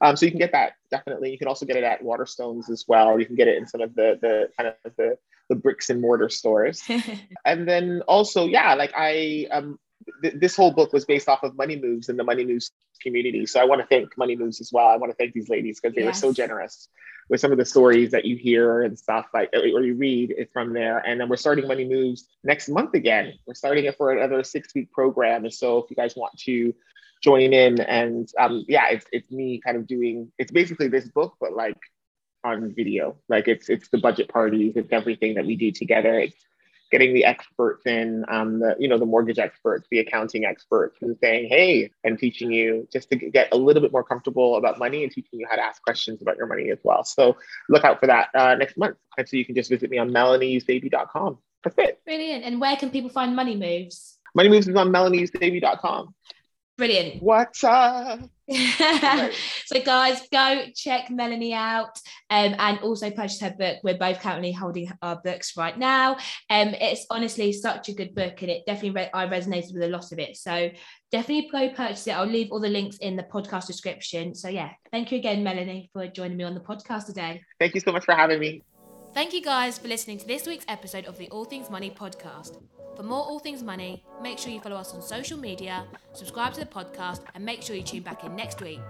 Um, 0.00 0.16
so 0.16 0.26
you 0.26 0.32
can 0.32 0.38
get 0.38 0.52
that 0.52 0.72
definitely. 0.90 1.30
You 1.30 1.38
can 1.38 1.48
also 1.48 1.66
get 1.66 1.76
it 1.76 1.84
at 1.84 2.02
Waterstones 2.02 2.70
as 2.70 2.84
well. 2.88 3.18
You 3.18 3.26
can 3.26 3.36
get 3.36 3.48
it 3.48 3.56
in 3.56 3.66
some 3.66 3.80
of 3.80 3.94
the 3.94 4.18
the 4.20 4.48
kind 4.56 4.68
of 4.84 4.96
the 4.96 5.18
the 5.48 5.54
bricks 5.54 5.90
and 5.90 6.00
mortar 6.00 6.28
stores. 6.28 6.82
and 7.44 7.68
then 7.68 8.02
also, 8.08 8.46
yeah, 8.46 8.74
like 8.74 8.92
I 8.96 9.46
um 9.50 9.78
th- 10.22 10.34
this 10.36 10.56
whole 10.56 10.72
book 10.72 10.92
was 10.92 11.04
based 11.04 11.28
off 11.28 11.42
of 11.42 11.56
Money 11.56 11.76
Moves 11.76 12.08
and 12.08 12.18
the 12.18 12.24
Money 12.24 12.44
Moves 12.44 12.70
community. 13.02 13.46
So 13.46 13.60
I 13.60 13.64
want 13.64 13.80
to 13.80 13.86
thank 13.86 14.16
Money 14.16 14.36
Moves 14.36 14.60
as 14.60 14.72
well. 14.72 14.86
I 14.86 14.96
want 14.96 15.12
to 15.12 15.16
thank 15.16 15.34
these 15.34 15.48
ladies 15.48 15.80
because 15.80 15.94
they 15.94 16.02
yes. 16.02 16.16
were 16.16 16.28
so 16.28 16.32
generous 16.32 16.88
with 17.28 17.40
some 17.40 17.52
of 17.52 17.58
the 17.58 17.64
stories 17.64 18.10
that 18.10 18.24
you 18.24 18.36
hear 18.36 18.82
and 18.82 18.98
stuff 18.98 19.26
like 19.32 19.50
or 19.52 19.82
you 19.82 19.94
read 19.94 20.34
it 20.36 20.50
from 20.52 20.72
there. 20.72 20.98
And 20.98 21.20
then 21.20 21.28
we're 21.28 21.36
starting 21.36 21.66
Money 21.66 21.86
Moves 21.86 22.28
next 22.42 22.68
month 22.68 22.94
again. 22.94 23.34
We're 23.46 23.54
starting 23.54 23.84
it 23.84 23.96
for 23.96 24.10
another 24.10 24.42
six 24.44 24.74
week 24.74 24.92
program. 24.92 25.44
And 25.44 25.52
so 25.52 25.78
if 25.78 25.90
you 25.90 25.96
guys 25.96 26.14
want 26.16 26.36
to 26.40 26.74
join 27.22 27.52
in 27.52 27.80
and 27.80 28.28
um, 28.38 28.64
yeah, 28.68 28.88
it's, 28.90 29.06
it's 29.12 29.30
me 29.30 29.60
kind 29.64 29.76
of 29.76 29.86
doing, 29.86 30.30
it's 30.38 30.52
basically 30.52 30.88
this 30.88 31.08
book, 31.08 31.34
but 31.40 31.54
like 31.54 31.78
on 32.44 32.74
video. 32.74 33.16
Like 33.28 33.48
it's, 33.48 33.70
it's 33.70 33.88
the 33.88 33.98
budget 33.98 34.28
parties, 34.28 34.74
it's 34.76 34.92
everything 34.92 35.34
that 35.34 35.46
we 35.46 35.56
do 35.56 35.72
together. 35.72 36.18
It's 36.18 36.36
getting 36.90 37.14
the 37.14 37.24
experts 37.24 37.86
in, 37.86 38.24
um, 38.28 38.60
the 38.60 38.76
you 38.78 38.88
know 38.88 38.98
the 38.98 39.06
mortgage 39.06 39.38
experts, 39.38 39.86
the 39.90 39.98
accounting 39.98 40.44
experts, 40.44 40.98
and 41.02 41.16
saying, 41.20 41.48
hey, 41.48 41.90
and 42.04 42.18
teaching 42.18 42.52
you 42.52 42.86
just 42.92 43.10
to 43.10 43.16
get 43.16 43.48
a 43.52 43.56
little 43.56 43.82
bit 43.82 43.92
more 43.92 44.04
comfortable 44.04 44.56
about 44.56 44.78
money 44.78 45.02
and 45.02 45.12
teaching 45.12 45.40
you 45.40 45.46
how 45.48 45.56
to 45.56 45.62
ask 45.62 45.82
questions 45.82 46.22
about 46.22 46.36
your 46.36 46.46
money 46.46 46.70
as 46.70 46.78
well. 46.82 47.04
So 47.04 47.36
look 47.68 47.84
out 47.84 48.00
for 48.00 48.06
that 48.06 48.28
uh, 48.34 48.54
next 48.54 48.76
month. 48.76 48.96
And 49.16 49.28
so 49.28 49.36
you 49.36 49.44
can 49.44 49.54
just 49.54 49.70
visit 49.70 49.90
me 49.90 49.98
on 49.98 50.10
melanieeusebe.com. 50.10 51.38
That's 51.62 51.76
it. 51.78 52.04
Brilliant. 52.04 52.44
And 52.44 52.60
where 52.60 52.76
can 52.76 52.90
people 52.90 53.10
find 53.10 53.34
Money 53.34 53.56
Moves? 53.56 54.18
Money 54.34 54.48
Moves 54.48 54.68
is 54.68 54.76
on 54.76 54.90
melanieeusebe.com. 54.90 56.14
Brilliant. 56.76 57.22
What's 57.22 57.62
up? 57.62 58.18
so 58.50 59.80
guys 59.84 60.20
go 60.30 60.64
check 60.74 61.08
melanie 61.08 61.54
out 61.54 61.96
um, 62.30 62.54
and 62.58 62.78
also 62.80 63.10
purchase 63.10 63.40
her 63.40 63.54
book. 63.56 63.78
We're 63.84 63.96
both 63.96 64.20
currently 64.20 64.50
holding 64.50 64.90
our 65.00 65.20
books 65.22 65.56
right 65.56 65.78
now. 65.78 66.14
Um, 66.50 66.74
it's 66.74 67.06
honestly 67.10 67.52
such 67.52 67.88
a 67.90 67.92
good 67.94 68.14
book 68.14 68.42
and 68.42 68.50
it 68.50 68.66
definitely 68.66 68.90
re- 68.90 69.10
i 69.14 69.26
resonated 69.26 69.72
with 69.72 69.84
a 69.84 69.88
lot 69.88 70.10
of 70.10 70.18
it. 70.18 70.36
So 70.36 70.70
definitely 71.12 71.48
go 71.50 71.68
purchase 71.70 72.08
it. 72.08 72.10
I'll 72.10 72.26
leave 72.26 72.50
all 72.50 72.60
the 72.60 72.68
links 72.68 72.96
in 72.96 73.14
the 73.14 73.22
podcast 73.22 73.68
description. 73.68 74.34
So 74.34 74.48
yeah 74.48 74.70
thank 74.90 75.12
you 75.12 75.18
again 75.18 75.44
melanie 75.44 75.90
for 75.92 76.08
joining 76.08 76.36
me 76.36 76.44
on 76.44 76.54
the 76.54 76.60
podcast 76.60 77.06
today. 77.06 77.40
Thank 77.60 77.74
you 77.74 77.80
so 77.80 77.92
much 77.92 78.04
for 78.04 78.14
having 78.14 78.40
me. 78.40 78.62
Thank 79.14 79.32
you 79.32 79.42
guys 79.42 79.78
for 79.78 79.86
listening 79.86 80.18
to 80.18 80.26
this 80.26 80.44
week's 80.44 80.64
episode 80.66 81.04
of 81.06 81.18
the 81.18 81.30
all 81.30 81.44
things 81.44 81.70
money 81.70 81.90
podcast 81.90 82.60
for 82.96 83.02
more 83.02 83.22
All 83.24 83.38
Things 83.38 83.62
Money, 83.62 84.02
make 84.22 84.38
sure 84.38 84.52
you 84.52 84.60
follow 84.60 84.76
us 84.76 84.94
on 84.94 85.02
social 85.02 85.38
media, 85.38 85.84
subscribe 86.12 86.54
to 86.54 86.60
the 86.60 86.66
podcast, 86.66 87.20
and 87.34 87.44
make 87.44 87.62
sure 87.62 87.74
you 87.76 87.82
tune 87.82 88.02
back 88.02 88.24
in 88.24 88.36
next 88.36 88.60
week. 88.62 88.80